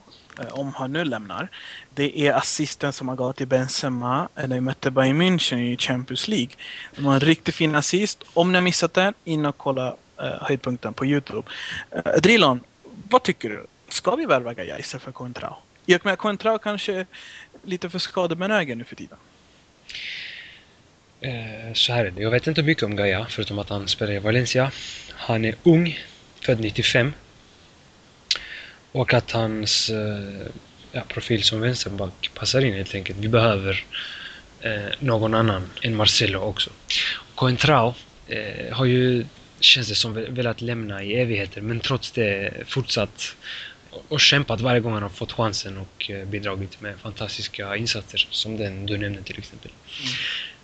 om 0.51 0.73
han 0.73 0.93
nu 0.93 1.05
lämnar, 1.05 1.47
det 1.89 2.27
är 2.27 2.33
assisten 2.33 2.93
som 2.93 3.07
han 3.07 3.17
gav 3.17 3.33
till 3.33 3.47
Benzema 3.47 4.29
när 4.35 4.47
vi 4.47 4.61
mötte 4.61 4.91
Bayern 4.91 5.21
München 5.21 5.57
i 5.57 5.77
Champions 5.77 6.27
League. 6.27 6.51
Det 6.95 7.01
var 7.01 7.13
en 7.13 7.19
riktigt 7.19 7.55
fin 7.55 7.75
assist. 7.75 8.23
Om 8.33 8.51
ni 8.51 8.57
har 8.57 8.63
missat 8.63 8.93
den, 8.93 9.13
in 9.23 9.45
och 9.45 9.57
kolla 9.57 9.95
höjdpunkten 10.17 10.93
på 10.93 11.05
Youtube. 11.05 11.47
Drilon, 12.23 12.59
vad 13.09 13.23
tycker 13.23 13.49
du? 13.49 13.65
Ska 13.87 14.15
vi 14.15 14.25
värva 14.25 14.53
Gaia 14.53 14.79
istället 14.79 15.03
för 15.03 15.11
Coentrao? 15.11 15.55
Jag 15.85 16.05
menar, 16.05 16.15
Coentrao 16.15 16.57
kanske 16.57 17.05
lite 17.63 17.89
för 17.89 17.99
skadebenägen 17.99 18.77
nu 18.77 18.83
för 18.83 18.95
tiden. 18.95 19.17
Eh, 21.21 21.73
så 21.73 21.93
här 21.93 22.05
är 22.05 22.11
det. 22.11 22.21
Jag 22.21 22.31
vet 22.31 22.47
inte 22.47 22.63
mycket 22.63 22.83
om 22.83 22.95
Gaia, 22.95 23.25
förutom 23.29 23.59
att 23.59 23.69
han 23.69 23.87
spelar 23.87 24.13
i 24.13 24.19
Valencia. 24.19 24.71
Han 25.09 25.45
är 25.45 25.55
ung, 25.63 25.99
född 26.41 26.59
95. 26.59 27.13
Och 28.91 29.13
att 29.13 29.31
hans 29.31 29.89
eh, 29.89 30.47
ja, 30.91 31.01
profil 31.07 31.43
som 31.43 31.61
vänsterback 31.61 32.31
passar 32.33 32.61
in 32.61 32.73
helt 32.73 32.95
enkelt. 32.95 33.19
Vi 33.19 33.27
behöver 33.27 33.85
eh, 34.61 34.93
någon 34.99 35.33
annan 35.33 35.69
än 35.81 35.95
Marcelo 35.95 36.39
också. 36.39 36.69
Coentrao 37.35 37.93
eh, 38.27 38.73
har 38.73 38.85
ju, 38.85 39.25
känns 39.59 39.89
det 39.89 39.95
som, 39.95 40.13
velat 40.13 40.61
lämna 40.61 41.03
i 41.03 41.15
evigheter 41.15 41.61
men 41.61 41.79
trots 41.79 42.11
det 42.11 42.53
fortsatt 42.67 43.35
och 43.91 44.19
kämpat 44.19 44.61
varje 44.61 44.79
gång 44.79 44.93
han 44.93 45.03
har 45.03 45.09
fått 45.09 45.31
chansen 45.31 45.77
och 45.77 46.09
eh, 46.09 46.25
bidragit 46.25 46.81
med 46.81 46.99
fantastiska 46.99 47.75
insatser 47.75 48.27
som 48.29 48.57
den 48.57 48.85
du 48.85 48.97
nämnde 48.97 49.23
till 49.23 49.37
exempel. 49.37 49.71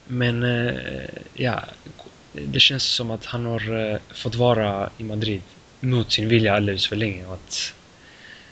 Men 0.06 0.44
eh, 0.44 1.10
ja, 1.34 1.64
det 2.34 2.60
känns 2.60 2.84
som 2.84 3.12
att 3.12 3.26
han 3.26 3.46
har 3.46 3.92
eh, 3.92 4.00
fått 4.10 4.36
vara 4.36 4.90
i 4.98 5.04
Madrid 5.04 5.42
mot 5.80 6.12
sin 6.12 6.28
vilja 6.28 6.56
alldeles 6.56 6.88
för 6.88 6.96
länge 6.96 7.26
och 7.26 7.34
att 7.34 7.74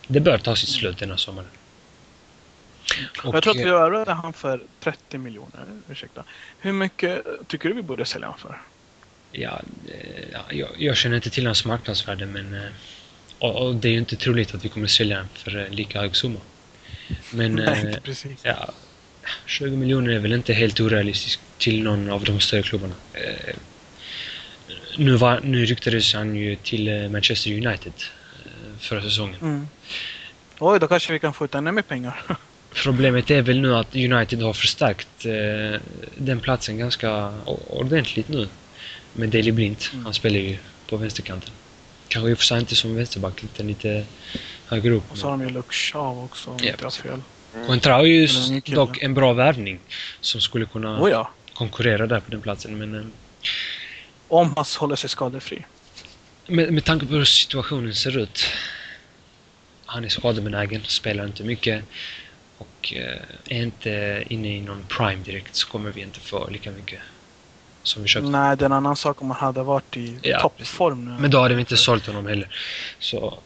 det 0.07 0.19
bör 0.19 0.38
ta 0.38 0.55
sitt 0.55 0.69
slut 0.69 0.97
denna 0.97 1.17
sommaren. 1.17 1.49
jag 3.23 3.43
tror 3.43 3.49
att 3.49 3.55
vi 3.55 3.63
värvade 3.63 4.13
han 4.13 4.33
för 4.33 4.63
30 4.79 5.17
miljoner. 5.17 5.65
Ursäkta. 5.89 6.23
Hur 6.59 6.71
mycket 6.71 7.25
tycker 7.47 7.69
du 7.69 7.75
vi 7.75 7.81
borde 7.81 8.05
sälja 8.05 8.27
honom 8.27 8.39
för? 8.39 8.61
Ja, 9.31 9.61
ja, 10.31 10.39
jag, 10.49 10.69
jag 10.77 10.97
känner 10.97 11.15
inte 11.15 11.29
till 11.29 11.45
hans 11.45 11.65
marknadsvärde 11.65 12.25
men 12.25 12.57
och, 13.39 13.55
och 13.55 13.75
det 13.75 13.87
är 13.87 13.91
ju 13.91 13.97
inte 13.97 14.15
troligt 14.15 14.55
att 14.55 14.65
vi 14.65 14.69
kommer 14.69 14.87
sälja 14.87 15.17
den 15.17 15.27
för 15.33 15.57
eh, 15.57 15.69
lika 15.69 16.01
hög 16.01 16.15
summa. 16.15 16.39
Men 17.31 17.55
Nej, 17.55 17.93
eh, 17.93 17.99
precis. 17.99 18.39
ja, 18.43 18.71
20 19.45 19.75
miljoner 19.75 20.13
är 20.13 20.19
väl 20.19 20.33
inte 20.33 20.53
helt 20.53 20.79
orealistiskt 20.79 21.41
till 21.57 21.83
någon 21.83 22.09
av 22.09 22.23
de 22.23 22.39
större 22.39 22.63
klubbarna. 22.63 22.95
Eh, 23.13 23.55
nu, 24.97 25.15
var, 25.15 25.39
nu 25.43 25.65
ryktades 25.65 26.13
han 26.13 26.35
ju 26.35 26.55
till 26.55 27.09
Manchester 27.09 27.51
United 27.51 27.93
förra 28.79 29.01
säsongen. 29.01 29.35
Mm. 29.41 29.67
Oj, 30.59 30.79
då 30.79 30.87
kanske 30.87 31.13
vi 31.13 31.19
kan 31.19 31.33
få 31.33 31.45
ut 31.45 31.55
ännu 31.55 31.71
mer 31.71 31.81
pengar. 31.81 32.23
Problemet 32.83 33.31
är 33.31 33.41
väl 33.41 33.61
nu 33.61 33.75
att 33.75 33.95
United 33.95 34.41
har 34.41 34.53
förstärkt 34.53 35.25
eh, 35.25 35.81
den 36.17 36.39
platsen 36.39 36.77
ganska 36.77 37.33
ordentligt 37.67 38.27
nu. 38.27 38.47
Med 39.13 39.29
Daley 39.29 39.51
Blind. 39.51 39.77
Mm. 39.93 40.05
Han 40.05 40.13
spelar 40.13 40.39
ju 40.39 40.57
på 40.89 40.97
vänsterkanten. 40.97 41.53
Kanske 42.15 42.32
i 42.32 42.34
och 42.34 42.38
för 42.38 42.45
sig 42.45 42.60
inte 42.60 42.75
som 42.75 42.95
vänsterback, 42.95 43.43
utan 43.43 43.67
lite 43.67 44.06
högre 44.65 44.93
upp. 44.93 45.12
Och 45.12 45.17
så 45.17 45.28
har 45.28 45.32
de 45.38 45.41
ju 45.41 45.49
Luke 45.49 45.73
Shaw 45.73 46.23
också 46.25 46.49
om 46.49 46.58
Ja, 46.63 46.69
inte 46.71 46.84
jag 46.84 46.86
har 46.86 46.91
fel. 46.91 47.21
Ju 48.08 48.23
Eller 48.23 48.45
en 48.47 48.54
ny 48.54 48.62
kille. 48.62 48.75
dock 48.75 49.01
en 49.01 49.13
bra 49.13 49.34
värvning 49.34 49.80
som 50.21 50.41
skulle 50.41 50.65
kunna 50.65 51.01
Oh 51.01 51.10
ja. 51.10 51.32
konkurrera 51.54 52.08
där 52.08 52.19
på 52.19 52.32
den 52.32 52.41
platsen. 52.41 52.78
Men 52.78 52.95
eh, 52.95 53.06
Om 54.28 54.54
han 54.56 54.65
håller 54.80 54.95
sig 54.95 55.10
skadefri. 55.10 55.65
med, 56.47 56.73
med 56.73 56.86
tanke 56.86 57.06
på 57.06 57.13
hur 57.13 57.25
situationen 57.25 57.93
ser 57.95 58.17
ut. 58.17 58.45
Han 59.86 60.06
är 60.06 60.10
skadebenägen, 60.10 60.82
spelar 60.84 61.25
inte 61.25 61.43
mycket. 61.43 61.84
Och 62.58 62.93
eh, 62.93 63.21
är 63.58 63.63
inte 63.63 64.23
inne 64.30 64.58
i 64.58 64.62
någon 64.62 64.86
prime 64.88 65.23
direkt 65.23 65.56
så 65.56 65.67
kommer 65.67 65.91
vi 65.91 66.01
inte 66.01 66.19
få 66.19 66.49
lika 66.49 66.71
mycket 66.71 66.99
som 67.87 68.01
vi 68.03 68.07
köpte. 68.07 68.29
Nej, 68.29 68.57
det 68.57 68.63
är 68.63 68.65
en 68.65 68.71
annan 68.71 68.95
sak 68.95 69.21
om 69.21 69.31
han 69.31 69.39
hade 69.39 69.63
varit 69.63 69.97
i 69.97 70.19
Ja, 70.21 70.39
toppform 70.41 71.05
nu. 71.05 71.21
Men 71.21 71.31
då 71.31 71.39
hade 71.39 71.55
vi 71.55 71.59
inte 71.59 71.77
sålt 71.77 72.07
honom 72.07 72.27
heller. 72.27 72.55
Så 72.99 73.39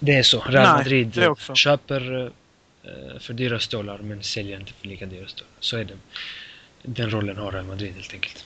det 0.00 0.14
är 0.14 0.22
så. 0.22 0.40
Real 0.40 0.52
Nej, 0.64 0.72
Madrid 0.76 1.24
också. 1.26 1.54
köper 1.54 2.24
eh, 2.84 3.20
för 3.20 3.34
dyra 3.34 3.58
stålar 3.58 3.98
men 3.98 4.22
säljer 4.22 4.60
inte 4.60 4.72
för 4.72 4.86
lika 4.88 5.06
dyra 5.06 5.28
stålar. 5.28 5.50
Så 5.60 5.76
är 5.76 5.84
det. 5.84 5.94
Den 6.82 7.10
rollen 7.10 7.36
har 7.36 7.52
Real 7.52 7.64
Madrid 7.64 7.94
helt 7.94 8.12
enkelt. 8.12 8.44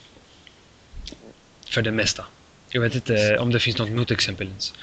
För 1.67 1.81
det 1.81 1.91
mesta. 1.91 2.25
Jag 2.69 2.81
vet 2.81 2.95
inte 2.95 3.37
om 3.37 3.51
det 3.51 3.59
finns 3.59 3.77
något 3.77 3.89
motexempel 3.89 4.47
ens. 4.47 4.73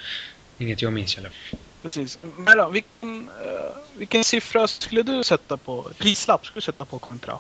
Inget 0.59 0.83
jag 0.83 0.93
minns 0.93 1.17
i 1.17 1.21
alla 1.21 1.29
fall. 1.31 1.59
Precis. 1.83 2.19
Men 2.37 2.59
då, 2.59 2.69
vilken, 2.69 3.29
eh, 3.29 3.77
vilken 3.97 4.25
siffra 4.25 4.69
skulle 4.69 5.03
du 5.03 5.25
sätta 5.25 5.57
på, 5.57 5.91
prislapp 5.99 6.47
skulle 6.47 6.61
du 6.61 6.65
sätta 6.65 6.85
på 6.85 6.99
Contra? 6.99 7.39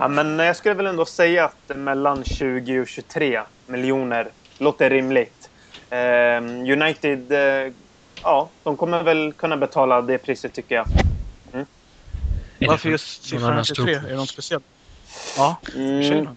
Ja, 0.00 0.08
men 0.08 0.38
jag 0.38 0.56
skulle 0.56 0.74
väl 0.74 0.86
ändå 0.86 1.04
säga 1.04 1.44
att 1.44 1.76
mellan 1.76 2.24
20 2.24 2.80
och 2.80 2.88
23 2.88 3.42
miljoner 3.66 4.32
låter 4.58 4.90
rimligt. 4.90 5.50
Eh, 5.90 6.36
United, 6.72 7.32
eh, 7.32 7.72
ja, 8.22 8.50
de 8.62 8.76
kommer 8.76 9.02
väl 9.02 9.32
kunna 9.32 9.56
betala 9.56 10.02
det 10.02 10.18
priset 10.18 10.54
tycker 10.54 10.74
jag. 10.74 10.86
Det 12.58 12.66
Varför 12.66 12.82
för- 12.82 12.90
just 12.90 13.24
siffran 13.24 13.52
annan 13.52 13.64
23? 13.64 13.74
storklubb? 13.84 14.04
Är 14.04 14.10
det 14.10 14.16
något 14.16 14.28
speciellt? 14.28 14.64
Ja, 15.36 15.56
Mm. 15.76 16.28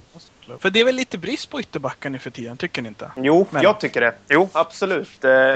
För 0.60 0.70
det 0.70 0.80
är 0.80 0.86
väl 0.86 0.96
lite 0.96 1.18
brist 1.18 1.50
på 1.50 1.60
ytterbackar 1.60 2.10
nu 2.10 2.20
för 2.20 2.30
tiden, 2.32 2.58
tycker 2.58 2.82
ni 2.82 2.88
inte? 2.88 3.12
Jo, 3.16 3.48
Men- 3.50 3.64
jag 3.64 3.80
tycker 3.80 4.02
det. 4.02 4.16
Jo, 4.30 4.50
absolut. 4.54 5.24
Eh, 5.24 5.56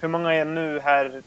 hur 0.00 0.08
många 0.08 0.34
är 0.34 0.44
nu 0.44 0.80
här 0.80 1.22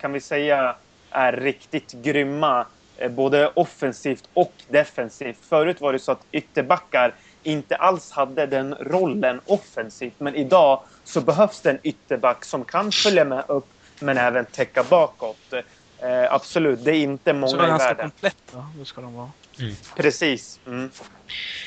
kan 0.00 0.12
vi 0.12 0.20
säga 0.20 0.76
är 1.10 1.32
riktigt 1.32 1.92
grymma 1.92 2.66
både 3.10 3.48
offensivt 3.48 4.28
och 4.34 4.52
defensivt? 4.68 5.38
Förut 5.48 5.80
var 5.80 5.92
det 5.92 5.98
så 5.98 6.12
att 6.12 6.26
ytterbackar 6.32 7.14
inte 7.42 7.76
alls 7.76 8.10
hade 8.10 8.46
den 8.46 8.74
rollen 8.74 9.40
offensivt. 9.46 10.14
Men 10.18 10.34
idag 10.34 10.82
så 11.04 11.20
behövs 11.20 11.60
det 11.60 11.70
en 11.70 11.78
ytterback 11.82 12.44
som 12.44 12.64
kan 12.64 12.92
följa 12.92 13.24
med 13.24 13.44
upp 13.48 13.66
men 14.00 14.18
även 14.18 14.44
täcka 14.44 14.82
bakåt. 14.82 15.52
Eh, 15.98 16.32
absolut, 16.32 16.84
det 16.84 16.90
är 16.96 17.00
inte 17.02 17.30
Så 17.30 17.36
många 17.36 17.56
de 17.56 17.62
är 17.62 17.66
i 17.66 17.68
ganska 17.68 17.86
världen. 17.88 18.10
kompletta, 18.10 18.66
det 18.78 18.84
ska 18.84 19.00
de 19.00 19.14
vara. 19.14 19.30
Precis. 19.96 20.60
Mm. 20.66 20.90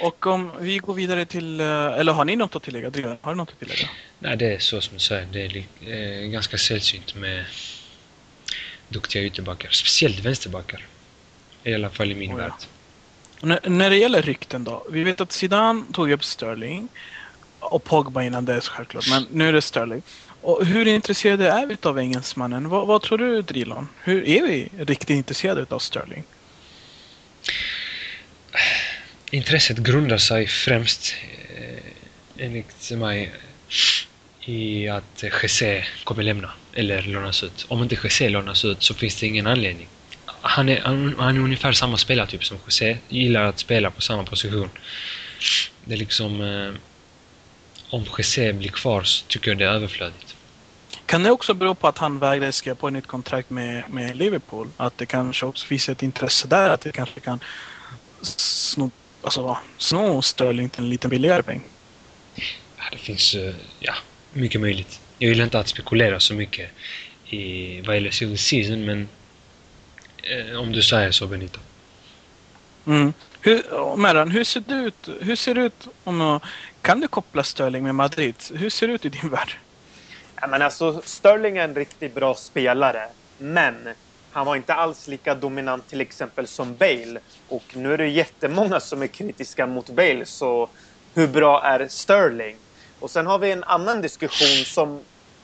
Och 0.02 0.28
om 0.28 0.52
vi 0.60 0.78
går 0.78 0.94
vidare 0.94 1.26
till, 1.26 1.60
eh, 1.60 1.68
eller 1.68 2.14
har 2.14 2.26
ni 2.26 2.36
något 2.36 2.56
att 2.56 2.64
tillägga? 2.64 3.18
Har 3.22 3.32
du 3.32 3.38
något 3.38 3.50
att 3.50 3.60
tillägga? 3.60 3.90
Nej, 4.20 4.38
det 4.38 4.54
är 4.56 4.60
så 4.60 4.82
som 4.82 4.94
du 4.94 5.00
säger. 5.00 5.26
Det 5.32 5.42
är 5.42 6.24
eh, 6.24 6.30
ganska 6.30 6.58
sällsynt 6.58 7.16
med 7.16 7.46
duktiga 8.88 9.24
ytterbackar. 9.24 9.70
Speciellt 9.70 10.20
vänsterbackar. 10.20 10.86
I 11.64 11.74
alla 11.74 11.90
fall 11.90 12.12
i 12.12 12.16
min 12.16 12.32
Oh 12.34 12.40
ja. 12.40 12.44
värld. 12.44 12.54
Och 13.42 13.48
När, 13.48 13.60
när 13.70 13.90
det 13.90 13.98
gäller 13.98 14.22
rykten 14.22 14.64
då. 14.64 14.86
Vi 14.90 15.04
vet 15.04 15.22
att 15.22 15.32
Zidane 15.32 15.84
tog 15.94 16.12
upp 16.12 16.24
Sterling. 16.24 16.88
Och 17.60 17.84
Pogba 17.84 18.24
innan 18.24 18.46
det 18.46 18.62
självklart. 18.62 19.10
Men 19.10 19.28
nu 19.32 19.50
är 19.50 19.54
det 19.54 19.62
Sterling. 19.62 20.02
Och 20.42 20.66
hur 20.66 20.88
intresserade 20.88 21.50
är 21.50 21.66
vi 21.66 21.78
av 21.82 22.00
engelsmannen? 22.00 22.70
Vad, 22.70 22.88
vad 22.88 23.02
tror 23.02 23.18
du 23.18 23.42
Drilon? 23.42 23.88
Hur 24.04 24.28
är 24.28 24.42
vi 24.42 24.70
riktigt 24.78 25.10
intresserade 25.10 25.66
av 25.70 25.80
Sterling? 25.80 26.24
Intresset 29.32 29.78
grundar 29.78 30.18
sig 30.18 30.48
främst, 30.48 31.16
eh, 31.58 32.44
enligt 32.46 32.92
mig, 32.92 33.32
i 34.42 34.88
att 34.88 35.24
Jesse 35.44 35.86
kommer 36.04 36.24
lämna 36.24 36.52
eller 36.74 37.02
lånas 37.02 37.44
ut. 37.44 37.66
Om 37.68 37.84
inte 37.84 37.98
Jesse 38.04 38.30
lånas 38.30 38.66
ut 38.66 38.84
så 38.84 38.94
finns 38.94 39.20
det 39.20 39.28
ingen 39.28 39.48
anledning. 39.48 39.88
Han 40.42 40.70
är, 40.70 40.82
han, 40.82 41.16
han 41.18 41.36
är 41.36 41.40
ungefär 41.40 41.72
samma 41.72 41.98
spelartyp 41.98 42.44
som 42.46 42.58
Jesse, 42.66 42.98
gillar 43.10 43.44
att 43.44 43.60
spela 43.60 43.92
på 43.92 44.02
samma 44.02 44.24
position. 44.24 44.70
Det 45.86 45.94
är 45.94 45.98
liksom... 45.98 46.42
Eh, 46.42 46.74
om 47.90 48.06
Jesse 48.18 48.54
blir 48.54 48.70
kvar 48.70 49.04
så 49.04 49.26
tycker 49.26 49.52
jag 49.52 49.58
det 49.58 49.66
är 49.66 49.70
överflödigt. 49.70 50.36
Kan 51.06 51.24
det 51.24 51.32
också 51.32 51.54
bero 51.54 51.76
på 51.76 51.88
att 51.88 51.98
han 51.98 52.20
vägrade 52.20 52.52
skriva 52.52 52.76
på 52.76 52.88
ett 52.88 52.94
nytt 52.94 53.08
kontrakt 53.08 53.50
med, 53.50 53.84
med 53.90 54.18
Liverpool? 54.18 54.70
Att 54.78 54.98
det 54.98 55.06
kanske 55.06 55.46
också 55.46 55.66
finns 55.66 55.90
ett 55.90 56.04
intresse 56.04 56.48
där 56.48 56.70
att 56.70 56.82
det 56.82 56.92
kanske 56.92 57.20
kan 57.20 57.40
sno, 58.22 58.92
alltså, 59.24 59.58
sno 59.78 60.22
Sterling 60.22 60.70
till 60.70 60.84
en 60.84 60.90
lite 60.90 61.08
billigare 61.08 61.44
peng? 61.44 61.64
Ja, 62.78 62.84
det 62.92 62.98
finns, 62.98 63.36
eh, 63.36 63.56
ja, 63.80 63.94
mycket 64.34 64.62
möjligt. 64.62 65.02
Jag 65.18 65.30
gillar 65.30 65.44
inte 65.44 65.60
att 65.60 65.68
spekulera 65.68 66.20
så 66.20 66.34
mycket 66.34 66.70
i 67.26 67.82
vad 67.82 67.96
gäller 67.96 68.12
silly 68.12 68.38
season, 68.38 68.86
men 68.86 69.10
om 70.60 70.72
du 70.72 70.84
säger 70.84 71.12
så 71.12 71.28
Benito. 71.28 71.60
Mm. 72.86 73.14
Hur, 73.42 73.96
Merran, 73.98 74.32
hur 74.32 74.44
ser 74.44 74.60
det 74.60 74.76
ut? 74.76 75.10
Hur 75.22 75.36
ser 75.36 75.56
det 75.56 75.62
ut 75.62 75.88
om 76.04 76.40
Kan 76.82 77.00
du 77.00 77.08
koppla 77.08 77.44
Sterling 77.44 77.84
med 77.84 77.96
Madrid? 77.96 78.36
Hur 78.54 78.70
ser 78.70 78.88
det 78.88 78.94
ut 78.94 79.06
i 79.06 79.10
din 79.10 79.30
värld? 79.30 79.58
Ja, 80.42 80.48
men 80.48 80.62
alltså, 80.62 81.02
Sterling 81.06 81.58
är 81.58 81.64
en 81.64 81.76
riktigt 81.76 82.16
bra 82.16 82.36
spelare, 82.36 83.10
men 83.38 83.90
han 84.32 84.46
var 84.46 84.56
inte 84.56 84.74
alls 84.74 85.08
lika 85.08 85.36
dominant 85.36 85.88
till 85.88 86.02
exempel 86.02 86.48
som 86.48 86.76
Bale. 86.76 87.20
Och 87.48 87.64
nu 87.74 87.94
är 87.94 87.98
det 87.98 88.08
jättemånga 88.08 88.80
som 88.80 89.02
är 89.02 89.08
kritiska 89.08 89.68
mot 89.68 89.90
Bale, 89.90 90.26
så 90.26 90.70
hur 91.14 91.28
bra 91.28 91.64
är 91.64 91.88
Sterling? 91.88 92.56
Och 93.00 93.12
sen 93.12 93.28
har 93.28 93.40
vi 93.40 93.52
en 93.52 93.64
annan 93.64 94.02
diskussion 94.02 94.66
som 94.66 95.00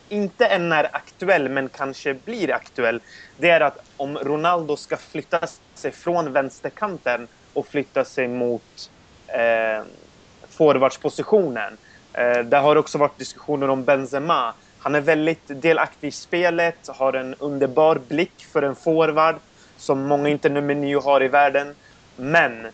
inte 0.09 0.45
än 0.45 0.71
är 0.71 0.95
aktuell, 0.95 1.49
men 1.49 1.69
kanske 1.69 2.13
blir 2.13 2.53
aktuell. 2.53 3.01
Det 3.37 3.49
är 3.49 3.61
att 3.61 3.77
om 3.97 4.17
Ronaldo 4.17 4.77
ska 4.77 4.97
flytta 4.97 5.39
sig 5.75 5.91
från 5.91 6.33
vänsterkanten 6.33 7.27
och 7.53 7.67
flytta 7.67 8.05
sig 8.05 8.27
mot 8.27 8.91
eh, 9.27 9.83
forwardspositionen. 10.49 11.77
Eh, 12.13 12.39
där 12.39 12.61
har 12.61 12.75
det 12.75 12.79
också 12.79 12.97
varit 12.97 13.17
diskussioner 13.17 13.69
om 13.69 13.83
Benzema. 13.83 14.53
Han 14.79 14.95
är 14.95 15.01
väldigt 15.01 15.41
delaktig 15.47 16.07
i 16.07 16.11
spelet, 16.11 16.87
har 16.87 17.13
en 17.13 17.35
underbar 17.35 18.01
blick 18.07 18.45
för 18.51 18.61
en 18.61 18.75
forward 18.75 19.35
som 19.77 20.01
många 20.01 20.29
inte 20.29 20.49
nummer 20.49 20.75
nio 20.75 20.99
har 20.99 21.23
i 21.23 21.27
världen. 21.27 21.75
Men 22.15 22.67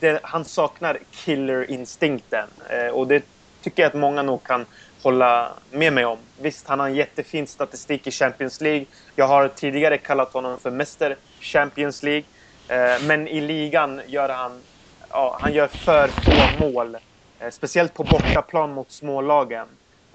det, 0.00 0.20
han 0.22 0.44
saknar 0.44 0.98
killerinstinkten 1.10 2.48
eh, 2.68 2.86
och 2.86 3.06
det 3.06 3.24
tycker 3.62 3.82
jag 3.82 3.90
att 3.90 4.00
många 4.00 4.22
nog 4.22 4.46
kan 4.46 4.66
hålla 5.02 5.58
med 5.72 5.92
mig 5.92 6.04
om. 6.04 6.28
Visst, 6.42 6.68
han 6.68 6.80
har 6.80 6.88
en 6.88 6.94
jättefin 6.94 7.46
statistik 7.46 8.06
i 8.06 8.10
Champions 8.10 8.60
League. 8.60 8.86
Jag 9.14 9.28
har 9.28 9.48
tidigare 9.48 9.98
kallat 9.98 10.34
honom 10.34 10.58
för 10.60 10.70
Mäster 10.70 11.16
Champions 11.52 12.02
League. 12.02 12.24
Eh, 12.72 13.00
men 13.02 13.28
i 13.28 13.40
ligan 13.40 14.02
gör 14.08 14.28
han, 14.28 14.64
ja, 15.10 15.38
han 15.42 15.54
gör 15.54 15.68
för 15.68 16.12
få 16.24 16.48
mål. 16.48 16.94
Eh, 16.94 17.50
speciellt 17.52 17.94
på 17.94 18.04
bortaplan 18.04 18.72
mot 18.74 18.92
smålagen. 18.92 19.68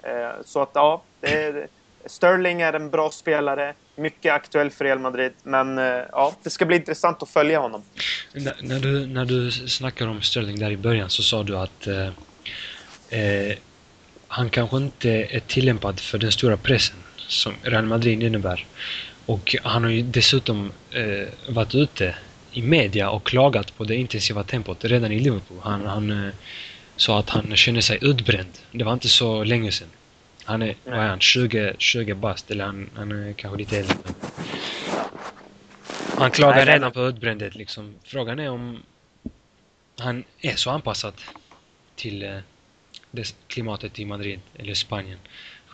Eh, 0.06 0.42
så 0.44 0.62
att 0.62 0.70
ja, 0.74 1.06
det 1.22 1.44
är, 1.44 1.68
Sterling 2.08 2.60
är 2.62 2.72
en 2.72 2.90
bra 2.90 3.10
spelare. 3.10 3.74
Mycket 3.96 4.32
aktuell 4.34 4.70
för 4.70 4.84
Real 4.84 4.98
Madrid. 4.98 5.32
Men 5.44 5.78
eh, 5.78 5.84
ja, 6.12 6.40
det 6.44 6.50
ska 6.50 6.66
bli 6.66 6.76
intressant 6.76 7.22
att 7.22 7.30
följa 7.30 7.60
honom. 7.60 7.84
N- 8.34 8.50
när, 8.62 8.80
du, 8.80 9.06
när 9.06 9.24
du 9.24 9.50
snackade 9.52 10.10
om 10.10 10.22
Sterling 10.22 10.58
där 10.58 10.70
i 10.70 10.76
början 10.76 11.10
så 11.10 11.22
sa 11.22 11.42
du 11.42 11.58
att 11.58 11.86
eh, 11.86 12.10
eh, 13.10 13.56
han 14.28 14.50
kanske 14.50 14.76
inte 14.76 15.10
är 15.10 15.40
tillämpad 15.40 16.00
för 16.00 16.18
den 16.18 16.32
stora 16.32 16.56
pressen 16.56 16.96
som 17.16 17.52
Real 17.62 17.86
Madrid 17.86 18.22
innebär. 18.22 18.66
Och 19.26 19.56
han 19.62 19.84
har 19.84 19.90
ju 19.90 20.02
dessutom 20.02 20.72
eh, 20.90 21.28
varit 21.48 21.74
ute 21.74 22.14
i 22.52 22.62
media 22.62 23.10
och 23.10 23.26
klagat 23.26 23.76
på 23.76 23.84
det 23.84 23.94
intensiva 23.94 24.44
tempot 24.44 24.84
redan 24.84 25.12
i 25.12 25.20
Liverpool. 25.20 25.58
Han, 25.62 25.86
han 25.86 26.26
eh, 26.26 26.32
sa 26.96 27.18
att 27.18 27.30
han 27.30 27.56
känner 27.56 27.80
sig 27.80 27.98
utbränd. 28.00 28.58
Det 28.72 28.84
var 28.84 28.92
inte 28.92 29.08
så 29.08 29.44
länge 29.44 29.72
sedan. 29.72 29.88
Han 30.44 30.62
är, 30.62 30.74
vad 30.84 30.94
är 30.94 31.08
han, 31.08 31.20
20, 31.20 31.74
20 31.78 32.14
bast 32.14 32.50
eller 32.50 32.64
han, 32.64 32.90
han 32.94 33.12
är 33.12 33.32
kanske 33.32 33.58
lite 33.58 33.78
äldre. 33.78 33.96
Han 36.18 36.30
klagar 36.30 36.66
redan 36.66 36.92
på 36.92 37.06
utbrändhet 37.06 37.54
liksom. 37.54 37.94
Frågan 38.04 38.38
är 38.38 38.50
om 38.50 38.82
han 39.98 40.24
är 40.40 40.56
så 40.56 40.70
anpassad 40.70 41.14
till 41.96 42.22
eh, 42.22 42.38
det 43.10 43.34
klimatet 43.46 43.98
i 43.98 44.04
Madrid 44.04 44.40
eller 44.58 44.74
Spanien 44.74 45.18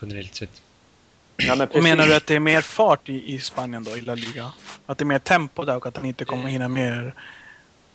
generellt 0.01 0.35
sett. 0.35 0.61
Ja, 1.37 1.55
men 1.55 1.69
menar 1.83 2.07
du 2.07 2.15
att 2.15 2.27
det 2.27 2.35
är 2.35 2.39
mer 2.39 2.61
fart 2.61 3.09
i, 3.09 3.33
i 3.33 3.39
Spanien 3.39 3.83
då, 3.83 3.97
i 3.97 4.01
La 4.01 4.15
Liga? 4.15 4.51
Att 4.85 4.97
det 4.97 5.03
är 5.03 5.05
mer 5.05 5.19
tempo 5.19 5.65
där 5.65 5.75
och 5.75 5.85
att 5.85 5.97
han 5.97 6.05
inte 6.05 6.25
kommer 6.25 6.49
hinna 6.49 6.67
mer... 6.67 7.13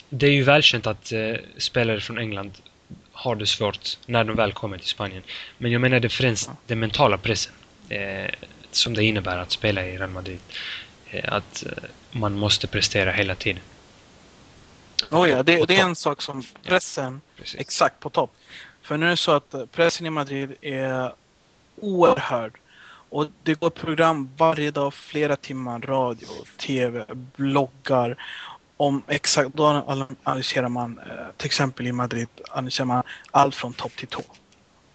Det 0.09 0.26
är 0.26 0.33
ju 0.33 0.42
välkänt 0.42 0.87
att 0.87 1.12
eh, 1.12 1.35
spelare 1.57 2.00
från 2.00 2.18
England 2.18 2.53
har 3.12 3.37
det 3.37 3.46
svårt 3.46 3.98
när 4.07 4.24
de 4.24 4.37
väl 4.37 4.53
kommer 4.53 4.79
till 4.79 4.88
Spanien. 4.88 5.22
Men 5.59 5.70
jag 5.70 5.81
menar 5.81 6.00
det 6.00 6.09
främst 6.09 6.50
den 6.66 6.79
mentala 6.79 7.18
pressen. 7.18 7.53
Eh, 7.88 8.31
som 8.70 8.94
det 8.94 9.05
innebär 9.05 9.38
att 9.38 9.50
spela 9.50 9.87
i 9.87 9.98
Real 9.98 10.11
Madrid. 10.11 10.38
Eh, 11.11 11.33
att 11.33 11.64
eh, 11.66 11.72
man 12.11 12.38
måste 12.38 12.66
prestera 12.66 13.12
hela 13.12 13.35
tiden. 13.35 13.62
Oh 15.11 15.31
ja, 15.31 15.42
det, 15.42 15.64
det 15.64 15.76
är 15.76 15.83
en 15.83 15.96
sak 15.96 16.22
som 16.22 16.42
pressen 16.62 17.20
Precis. 17.37 17.61
exakt 17.61 18.00
på 18.00 18.11
topp. 18.11 18.37
För 18.83 18.97
nu 18.97 19.07
är 19.07 19.11
det 19.11 19.16
så 19.16 19.33
att 19.33 19.55
eh, 19.55 19.66
pressen 19.66 20.07
i 20.07 20.11
Madrid 20.11 20.55
är 20.61 21.12
oerhörd. 21.81 22.53
Och 23.09 23.27
det 23.43 23.61
går 23.61 23.71
program 23.71 24.31
varje 24.37 24.71
dag, 24.71 24.95
flera 24.95 25.37
timmar, 25.37 25.81
radio, 25.81 26.29
tv, 26.57 27.05
bloggar. 27.37 28.16
Om 28.77 29.03
exakt, 29.09 29.51
då 29.55 29.64
analyserar 30.23 30.69
man, 30.69 30.99
eh, 30.99 31.27
till 31.37 31.47
exempel 31.47 31.87
i 31.87 31.93
Madrid, 31.93 32.29
analyserar 32.51 32.87
man 32.87 33.03
allt 33.31 33.55
från 33.55 33.73
topp 33.73 33.97
till 33.97 34.09
tå. 34.09 34.23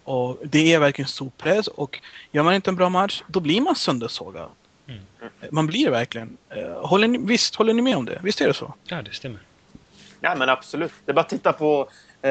Och 0.04 0.38
det 0.44 0.74
är 0.74 0.78
verkligen 0.78 1.08
stor 1.08 1.30
press 1.36 1.66
och 1.66 2.00
gör 2.32 2.42
man 2.42 2.54
inte 2.54 2.70
en 2.70 2.76
bra 2.76 2.88
match, 2.88 3.22
då 3.26 3.40
blir 3.40 3.60
man 3.60 3.76
söndersågad. 3.76 4.48
Mm. 4.88 5.02
Man 5.50 5.66
blir 5.66 5.84
det 5.84 5.90
verkligen. 5.90 6.36
Eh, 6.50 6.86
Håller 6.86 7.08
ni, 7.08 7.18
visst, 7.18 7.54
håller 7.54 7.74
ni 7.74 7.82
med 7.82 7.96
om 7.96 8.04
det? 8.04 8.20
Visst 8.22 8.40
är 8.40 8.46
det 8.46 8.54
så? 8.54 8.74
Ja, 8.84 9.02
det 9.02 9.12
stämmer. 9.12 9.40
Ja, 10.20 10.34
men 10.34 10.48
absolut. 10.48 10.92
Det 11.04 11.12
är 11.12 11.14
bara 11.14 11.20
att 11.20 11.28
titta 11.28 11.52
på 11.52 11.88
eh, 12.22 12.30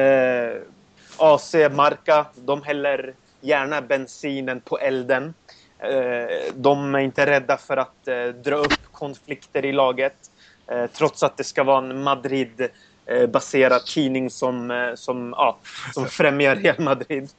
AC 1.18 1.54
Marca. 1.70 2.26
De 2.34 2.62
häller 2.62 3.14
gärna 3.40 3.82
bensinen 3.82 4.60
på 4.60 4.78
elden. 4.78 5.34
Eh, 5.78 6.54
de 6.54 6.94
är 6.94 6.98
inte 6.98 7.26
rädda 7.26 7.56
för 7.56 7.76
att 7.76 8.08
eh, 8.08 8.26
dra 8.26 8.56
upp 8.56 8.92
konflikter 8.92 9.64
i 9.64 9.72
laget. 9.72 10.16
Eh, 10.66 10.86
trots 10.86 11.22
att 11.22 11.36
det 11.36 11.44
ska 11.44 11.64
vara 11.64 11.78
en 11.78 12.02
Madrid-baserad 12.02 13.86
tidning 13.86 14.30
som, 14.30 14.92
som, 14.96 15.34
ja, 15.36 15.58
som 15.94 16.06
främjar 16.08 16.56
Real 16.56 16.80
Madrid. 16.80 17.30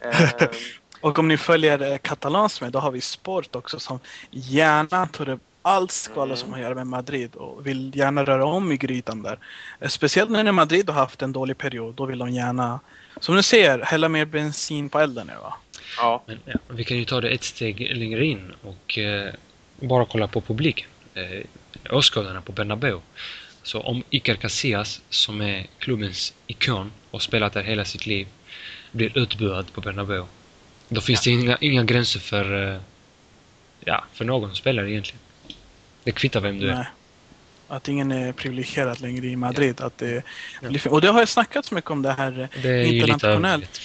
Och 1.00 1.18
om 1.18 1.28
ni 1.28 1.36
följer 1.36 1.98
Catalans 1.98 2.60
med, 2.60 2.72
då 2.72 2.78
har 2.78 2.90
vi 2.90 3.00
Sport 3.00 3.56
också 3.56 3.78
som 3.78 3.98
gärna 4.30 5.06
tar 5.06 5.28
upp 5.28 5.42
allt 5.62 5.90
skvaller 5.92 6.34
Mm. 6.34 6.36
som 6.36 6.50
har 6.52 6.58
att 6.58 6.62
göra 6.64 6.74
med 6.74 6.86
Madrid 6.86 7.34
och 7.34 7.66
vill 7.66 7.92
gärna 7.96 8.24
röra 8.24 8.44
om 8.44 8.72
i 8.72 8.76
grytan 8.76 9.22
där. 9.22 9.38
Eh, 9.80 9.88
Speciellt 9.88 10.30
när 10.30 10.52
Madrid 10.52 10.90
har 10.90 11.00
haft 11.00 11.22
en 11.22 11.32
dålig 11.32 11.58
period, 11.58 11.94
då 11.94 12.06
vill 12.06 12.18
de 12.18 12.30
gärna, 12.30 12.80
som 13.20 13.36
du 13.36 13.42
ser, 13.42 13.78
hälla 13.78 14.08
mer 14.08 14.24
bensin 14.24 14.88
på 14.88 14.98
elden 14.98 15.26
nu 15.26 15.32
va? 15.42 15.54
ja. 15.98 16.22
Men 16.26 16.38
ja, 16.44 16.54
vi 16.68 16.84
kan 16.84 16.96
ju 16.96 17.04
ta 17.04 17.20
det 17.20 17.28
ett 17.30 17.44
steg 17.44 17.96
längre 17.96 18.24
in 18.26 18.52
och 18.62 18.98
eh, 18.98 19.34
bara 19.80 20.04
kolla 20.06 20.28
på 20.28 20.40
publiken. 20.40 20.86
Eh, 21.14 21.46
åskådarna 21.90 22.40
på 22.40 22.52
Bernabéu. 22.52 23.00
Så 23.62 23.80
om 23.80 24.02
Iker 24.10 24.34
Casillas, 24.34 25.00
som 25.08 25.40
är 25.40 25.66
klubbens 25.78 26.34
ikon 26.46 26.92
och 27.10 27.22
spelat 27.22 27.52
där 27.52 27.62
hela 27.62 27.84
sitt 27.84 28.06
liv, 28.06 28.26
blir 28.92 29.18
utbuad 29.18 29.72
på 29.72 29.80
Bernabéu. 29.80 30.24
Då 30.88 31.00
finns 31.00 31.20
det 31.22 31.30
inga, 31.30 31.56
inga 31.60 31.84
gränser 31.84 32.20
för, 32.20 32.72
eh, 32.74 32.80
ja, 33.84 34.04
för 34.12 34.24
någon 34.24 34.48
som 34.48 34.56
spelar 34.56 34.84
egentligen. 34.88 35.20
Det 36.04 36.12
kvittar 36.12 36.40
vem 36.40 36.58
du 36.58 36.70
är. 36.70 36.74
Nej. 36.74 36.86
Att 37.68 37.88
ingen 37.88 38.12
är 38.12 38.32
privilegierad 38.32 39.00
längre 39.00 39.26
i 39.26 39.36
Madrid. 39.36 39.80
Att 39.80 39.98
det 39.98 40.24
fin- 40.78 40.92
Och 40.92 41.00
det 41.00 41.08
har 41.08 41.20
ju 41.20 41.26
snackats 41.26 41.70
mycket 41.72 41.90
om 41.90 42.02
det 42.02 42.12
här. 42.12 42.48
Det 42.62 42.68
är 42.68 42.76
ju 42.76 42.84
lite 42.84 42.96
Internationellt. 42.96 43.80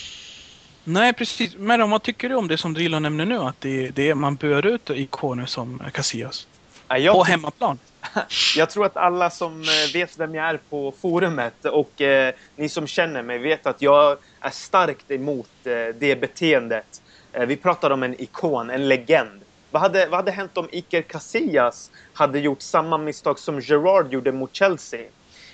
Nej 0.84 1.14
precis, 1.14 1.56
men 1.58 1.90
vad 1.90 2.04
tycker 2.04 2.30
du 2.30 2.36
om 2.36 2.48
det 2.48 2.58
som 2.58 2.74
Drillo 2.74 3.00
nämner 3.00 3.26
nu? 3.26 3.38
Att 3.38 3.62
det, 3.62 3.90
det 3.90 4.10
är, 4.10 4.16
man 4.16 4.36
bör 4.36 4.66
ut 4.66 4.90
ikoner 4.90 5.46
som 5.46 5.82
Casillas. 5.94 6.48
Ja, 6.88 6.98
jag 6.98 7.14
På 7.14 7.24
hemmaplan. 7.24 7.80
Jag 8.58 8.70
tror 8.70 8.86
att 8.86 8.98
alla 8.98 9.30
som 9.30 9.62
eh, 9.62 9.94
vet 9.94 10.18
vem 10.20 10.36
jag 10.36 10.46
är 10.50 10.60
på 10.70 10.94
forumet 11.02 11.66
och 11.66 12.02
eh, 12.02 12.34
ni 12.56 12.70
som 12.70 12.88
känner 12.88 13.24
mig 13.24 13.38
vet 13.38 13.66
att 13.68 13.82
jag 13.82 14.18
är 14.42 14.50
starkt 14.50 15.12
emot 15.12 15.50
eh, 15.64 15.72
det 16.00 16.22
beteendet. 16.22 17.02
Eh, 17.34 17.46
vi 17.46 17.56
pratar 17.56 17.90
om 17.92 18.04
en 18.04 18.22
ikon, 18.22 18.70
en 18.70 18.88
legend. 18.88 19.42
Vad 19.72 19.82
hade, 19.82 20.06
vad 20.06 20.16
hade 20.16 20.32
hänt 20.32 20.58
om 20.58 20.70
Iker 20.72 21.02
Casillas 21.02 21.92
hade 22.14 22.40
gjort 22.40 22.62
samma 22.62 22.98
misstag 22.98 23.40
som 23.40 23.60
Gerard 23.60 24.14
gjorde 24.14 24.32
mot 24.32 24.56
Chelsea? 24.56 25.06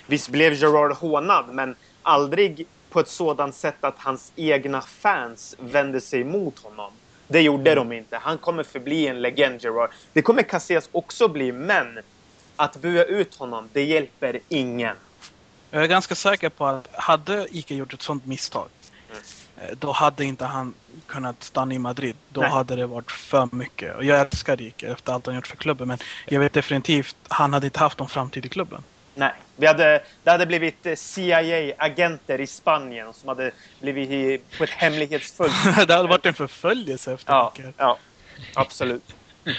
Visst 0.06 0.28
blev 0.28 0.52
Gerard 0.52 0.92
hånad, 0.92 1.48
men 1.52 1.76
aldrig 2.02 2.66
på 2.90 3.00
ett 3.00 3.08
sådant 3.08 3.54
sätt 3.54 3.84
att 3.84 3.94
hans 3.98 4.32
egna 4.36 4.80
fans 4.80 5.56
vände 5.58 6.00
sig 6.00 6.20
emot 6.20 6.58
honom. 6.58 6.92
Det 7.28 7.40
gjorde 7.40 7.74
de 7.74 7.92
inte. 7.92 8.16
Han 8.16 8.38
kommer 8.38 8.62
förbli 8.62 9.06
en 9.06 9.22
legend, 9.22 9.60
Gerard. 9.62 9.90
Det 10.12 10.22
kommer 10.22 10.42
Casillas 10.42 10.88
också 10.92 11.28
bli, 11.28 11.52
men 11.52 11.98
att 12.56 12.76
bua 12.76 13.04
ut 13.04 13.34
honom, 13.34 13.68
det 13.72 13.84
hjälper 13.84 14.40
ingen. 14.48 14.96
Jag 15.70 15.82
är 15.82 15.86
ganska 15.86 16.14
säker 16.14 16.48
på 16.48 16.66
att 16.66 16.88
hade 16.92 17.46
Ike 17.50 17.74
gjort 17.74 17.92
ett 17.94 18.02
sånt 18.02 18.26
misstag 18.26 18.68
eh, 19.10 19.16
då 19.78 19.92
hade 19.92 20.24
inte 20.24 20.44
han 20.44 20.74
kunnat 21.06 21.42
stanna 21.42 21.74
i 21.74 21.78
Madrid. 21.78 22.16
Då 22.28 22.40
Nej. 22.40 22.50
hade 22.50 22.76
det 22.76 22.86
varit 22.86 23.10
för 23.10 23.48
mycket. 23.52 23.96
Och 23.96 24.04
jag 24.04 24.20
älskar 24.20 24.62
Ike 24.62 24.88
efter 24.88 25.12
allt 25.12 25.26
han 25.26 25.34
gjort 25.34 25.46
för 25.46 25.56
klubben 25.56 25.88
men 25.88 25.98
jag 26.26 26.40
vet 26.40 26.52
definitivt 26.52 27.16
han 27.28 27.52
hade 27.52 27.66
inte 27.66 27.78
haft 27.78 27.98
någon 27.98 28.08
framtid 28.08 28.46
i 28.46 28.48
klubben. 28.48 28.82
Nej, 29.14 29.32
vi 29.56 29.66
hade, 29.66 30.02
det 30.22 30.30
hade 30.30 30.46
blivit 30.46 30.86
eh, 30.86 30.94
CIA-agenter 30.94 32.40
i 32.40 32.46
Spanien 32.46 33.12
som 33.12 33.28
hade 33.28 33.50
blivit 33.80 34.10
i, 34.10 34.40
på 34.58 34.64
ett 34.64 34.70
hemlighetsfullt... 34.70 35.52
det 35.86 35.94
hade 35.94 36.08
varit 36.08 36.26
en 36.26 36.34
förföljelse 36.34 37.12
efter 37.12 37.32
Ja, 37.32 37.52
ja, 37.76 37.98
absolut. 38.54 39.14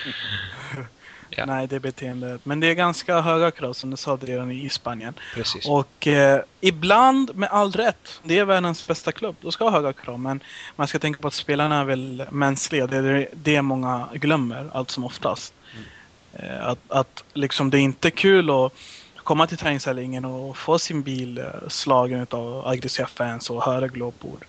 Ja. 1.38 1.46
Nej, 1.46 1.68
det 1.68 1.80
beteendet. 1.80 2.46
Men 2.46 2.60
det 2.60 2.68
är 2.68 2.74
ganska 2.74 3.22
höga 3.22 3.52
krav 3.52 3.74
som 3.74 3.90
du 3.92 3.98
sa 3.98 4.18
redan 4.22 4.52
i 4.52 4.70
Spanien. 4.70 5.14
Precis. 5.34 5.68
Och 5.68 6.08
eh, 6.08 6.42
ibland 6.62 7.36
med 7.36 7.50
all 7.50 7.72
rätt. 7.72 8.22
Det 8.24 8.40
är 8.40 8.46
världens 8.46 8.88
bästa 8.88 9.12
klubb. 9.12 9.36
De 9.42 9.52
ska 9.52 9.64
ha 9.64 9.72
höga 9.72 9.94
krav. 9.94 10.20
Men 10.20 10.44
man 10.76 10.88
ska 10.88 11.00
tänka 11.00 11.22
på 11.22 11.28
att 11.28 11.34
spelarna 11.34 11.80
är 11.80 11.86
väl 11.86 12.26
mänskliga. 12.32 12.88
Det 12.88 12.98
är 12.98 13.30
det 13.34 13.62
många 13.62 14.10
glömmer 14.14 14.70
allt 14.74 14.92
som 14.92 15.04
oftast. 15.04 15.54
Eh, 16.34 16.68
att, 16.68 16.80
att 16.88 17.24
liksom 17.34 17.70
det 17.70 17.78
är 17.78 17.82
inte 17.82 18.12
kul 18.12 18.50
att 18.50 18.74
komma 19.16 19.48
till 19.48 19.58
träningsanläggningen 19.58 20.26
och 20.26 20.58
få 20.58 20.80
sin 20.80 21.04
bil 21.04 21.38
eh, 21.38 21.46
slagen 21.68 22.28
av 22.30 22.68
aggressiva 22.68 23.08
fans 23.08 23.50
och 23.50 23.64
höra 23.64 23.88
glåpord. 23.88 24.46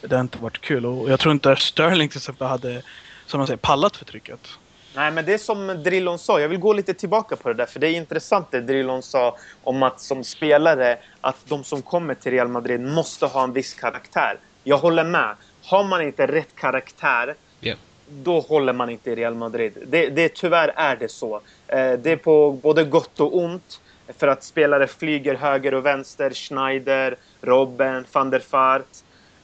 Det 0.00 0.14
har 0.14 0.20
inte 0.20 0.38
varit 0.38 0.60
kul. 0.60 0.86
Och 0.86 1.10
jag 1.10 1.20
tror 1.20 1.32
inte 1.32 1.56
Sterling 1.56 2.08
till 2.08 2.18
exempel 2.18 2.46
hade, 2.46 2.82
som 3.26 3.38
man 3.38 3.46
säger, 3.46 3.58
pallat 3.58 3.96
för 3.96 4.04
trycket. 4.04 4.48
Nej, 4.94 5.10
men 5.10 5.24
det 5.24 5.34
är 5.34 5.38
som 5.38 5.82
Drillon 5.82 6.18
sa. 6.18 6.40
Jag 6.40 6.48
vill 6.48 6.58
gå 6.58 6.72
lite 6.72 6.94
tillbaka 6.94 7.36
på 7.36 7.48
det 7.48 7.54
där. 7.54 7.66
För 7.66 7.80
det 7.80 7.88
är 7.88 7.92
intressant 7.96 8.50
det 8.50 8.60
Drillon 8.60 9.02
sa 9.02 9.36
om 9.62 9.82
att 9.82 10.00
som 10.00 10.24
spelare, 10.24 10.98
att 11.20 11.36
de 11.48 11.64
som 11.64 11.82
kommer 11.82 12.14
till 12.14 12.32
Real 12.32 12.48
Madrid 12.48 12.80
måste 12.80 13.26
ha 13.26 13.44
en 13.44 13.52
viss 13.52 13.74
karaktär. 13.74 14.38
Jag 14.64 14.78
håller 14.78 15.04
med. 15.04 15.34
Har 15.64 15.84
man 15.84 16.02
inte 16.02 16.26
rätt 16.26 16.54
karaktär, 16.54 17.34
Ja. 17.60 17.74
då 18.08 18.40
håller 18.40 18.72
man 18.72 18.90
inte 18.90 19.10
i 19.10 19.14
Real 19.14 19.34
Madrid. 19.34 19.72
Det, 19.86 20.08
det, 20.08 20.34
tyvärr 20.34 20.72
är 20.76 20.96
det 20.96 21.08
så. 21.08 21.34
Eh, 21.66 21.92
det 21.92 22.10
är 22.10 22.16
på 22.16 22.52
både 22.52 22.84
gott 22.84 23.20
och 23.20 23.36
ont. 23.36 23.80
För 24.18 24.28
att 24.28 24.44
spelare 24.44 24.86
flyger 24.86 25.34
höger 25.34 25.74
och 25.74 25.86
vänster. 25.86 26.30
Schneider, 26.30 27.16
Robben, 27.40 28.04
van 28.12 28.30
der 28.30 28.42
Vaart. 28.50 28.86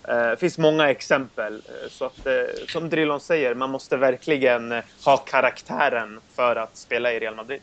Eh, 0.09 0.17
Det 0.31 0.37
finns 0.41 0.59
många 0.59 0.91
exempel. 0.91 1.55
Eh, 1.55 1.91
Så 1.91 2.05
att, 2.05 2.27
eh, 2.27 2.33
som 2.69 2.89
Drillon 2.91 3.21
säger, 3.21 3.55
man 3.55 3.71
måste 3.71 3.97
verkligen 3.97 4.83
ha 5.05 5.17
karaktären 5.17 6.21
för 6.37 6.57
att 6.57 6.77
spela 6.77 7.13
i 7.13 7.19
Real 7.21 7.35
Madrid. 7.35 7.61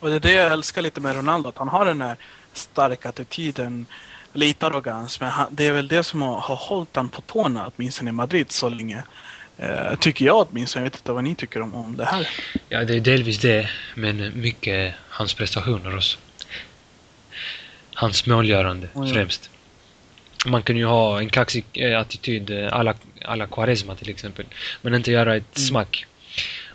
Och 0.00 0.08
det 0.08 0.14
är 0.14 0.20
det 0.20 0.32
jag 0.32 0.52
älskar 0.52 0.82
lite 0.82 1.00
med 1.00 1.16
Ronaldo, 1.16 1.48
att 1.48 1.58
han 1.58 1.68
har 1.68 1.84
den 1.86 2.00
här 2.00 2.16
starka 2.52 3.08
attityden, 3.08 3.86
lite 4.32 4.66
arrogans, 4.66 5.20
men 5.20 5.30
han, 5.30 5.46
det 5.50 5.66
är 5.66 5.72
väl 5.72 5.88
det 5.88 6.04
som 6.04 6.22
har, 6.22 6.40
har 6.40 6.56
hållit 6.56 6.96
han 6.96 7.08
på 7.08 7.20
tårna, 7.20 7.70
åtminstone 7.76 8.10
i 8.10 8.12
Madrid 8.12 8.52
så 8.52 8.68
länge. 8.68 9.02
Eh, 9.58 9.94
tycker 9.98 10.24
jag 10.24 10.46
åtminstone, 10.50 10.84
jag 10.84 10.90
vet 10.90 11.00
inte 11.00 11.12
vad 11.12 11.24
ni 11.24 11.34
tycker 11.34 11.62
om, 11.62 11.74
om 11.74 11.96
det 11.96 12.04
här. 12.04 12.28
Ja, 12.68 12.84
det 12.84 12.94
är 12.96 13.00
delvis 13.00 13.38
det, 13.40 13.70
men 13.94 14.40
mycket 14.40 14.94
hans 15.08 15.34
prestationer 15.34 15.96
också. 15.96 16.18
Hans 17.94 18.26
målgörande 18.26 18.88
Oh, 18.94 19.08
ja. 19.08 19.14
främst. 19.14 19.50
Man 20.46 20.62
kan 20.62 20.76
ju 20.76 20.84
ha 20.84 21.18
en 21.20 21.28
kaxig 21.28 21.64
eh, 21.72 22.00
attityd 22.00 22.50
eh, 22.50 22.72
alla, 22.72 22.94
alla 23.24 23.46
Quaresma 23.46 23.94
till 23.94 24.10
exempel, 24.10 24.46
men 24.82 24.94
inte 24.94 25.12
göra 25.12 25.36
ett 25.36 25.56
Mm. 25.56 25.66
smack. 25.68 26.06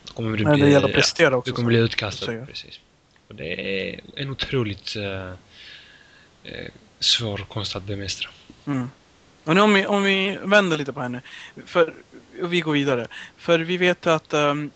Då 0.06 0.14
kommer 0.14 0.38
du 0.38 0.44
det 0.44 0.54
bli, 0.54 0.76
att 0.76 0.94
prestera 0.94 1.38
också. 1.38 1.52
du 1.52 1.56
kommer 1.56 1.68
bli 1.68 1.80
utkastad. 1.80 2.46
Precis. 2.46 2.80
Och 3.28 3.36
det 3.36 3.90
är 3.90 4.00
en 4.16 4.30
otroligt 4.30 4.96
eh, 4.96 5.34
svår 7.00 7.38
konst 7.38 7.76
att 7.76 7.84
bemästra. 7.84 8.30
Mm. 8.68 8.90
Och 9.44 9.56
nu 9.56 9.62
om 9.62 9.74
vi, 9.74 9.86
om 9.86 10.04
vi 10.04 10.38
vänder 10.44 10.78
lite 10.78 10.94
på 10.94 11.02
henne, 11.02 11.22
för 11.66 11.94
och 12.42 12.54
vi 12.54 12.62
går 12.62 12.74
vidare. 12.74 13.08
För 13.38 13.60
vi 13.60 13.78
vet 13.78 14.08
att 14.08 14.34
um, 14.34 14.72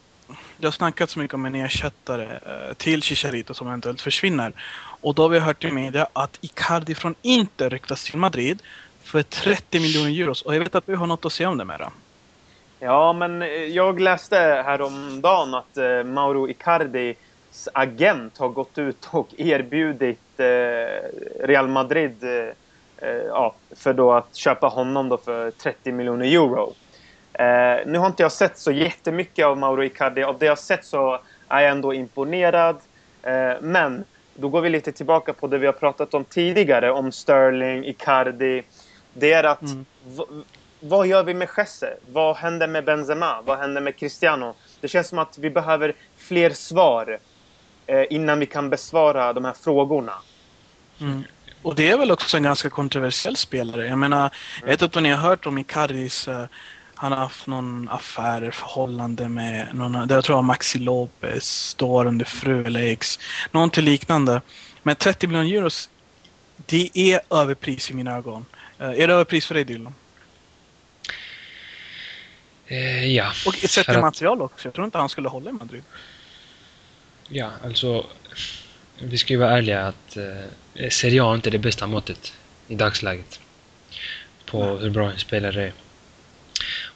det 0.58 0.68
har 0.68 0.72
snackats 0.72 1.13
så 1.13 1.20
mycket 1.20 1.34
om 1.34 1.46
en 1.46 1.56
ersättare 1.56 2.24
eh, 2.24 2.74
till 2.74 3.02
Chicharito 3.02 3.54
som 3.54 3.68
eventuellt 3.68 4.02
försvinner. 4.02 4.54
Och 5.02 5.15
då 5.15 5.22
har 5.22 5.30
vi 5.30 5.39
hört 5.39 5.63
i 5.63 5.72
media 5.72 6.08
att 6.13 6.38
Icardi 6.41 6.96
från 6.96 7.15
Inter 7.22 7.70
ryktas 7.70 8.04
till 8.04 8.18
Madrid 8.18 8.62
för 9.04 9.24
30 9.24 9.80
miljoner 9.80 10.22
euro. 10.22 10.34
Och 10.46 10.56
jag 10.56 10.60
vet 10.60 10.76
att 10.76 10.86
du 10.86 10.96
har 10.96 11.08
något 11.08 11.26
att 11.26 11.34
säga 11.34 11.50
om 11.50 11.58
det 11.58 11.65
Mera. 11.65 11.91
Ja, 12.80 13.13
men 13.13 13.41
eh, 13.41 13.48
jag 13.50 14.00
läste 14.00 14.63
häromdagen 14.65 15.54
att 15.54 15.78
eh, 15.78 16.04
Mauro 16.04 16.50
Icardis 16.50 17.18
agent 17.74 18.38
har 18.38 18.50
gått 18.50 18.78
ut 18.78 19.08
och 19.12 19.28
erbjudit 19.38 20.20
eh, 20.38 20.46
Real 21.48 21.68
Madrid 21.68 22.24
eh, 22.24 23.10
eh, 23.10 23.24
ja, 23.28 23.56
för 23.76 23.94
då 23.94 24.13
att 24.13 24.36
köpa 24.36 24.68
honom 24.68 25.10
då 25.10 25.18
för 25.18 25.52
30 25.52 25.91
miljoner 25.91 26.26
euro. 26.26 26.74
Eh, 27.39 27.86
nu 27.86 27.98
har 27.98 28.08
inte 28.08 28.24
jag 28.24 28.32
sett 28.32 28.58
så 28.58 28.71
jättemycket 28.71 29.45
av 29.45 29.58
Mauro 29.58 29.84
Icardi. 29.84 30.24
Av 30.24 30.38
det 30.39 30.45
jag 30.45 30.60
sett 30.60 30.86
så 30.86 31.19
är 31.48 31.62
jag 31.62 31.71
ändå 31.71 31.93
imponerad. 31.93 32.78
Eh, 33.24 33.54
men 33.62 34.04
då 34.36 34.50
går 34.50 34.62
vi 34.62 34.69
lite 34.69 34.91
tillbaka 34.91 35.34
på 35.34 35.48
det 35.48 35.58
vi 35.58 35.65
har 35.65 35.74
pratat 35.74 36.13
om 36.13 36.24
tidigare 36.26 36.91
om 36.91 37.12
Sterling, 37.12 37.86
Icardi. 37.86 38.63
Det 39.13 39.34
är 39.34 39.43
att 39.43 39.62
Mm. 39.62 39.86
vad 40.80 41.08
gör 41.08 41.24
vi 41.24 41.34
med 41.34 41.48
Jesse? 41.58 41.93
Vad 42.12 42.36
händer 42.36 42.67
med 42.67 42.86
Benzema? 42.86 43.41
Vad 43.45 43.58
händer 43.58 43.82
med 43.82 43.95
Cristiano? 43.98 44.56
Det 44.82 44.88
känns 44.88 45.08
som 45.08 45.19
att 45.19 45.38
vi 45.38 45.50
behöver 45.50 45.93
fler 46.17 46.50
svar 46.50 47.19
eh, 47.88 48.04
innan 48.10 48.39
vi 48.39 48.45
kan 48.45 48.69
besvara 48.69 49.34
de 49.34 49.45
här 49.45 49.54
frågorna. 49.63 50.13
Mm. 51.02 51.24
Och 51.62 51.76
det 51.76 51.89
är 51.89 51.98
väl 51.98 52.12
också 52.12 52.38
en 52.38 52.43
ganska 52.43 52.69
kontroversiell 52.69 53.36
spelare. 53.36 53.88
Jag 53.88 53.98
menar, 53.98 54.32
jag 54.62 54.67
vet 54.67 54.82
inte 54.82 55.00
om 55.00 55.04
ni 55.04 55.10
har 55.10 55.30
hört 55.30 55.45
om 55.45 55.58
Icardis, 55.58 56.28
eh, 56.28 56.45
han 57.06 57.12
har 57.12 57.20
haft 57.20 57.48
någon 57.48 57.89
affär, 57.89 58.52
förhållande 58.52 59.30
med 59.30 59.76
någon, 59.76 60.10
jag 60.10 60.24
tror 60.24 60.38
jag 60.38 60.44
Maxi 60.44 60.80
Lopez, 60.80 61.44
står 61.44 62.06
under 62.06 62.78
ex, 62.78 63.20
någonting 63.52 63.86
liknande. 63.86 64.41
Men 64.84 64.96
30 64.96 65.28
miljoner 65.28 65.58
euros, 65.58 65.89
det 66.56 66.89
är 66.94 67.22
överpris 67.30 67.91
i 67.91 67.94
mina 67.94 68.15
ögon. 68.15 68.46
Eh, 68.80 68.89
är 68.89 69.08
det 69.08 69.13
överpris 69.13 69.46
för 69.46 69.56
dig 69.56 69.63
Dylan? 69.63 69.96
Eh, 72.68 73.06
ja. 73.06 73.32
Och 73.48 73.56
sett 73.56 73.88
till 73.88 74.00
material 74.00 74.41
också. 74.41 74.68
Jag 74.68 74.74
tror 74.74 74.86
inte 74.86 74.98
han 74.98 75.10
skulle 75.10 75.30
hålla 75.30 75.50
i 75.50 75.54
Madrid. 75.54 75.84
Ja, 77.30 77.52
alltså... 77.63 78.06
Vi 79.00 79.18
ska 79.18 79.34
ju 79.34 79.39
vara 79.39 79.58
ärliga 79.58 79.88
att 79.88 80.18
eh, 80.18 80.89
Serie 80.89 81.24
A 81.24 81.32
är 81.32 81.36
inte 81.36 81.50
det 81.50 81.60
bästa 81.60 81.88
måttet 81.88 82.34
i 82.68 82.76
dagsläget. 82.76 83.39
På 84.46 84.65
Nej. 84.65 84.78
hur 84.78 84.89
bra 84.89 85.12
en 85.12 85.20
spelare 85.20 85.63
är. 85.63 85.74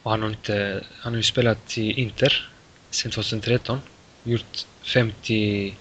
Och 0.03 0.11
han 0.11 0.21
har, 0.21 0.29
inte, 0.29 0.83
han 0.99 1.13
har 1.13 1.17
ju 1.17 1.23
spelat 1.23 1.77
i 1.77 1.91
Inter 2.01 2.49
sedan 2.89 3.11
2013. 3.11 3.81
Gjort 4.23 4.65
50 4.81 5.75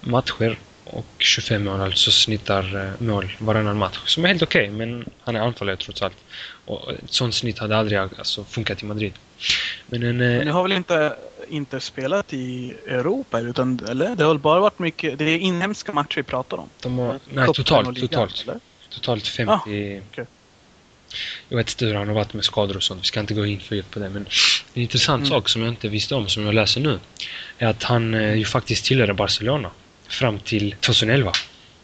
matcher 0.00 0.58
och 0.84 1.06
25 1.18 1.64
mål, 1.64 1.80
alltså 1.80 2.10
snittar 2.10 2.86
eh, 2.86 2.92
mål 3.06 3.36
varannan 3.38 3.78
match. 3.78 3.98
Som 4.06 4.24
är 4.24 4.28
helt 4.28 4.42
okej, 4.42 4.70
men 4.70 5.04
han 5.20 5.36
är 5.36 5.40
anfallare 5.40 5.76
trots 5.76 6.02
allt. 6.02 6.16
Och 6.64 6.92
ett 6.92 7.12
sånt 7.12 7.34
snitt 7.34 7.58
hade 7.58 7.76
aldrig 7.76 7.98
alltså, 7.98 8.44
funkat 8.44 8.82
i 8.82 8.86
Madrid. 8.86 9.12
Men 9.86 10.02
en... 10.02 10.20
eh, 10.20 10.28
Men 10.28 10.46
ni 10.46 10.50
har 10.52 10.62
väl 10.62 10.72
inte, 10.72 11.16
inte 11.48 11.80
spelat 11.80 12.32
i 12.32 12.74
Europa? 12.86 13.40
Utan, 13.40 13.80
eller? 13.88 14.16
Det 14.16 14.24
har 14.24 14.34
bara 14.38 14.60
varit 14.60 14.78
mycket, 14.78 15.18
det 15.18 15.24
är 15.24 15.38
inhemska 15.38 15.92
matcher 15.92 16.16
vi 16.16 16.22
pratar 16.22 16.56
om. 16.56 16.68
har, 16.98 17.18
nej, 17.32 17.46
totalt, 17.54 18.00
totalt. 18.00 18.42
eller? 18.42 18.60
Totalt 18.90 19.26
50... 19.26 19.52
okej. 20.10 20.26
Jag 21.48 21.56
vet 21.56 21.70
inte 21.70 21.84
hur 21.86 21.94
han 21.94 22.08
har 22.08 22.14
varit 22.14 22.32
med 22.34 22.44
skador 22.44 22.76
och 22.76 22.82
sånt. 22.82 23.00
Vi 23.02 23.06
ska 23.06 23.20
inte 23.20 23.34
gå 23.34 23.46
in 23.46 23.60
för 23.60 23.76
djupt 23.76 23.90
på 23.90 23.98
det. 23.98 24.08
Men 24.08 24.26
en 24.74 24.82
intressant 24.82 25.20
Mm. 25.20 25.30
sak 25.30 25.48
som 25.48 25.62
jag 25.62 25.68
inte 25.70 25.88
visste 25.88 26.14
om, 26.14 26.28
som 26.28 26.44
jag 26.46 26.54
läser 26.54 26.80
nu, 26.80 26.98
är 27.58 27.66
att 27.66 27.82
han 27.82 28.14
eh, 28.14 28.34
ju 28.34 28.44
faktiskt 28.44 28.84
tillhörde 28.84 29.14
Barcelona 29.14 29.70
fram 30.08 30.38
till 30.38 30.74
2011. 30.80 31.32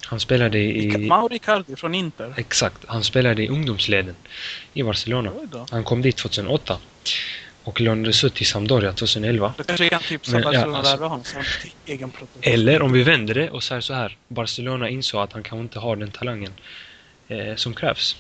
Han 0.05 0.21
spelade 0.21 0.59
i... 0.59 0.97
Mauro 0.99 1.35
Icardi 1.35 1.77
från 1.77 1.95
Inter. 1.95 2.35
Exakt. 2.37 2.79
Han 2.87 3.05
spelade 3.05 3.43
i 3.45 3.49
ungdomsleden 3.49 4.15
i 4.75 4.83
Barcelona. 4.83 5.33
Han 5.71 5.85
kom 5.85 6.03
dit 6.03 6.17
2008 6.17 6.79
och 7.65 7.81
lånades 7.81 8.25
ut 8.25 8.35
till 8.35 8.47
Sampdoria 8.47 8.93
2011. 8.93 9.55
Då 9.59 9.65
kanske 9.65 9.89
kan 9.89 10.01
tipsa 10.03 10.33
Men, 10.33 10.43
ja, 10.43 10.49
Barcelona 10.51 10.79
alltså- 10.79 10.93
värva 10.97 11.07
honom 11.07 11.25
som 11.25 11.43
egen. 11.87 12.13
Eller 12.43 12.83
om 12.83 12.93
vi 12.93 13.03
vänder 13.03 13.35
det 13.35 13.51
och 13.51 13.63
säger 13.63 13.81
så 13.81 13.95
här. 13.95 14.17
Barcelona 14.29 14.89
insåg 14.89 15.21
att 15.23 15.33
han 15.33 15.43
kanske 15.43 15.63
inte 15.63 15.79
har 15.79 15.97
den 15.97 16.11
talangen 16.11 16.53
eh, 17.29 17.55
som 17.57 17.75
krävs. 17.75 18.17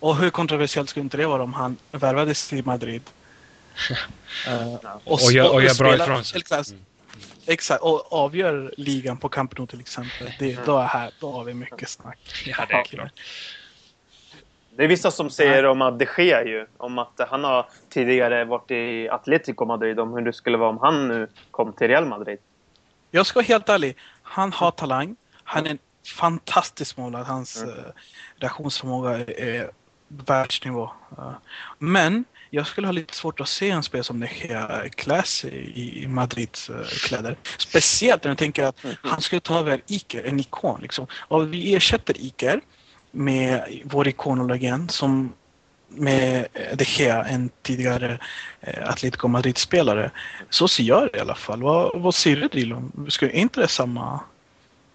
Och 0.00 0.16
hur 0.16 0.30
kontroversiellt 0.30 0.88
skulle 0.90 1.04
inte 1.04 1.16
det 1.16 1.26
vara 1.26 1.42
om 1.42 1.54
han 1.54 1.76
värvades 1.90 2.48
till 2.48 2.64
Madrid? 2.64 3.02
Eh, 4.46 4.74
Och 5.04 5.20
gör- 5.32 5.52
och 5.54 5.62
gör 5.62 5.78
bra 5.78 5.94
ifrån 5.94 6.24
sig. 6.24 6.38
Exakt, 6.40 6.68
Mm. 6.70 6.80
exakt, 7.46 7.82
och 7.82 8.12
avgör 8.12 8.74
ligan 8.76 9.16
på 9.16 9.28
Camp 9.28 9.58
Nou 9.58 9.66
till 9.66 9.80
exempel. 9.80 10.32
Det, 10.38 10.64
då, 10.66 10.78
är 10.78 10.84
här, 10.86 11.10
då 11.20 11.32
har 11.32 11.44
vi 11.44 11.54
mycket 11.54 11.88
snack. 11.88 12.18
Ja, 12.46 12.64
det 12.68 12.74
är 12.74 12.84
klart. 12.84 13.12
Det 14.76 14.84
är 14.84 14.88
vissa 14.88 15.10
som 15.10 15.30
säger 15.30 15.64
om 15.66 15.82
att 15.82 15.98
det 15.98 16.06
sker 16.06 16.44
ju. 16.46 16.66
Om 16.76 16.98
att 16.98 17.20
han 17.30 17.44
har 17.44 17.66
tidigare 17.88 18.44
varit 18.44 18.70
i 18.70 19.08
Atletico 19.08 19.64
Madrid. 19.64 20.00
Om 20.00 20.12
hur 20.12 20.20
det 20.22 20.32
skulle 20.32 20.56
vara 20.58 20.70
om 20.70 20.78
han 20.78 21.08
nu 21.08 21.28
kom 21.50 21.72
till 21.72 21.88
Real 21.88 22.06
Madrid. 22.06 22.38
Jag 23.10 23.26
ska 23.26 23.38
vara 23.38 23.46
helt 23.46 23.68
ärlig. 23.68 23.96
Han 24.22 24.52
har 24.52 24.70
talang. 24.70 25.16
Han 25.44 25.66
är 25.66 25.70
en 25.70 25.78
fantastisk 26.16 26.96
målare. 26.96 27.22
Hans 27.24 27.62
Mm. 27.62 27.74
eh, 27.78 27.84
reaktionsförmåga 28.36 29.10
är 29.26 29.70
världsnivå. 30.08 30.90
Eh, 31.18 31.32
men 31.78 32.24
jag 32.50 32.66
skulle 32.66 32.86
ha 32.86 32.92
lite 32.92 33.14
svårt 33.14 33.40
att 33.40 33.48
se 33.48 33.70
en 33.70 33.82
spelare 33.82 34.04
som 34.04 34.26
klä 34.96 35.22
sig 35.22 35.72
i, 35.74 36.06
Madrids 36.06 36.70
eh, 36.70 36.84
kläder. 36.84 37.36
Speciellt 37.58 38.24
när 38.24 38.30
jag 38.30 38.38
tänker 38.38 38.64
att 38.64 38.84
han 39.02 39.20
skulle 39.20 39.40
ta 39.40 39.58
över 39.58 39.80
Iker, 39.86 40.24
en 40.24 40.40
ikon. 40.40 40.80
Liksom. 40.80 41.06
Och 41.12 41.54
vi 41.54 41.74
ersätter 41.74 42.20
Iker 42.20 42.60
med 43.10 43.80
vår 43.84 44.08
ikon 44.08 44.40
och 44.40 44.48
legend 44.48 44.90
som 44.90 45.32
med 45.88 46.46
eh, 46.52 46.76
De 46.76 46.84
Gea, 46.84 47.24
en 47.24 47.50
tidigare 47.62 48.18
Atletico 48.82 49.28
Madrid-spelare. 49.28 50.10
Så 50.50 50.68
ser 50.68 50.84
jag 50.84 51.08
det 51.12 51.18
i 51.18 51.20
alla 51.20 51.34
fall. 51.34 51.62
Vad, 51.62 52.00
vad 52.00 52.14
säger 52.14 52.36
du 52.36 52.48
Drilon? 52.48 53.06
Skulle 53.08 53.32
inte 53.32 53.60
det 53.60 53.68
samma 53.68 54.20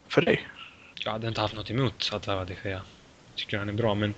för 0.08 0.22
dig? 0.22 0.48
Jag 0.96 1.12
hade 1.12 1.28
inte 1.28 1.42
haft 1.42 1.56
något 1.56 1.70
emot 1.70 2.10
att 2.14 2.28
värva 2.28 2.46
de 2.46 2.56
Gea. 2.64 2.82
Tycker 3.36 3.58
han 3.58 3.70
är 3.70 3.74
bra, 3.74 3.96
men 3.96 4.14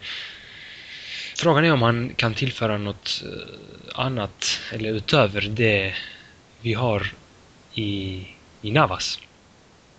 frågan 1.36 1.66
är 1.66 1.74
om 1.74 1.82
han 1.82 2.14
kan 2.16 2.34
tillföra 2.34 2.78
något 2.78 3.24
eh, 3.26 4.00
annat 4.00 4.60
eller 4.72 4.90
utöver 4.90 5.42
det 5.42 5.94
vi 6.62 6.74
har 6.74 7.14
i, 7.74 8.28
i 8.62 8.72
Navas. 8.72 9.20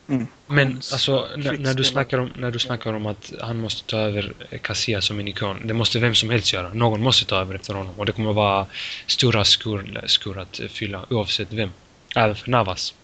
Mm. 0.08 0.26
Men 0.46 0.76
alltså, 0.76 1.28
när, 1.36 1.58
när, 1.58 1.74
du 1.74 1.84
snackar 1.84 2.18
om, 2.18 2.32
när 2.36 2.50
du 2.50 2.58
snackar 2.58 2.92
om 2.92 3.06
att 3.06 3.32
han 3.40 3.56
måste 3.60 3.90
ta 3.90 3.98
över 3.98 4.32
Casillas 4.62 5.04
som 5.04 5.20
en 5.20 5.28
ikon. 5.28 5.66
Det 5.66 5.74
måste 5.74 5.98
vem 5.98 6.14
som 6.14 6.30
helst 6.30 6.52
göra. 6.52 6.74
Någon 6.74 7.02
måste 7.02 7.24
ta 7.24 7.36
över 7.36 7.54
efter 7.54 7.74
honom. 7.74 7.94
Och 7.98 8.06
det 8.06 8.12
kommer 8.12 8.32
vara 8.32 8.66
stora 9.06 9.44
skor, 9.44 10.00
skor 10.06 10.38
att 10.38 10.60
fylla 10.68 11.06
oavsett 11.10 11.52
vem. 11.52 11.70
Även 12.16 12.36
för 12.36 12.50
Navas. 12.50 12.94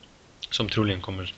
Som 0.51 0.68
troligen 0.68 1.01
kommer 1.01 1.35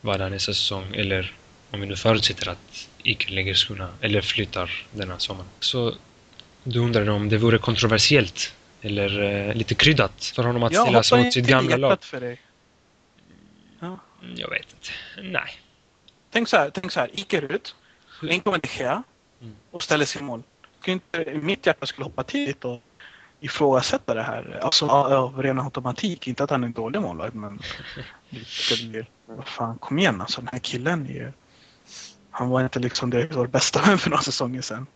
vara 0.00 0.18
där 0.18 0.30
nästa 0.30 0.54
säsong. 0.54 0.94
Eller 0.94 1.32
om 1.70 1.80
vi 1.80 1.86
nu 1.86 1.96
förutsätter 1.96 2.48
att 2.48 2.88
Iker 3.02 3.30
lägger 3.30 3.54
skorna. 3.54 3.88
Eller 4.00 4.20
flyttar 4.20 4.70
denna 4.92 5.18
sommar. 5.18 5.44
Så 5.60 5.94
du 6.62 6.78
undrar 6.78 7.08
om 7.10 7.28
det 7.28 7.38
vore 7.38 7.58
kontroversiellt. 7.58 8.54
Eller 8.80 9.22
eh, 9.48 9.54
lite 9.54 9.74
kryddat 9.74 10.24
för 10.24 10.42
honom 10.42 10.62
att 10.62 10.72
Jag 10.72 10.82
ställa 10.82 11.02
sig 11.02 11.24
mot 11.24 11.32
sitt 11.32 11.46
gamla 11.46 11.76
lag. 11.76 11.90
hjärtat 11.90 12.04
för 12.04 12.20
dig. 12.20 12.40
Ja. 13.80 13.98
Mm, 14.22 14.34
Jag 14.36 14.50
vet 14.50 14.66
inte. 14.72 15.28
Nej. 15.30 15.60
Tänk 16.30 16.48
så 16.48 16.56
här, 16.56 16.70
tänk 16.70 16.92
så 16.92 17.00
här. 17.00 17.10
Iker 17.20 17.52
ut, 17.52 17.74
in 18.22 18.40
kommer 18.40 18.58
De 18.58 18.68
Gea 18.78 19.02
och 19.70 19.82
ställer 19.82 20.04
sig 20.04 20.20
i 20.20 20.24
mål. 20.24 20.42
Inte, 20.86 21.24
mitt 21.42 21.66
hjärta 21.66 21.86
skulle 21.86 22.04
hoppa 22.04 22.22
till 22.24 22.46
lite 22.46 22.66
och 22.68 22.82
ifrågasätta 23.40 24.14
det 24.14 24.22
här. 24.22 24.60
Alltså 24.62 24.86
av 24.86 25.42
ren 25.42 25.58
automatik. 25.60 26.28
Inte 26.28 26.44
att 26.44 26.50
han 26.50 26.62
är 26.62 26.66
en 26.66 26.72
dålig 26.72 27.00
målvakt 27.00 27.34
men 27.34 27.58
lite 28.28 29.06
vad 29.26 29.46
fan, 29.48 29.78
kom 29.78 29.98
igen 29.98 30.20
alltså. 30.20 30.40
Den 30.40 30.48
här 30.52 30.58
killen 30.58 31.06
är 31.06 31.10
ju... 31.14 31.32
Han 32.30 32.48
var 32.48 32.62
inte 32.62 32.78
liksom 32.78 33.10
det 33.10 33.28
vår 33.32 33.46
bästa 33.46 33.82
vän 33.82 33.98
för 33.98 34.10
några 34.10 34.22
säsonger 34.22 34.62
sedan. 34.62 34.86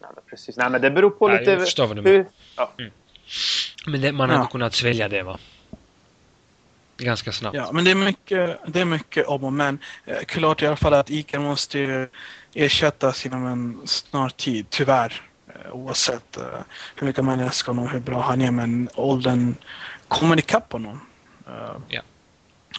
Nej, 0.00 0.10
precis. 0.30 0.56
Nej, 0.56 0.70
men 0.70 0.80
det 0.80 0.90
beror 0.90 1.10
på 1.10 1.28
Nej, 1.28 1.38
lite... 1.38 1.50
jag 1.50 1.60
förstår 1.60 1.86
vad 1.86 1.96
du 1.96 2.02
menar. 2.02 2.24
ja. 2.56 2.72
Men 3.86 4.00
det, 4.00 4.12
man 4.12 4.30
Ja. 4.30 4.36
hade 4.36 4.48
kunnat 4.50 4.74
svälja 4.74 5.08
det 5.08 5.22
va? 5.22 5.38
Ganska 6.96 7.32
snabbt. 7.32 7.56
Ja, 7.56 7.72
men 7.72 7.84
det 7.84 7.90
är 7.90 7.94
mycket, 7.94 8.58
det 8.66 8.80
är 8.80 8.84
mycket 8.84 9.26
om 9.26 9.44
och 9.44 9.52
men. 9.52 9.78
Eh, 10.04 10.18
Klart 10.26 10.62
i 10.62 10.66
alla 10.66 10.76
fall 10.76 10.94
att 10.94 11.10
Iker 11.10 11.38
måste 11.38 11.78
ju 11.78 12.08
ersättas 12.54 13.26
inom 13.26 13.46
en 13.46 13.80
snar 13.86 14.28
tid, 14.28 14.66
tyvärr. 14.70 15.22
Eh, 15.48 15.72
Oavsett 15.72 16.36
eh, 16.36 16.44
hur 16.96 17.06
mycket 17.06 17.24
man 17.24 17.40
älskar 17.40 17.72
honom 17.72 17.84
och 17.84 17.90
hur 17.90 18.00
bra 18.00 18.20
han 18.20 18.40
är, 18.40 18.50
men 18.50 18.88
åldern 18.94 19.54
kommer 20.08 20.38
ikapp 20.38 20.72
honom. 20.72 21.00
Eh, 21.46 21.76
Ja. 21.88 22.02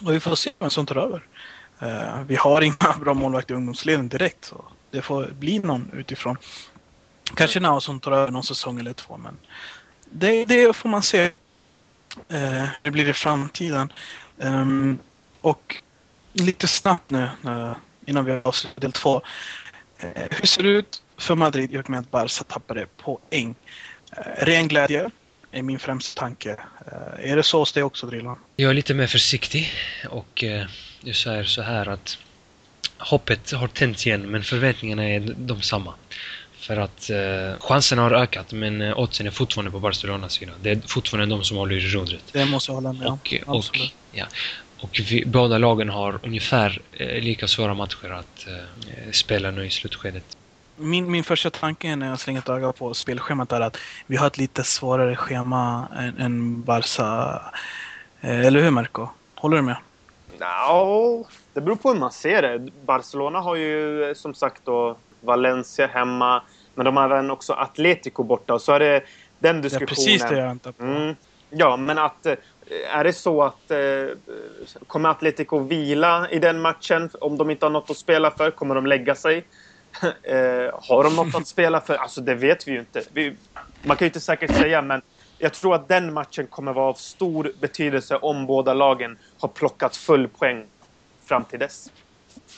Och 0.04 0.12
vi 0.14 0.20
får 0.20 0.34
se 0.34 0.50
vem 0.58 0.70
som 0.70 0.86
tar 0.86 0.96
över. 0.96 1.22
Eh, 1.80 2.22
Vi 2.26 2.36
har 2.36 2.62
inga 2.62 2.94
bra 3.00 3.14
målvakter 3.14 3.54
i 3.54 3.56
ungdomsleden 3.56 4.08
direkt, 4.08 4.44
så 4.44 4.64
det 4.90 5.02
får 5.02 5.26
bli 5.26 5.58
någon 5.58 5.90
utifrån. 5.92 6.36
Kanske 7.34 7.60
Nao 7.60 7.80
som 7.80 8.00
tar 8.00 8.12
över 8.12 8.32
någon 8.32 8.44
säsong 8.44 8.80
eller 8.80 8.92
två, 8.92 9.16
men 9.16 9.38
det, 10.10 10.44
det 10.44 10.76
får 10.76 10.88
man 10.88 11.02
se 11.02 11.30
eh, 12.28 12.64
hur 12.82 12.90
blir 12.90 13.08
i 13.08 13.12
framtiden. 13.12 13.92
Um, 14.36 14.98
och 15.40 15.76
lite 16.32 16.68
snabbt 16.68 17.10
nu 17.10 17.28
innan 18.06 18.24
vi 18.24 18.40
avslutar 18.44 18.80
del 18.80 18.92
två. 18.92 19.22
Eh, 19.98 20.22
hur 20.30 20.46
ser 20.46 20.62
det 20.62 20.68
ut 20.68 21.02
för 21.18 21.34
Madrid 21.34 21.74
i 21.74 21.78
och 21.78 21.90
med 21.90 22.00
att 22.00 22.10
Barca 22.10 22.44
tappade 22.44 22.86
poäng? 22.96 23.54
Eh, 24.16 24.44
ren 24.44 24.68
glädje 24.68 25.10
är 25.52 25.62
min 25.62 25.78
främsta 25.78 26.20
tanke. 26.20 26.50
Eh, 26.86 27.30
är 27.30 27.36
det 27.36 27.42
så 27.42 27.58
hos 27.58 27.72
dig 27.72 27.82
också 27.82 28.06
Drillan? 28.06 28.38
Jag 28.56 28.70
är 28.70 28.74
lite 28.74 28.94
mer 28.94 29.06
försiktig 29.06 29.72
och 30.10 30.44
eh, 30.44 30.66
jag 31.00 31.16
säger 31.16 31.44
så 31.44 31.62
här 31.62 31.88
att 31.88 32.18
hoppet 32.98 33.52
har 33.52 33.68
tänts 33.68 34.06
igen 34.06 34.30
men 34.30 34.42
förväntningarna 34.42 35.08
är 35.08 35.34
de 35.36 35.62
samma. 35.62 35.94
För 36.62 36.76
att 36.76 37.10
eh, 37.10 37.60
chanserna 37.60 38.02
har 38.02 38.10
ökat 38.10 38.52
men 38.52 38.82
eh, 38.82 38.98
oddsen 38.98 39.26
är 39.26 39.30
fortfarande 39.30 39.70
på 39.70 39.78
Barcelonas 39.78 40.32
sida. 40.32 40.52
Det 40.60 40.70
är 40.70 40.80
fortfarande 40.86 41.36
de 41.36 41.44
som 41.44 41.56
håller 41.56 41.76
i 41.76 41.88
rodret. 41.88 42.24
Det 42.32 42.44
måste 42.44 42.70
jag 42.70 42.74
hålla 42.74 42.92
med 42.92 43.06
om. 43.06 43.12
Och, 43.12 43.34
och, 43.46 43.56
Absolut. 43.56 43.94
ja, 44.12 44.26
och 44.80 45.00
vi, 45.10 45.24
båda 45.26 45.58
lagen 45.58 45.88
har 45.88 46.20
ungefär 46.22 46.80
eh, 46.92 47.22
lika 47.22 47.48
svåra 47.48 47.74
matcher 47.74 48.10
att 48.10 48.46
eh, 48.46 49.10
spela 49.12 49.50
nu 49.50 49.66
i 49.66 49.70
slutskedet. 49.70 50.36
Min, 50.76 51.10
min 51.10 51.24
första 51.24 51.50
tanke 51.50 51.96
när 51.96 52.08
jag 52.08 52.20
slänger 52.20 52.40
ett 52.40 52.48
öga 52.48 52.72
på 52.72 52.94
spelschemat 52.94 53.52
är 53.52 53.60
att 53.60 53.76
vi 54.06 54.16
har 54.16 54.26
ett 54.26 54.38
lite 54.38 54.64
svårare 54.64 55.16
schema 55.16 55.88
än, 55.96 56.18
än 56.18 56.62
Barca. 56.62 57.42
Eh, 58.20 58.46
eller 58.46 58.62
hur 58.62 58.70
Marco? 58.70 59.08
Håller 59.34 59.56
du 59.56 59.62
med? 59.62 59.76
No, 60.38 61.26
det 61.54 61.60
beror 61.60 61.76
på 61.76 61.92
hur 61.92 62.00
man 62.00 62.12
ser 62.12 62.42
det. 62.42 62.70
Barcelona 62.86 63.40
har 63.40 63.56
ju 63.56 64.14
som 64.16 64.34
sagt 64.34 64.62
då 64.64 64.96
Valencia 65.20 65.86
hemma. 65.86 66.42
Men 66.74 66.84
de 66.84 66.96
har 66.96 67.10
även 67.10 67.30
också 67.30 67.52
Atletico 67.52 68.22
borta. 68.22 68.54
Och 68.54 68.62
så 68.62 68.72
är 68.72 68.80
det 68.80 69.02
den 69.38 69.62
diskussionen. 69.62 69.86
precis 69.88 70.22
det 70.22 70.38
jag 70.38 70.46
väntar 70.46 70.72
på. 70.72 70.84
Mm. 70.84 71.14
Ja, 71.50 71.76
men 71.76 71.98
att... 71.98 72.26
eh, 72.26 72.34
Är 72.94 73.04
det 73.04 73.12
så 73.12 73.42
att... 73.42 73.70
Eh, 73.70 73.78
kommer 74.86 75.08
Atletico 75.08 75.58
vila 75.58 76.28
i 76.30 76.38
den 76.38 76.60
matchen? 76.60 77.10
Om 77.20 77.38
de 77.38 77.50
inte 77.50 77.66
har 77.66 77.70
något 77.70 77.90
att 77.90 77.96
spela 77.96 78.30
för, 78.30 78.50
kommer 78.50 78.74
de 78.74 78.86
lägga 78.86 79.14
sig? 79.14 79.36
eh, 80.22 80.36
har 80.88 81.04
de 81.04 81.16
något 81.16 81.34
att 81.34 81.46
spela 81.46 81.80
för? 81.80 81.94
Alltså, 81.94 82.20
det 82.20 82.34
vet 82.34 82.68
vi 82.68 82.72
ju 82.72 82.78
inte. 82.78 83.02
Vi, 83.12 83.36
man 83.82 83.96
kan 83.96 84.04
ju 84.04 84.08
inte 84.08 84.20
säkert 84.20 84.50
säga, 84.50 84.82
men 84.82 85.02
jag 85.38 85.52
tror 85.52 85.74
att 85.74 85.88
den 85.88 86.12
matchen 86.12 86.46
kommer 86.46 86.72
vara 86.72 86.86
av 86.86 86.94
stor 86.94 87.52
betydelse 87.60 88.16
om 88.16 88.46
båda 88.46 88.74
lagen 88.74 89.18
har 89.40 89.48
plockat 89.48 89.96
full 89.96 90.28
poäng 90.28 90.66
fram 91.28 91.44
till 91.44 91.58
dess. 91.58 91.86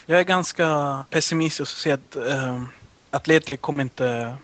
Jag 0.07 0.21
är 0.21 0.25
ganska 0.25 0.99
pessimistisk 1.11 1.61
och 1.61 1.69
säger 1.69 1.97
att 1.97 2.17
eh, 2.17 2.63
Atletico 3.15 3.57
kommer 3.57 3.83
inte 3.83 4.37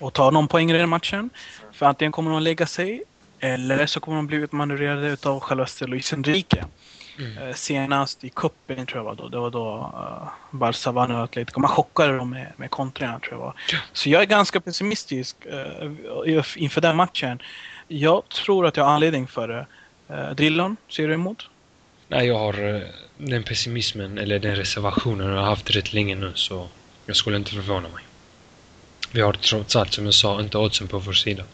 att 0.00 0.14
ta 0.14 0.30
någon 0.30 0.48
poäng 0.48 0.70
i 0.70 0.78
den 0.78 0.88
matchen. 0.88 1.30
För 1.72 1.86
antingen 1.86 2.12
kommer 2.12 2.30
de 2.30 2.36
att 2.36 2.42
lägga 2.42 2.66
sig 2.66 3.02
eller 3.40 3.86
så 3.86 4.00
kommer 4.00 4.16
de 4.16 4.26
bli 4.26 4.36
utmanövrerade 4.36 5.16
av 5.22 5.40
självaste 5.40 5.86
Luis 5.86 6.12
Enrique. 6.12 6.64
Mm. 7.18 7.38
Eh, 7.38 7.54
senast 7.54 8.24
i 8.24 8.28
cupen 8.28 8.86
tror 8.86 8.98
jag 8.98 9.04
var 9.04 9.14
då. 9.14 9.28
Det 9.28 9.38
var 9.38 9.50
då 9.50 9.92
uh, 9.94 10.28
Barca 10.50 10.92
vann 10.92 11.10
över 11.10 11.24
Atletico. 11.24 11.60
Man 11.60 11.70
chockade 11.70 12.16
dem 12.16 12.30
med, 12.30 12.52
med 12.56 12.70
kontringar 12.70 13.18
tror 13.18 13.32
jag 13.32 13.38
var. 13.38 13.54
Så 13.92 14.10
jag 14.10 14.22
är 14.22 14.26
ganska 14.26 14.60
pessimistisk 14.60 15.36
eh, 15.46 16.42
inför 16.56 16.80
den 16.80 16.96
matchen. 16.96 17.42
Jag 17.88 18.28
tror 18.28 18.66
att 18.66 18.76
jag 18.76 18.84
har 18.84 18.92
anledning 18.92 19.26
för 19.26 19.48
det. 19.48 19.66
Uh, 20.14 20.30
Drillon, 20.30 20.76
ser 20.88 21.08
du 21.08 21.14
emot? 21.14 21.48
Nej, 22.08 22.26
jag 22.26 22.38
har 22.38 22.74
eh, 22.74 22.82
den 23.16 23.42
pessimismen, 23.42 24.18
eller 24.18 24.38
den 24.38 24.56
reservationen, 24.56 25.26
jag 25.26 25.36
har 25.36 25.46
haft 25.46 25.70
rätt 25.70 25.92
länge 25.92 26.14
nu 26.14 26.32
så 26.34 26.68
jag 27.10 27.16
skulle 27.16 27.36
inte 27.36 27.50
förvåna 27.50 27.88
mig. 27.88 28.04
Vi 29.12 29.20
har 29.20 29.32
trots 29.32 29.76
allt, 29.76 29.92
som 29.92 30.04
jag 30.04 30.14
sa, 30.14 30.40
inte 30.40 30.58
oddsen 30.58 30.88
på 30.88 30.98
vår 30.98 31.12
sida. 31.12 31.44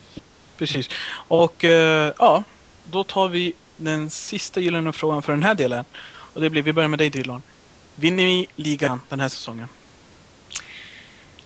Precis. 0.58 0.88
Och 1.28 1.64
eh, 1.64 2.12
ja, 2.18 2.44
då 2.84 3.04
tar 3.04 3.28
vi 3.28 3.52
den 3.76 4.10
sista 4.10 4.60
gyllene 4.60 4.92
frågan 4.92 5.22
för 5.22 5.32
den 5.32 5.42
här 5.42 5.54
delen. 5.54 5.84
Och 6.04 6.40
det 6.40 6.50
blir, 6.50 6.62
vi 6.62 6.72
börjar 6.72 6.88
med 6.88 6.98
dig 6.98 7.10
Drillon. 7.10 7.42
Vinner 7.94 8.24
vi 8.24 8.46
ligan 8.56 9.00
den 9.08 9.20
här 9.20 9.28
säsongen? 9.28 9.68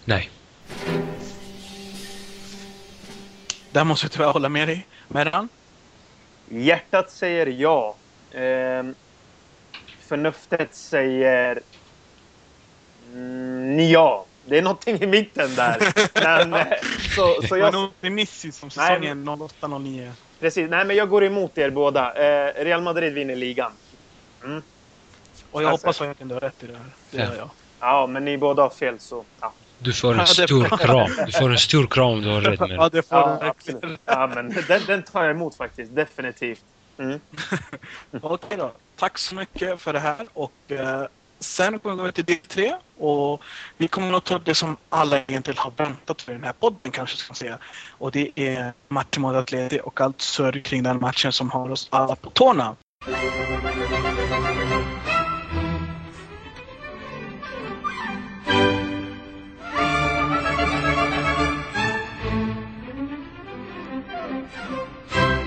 Nej. 0.04 0.30
Där 3.72 3.84
måste 3.84 4.04
jag 4.04 4.12
tyvärr 4.12 4.32
hålla 4.32 4.48
med 4.48 4.68
dig. 4.68 4.86
Merran? 5.08 5.48
Hjärtat 6.48 7.10
säger 7.10 7.46
ja. 7.46 7.96
Ehm, 8.32 8.94
förnuftet 10.00 10.74
säger 10.74 11.60
mm, 13.14 13.90
ja. 13.90 14.24
Det 14.44 14.58
är 14.58 14.62
någonting 14.62 15.02
i 15.02 15.06
mitten 15.06 15.54
där. 15.54 15.92
Men, 16.48 16.54
eh, 16.54 16.66
så, 17.16 17.42
så 17.48 17.56
Jag 17.56 17.72
nog 17.74 17.84
optimistisk 17.84 18.58
som 18.58 18.70
Nej, 18.76 18.88
säsongen 18.88 19.28
08-09. 19.28 20.10
precis, 20.40 20.70
nej, 20.70 20.84
men 20.84 20.96
jag 20.96 21.08
går 21.08 21.24
emot 21.24 21.58
er 21.58 21.70
båda. 21.70 22.14
Eh, 22.14 22.64
Real 22.64 22.82
Madrid 22.82 23.12
vinner 23.14 23.36
ligan. 23.36 23.72
Mm. 24.44 24.62
Och 25.50 25.62
jag 25.62 25.70
Alltså- 25.70 25.86
hoppas 25.86 26.00
verkligen 26.00 26.28
du 26.28 26.34
har 26.34 26.40
rätt 26.40 26.62
i 26.62 26.66
det 26.66 26.72
här. 26.76 26.84
Det 27.10 27.18
Ja. 27.18 27.24
gör 27.24 27.36
jag. 27.36 27.50
Ja, 27.80 28.06
men 28.06 28.24
ni 28.24 28.38
båda 28.38 28.62
har 28.62 28.70
fel 28.70 28.98
så... 29.00 29.24
Ja, 29.40 29.52
Du 29.78 29.92
får 29.92 30.20
en 30.20 30.26
stor 30.26 30.76
kram. 30.78 31.10
Du 31.26 31.32
får 31.32 31.50
en 31.50 31.58
stor 31.58 31.86
kram 31.86 32.06
om 32.08 32.22
du 32.22 32.28
har 32.28 32.40
rätt 32.40 32.60
med 32.60 32.70
Ja, 32.70 32.88
det. 32.88 33.02
får 33.08 33.18
ja 33.18 33.38
du 33.40 33.46
absolut. 33.48 34.00
Ja, 34.04 34.26
men 34.34 34.54
den, 34.68 34.80
den 34.86 35.02
tar 35.02 35.22
jag 35.22 35.30
emot 35.30 35.54
faktiskt. 35.56 35.94
Definitivt. 35.96 36.60
Mm. 36.98 37.20
Okej 38.20 38.58
då. 38.58 38.72
Tack 38.96 39.18
så 39.18 39.34
mycket 39.34 39.80
för 39.80 39.92
det 39.92 39.98
här. 40.00 40.26
Och 40.32 40.52
eh, 40.68 41.02
sen 41.40 41.78
kommer 41.78 41.96
vi 41.96 42.02
gå 42.02 42.12
till 42.12 42.24
del 42.24 42.36
tre. 42.36 42.74
Och 42.98 43.42
vi 43.76 43.88
kommer 43.88 44.16
att 44.16 44.24
ta 44.24 44.36
upp 44.36 44.44
det 44.44 44.54
som 44.54 44.76
alla 44.88 45.18
egentligen 45.18 45.58
har 45.58 45.72
väntat 45.76 46.22
för 46.22 46.32
i 46.32 46.34
den 46.34 46.44
här 46.44 46.52
podden 46.52 46.92
kanske 46.92 47.16
ska 47.16 47.30
man 47.30 47.36
säga. 47.36 47.58
Och 47.98 48.10
det 48.12 48.30
är 48.34 48.72
matchen 48.88 49.22
mot 49.22 49.34
Atleti 49.34 49.80
och 49.84 50.00
allt 50.00 50.20
surr 50.20 50.60
kring 50.64 50.82
den 50.82 51.00
matchen 51.00 51.32
som 51.32 51.50
har 51.50 51.70
oss 51.70 51.88
alla 51.90 52.16
på 52.16 52.30
tårna. 52.30 52.76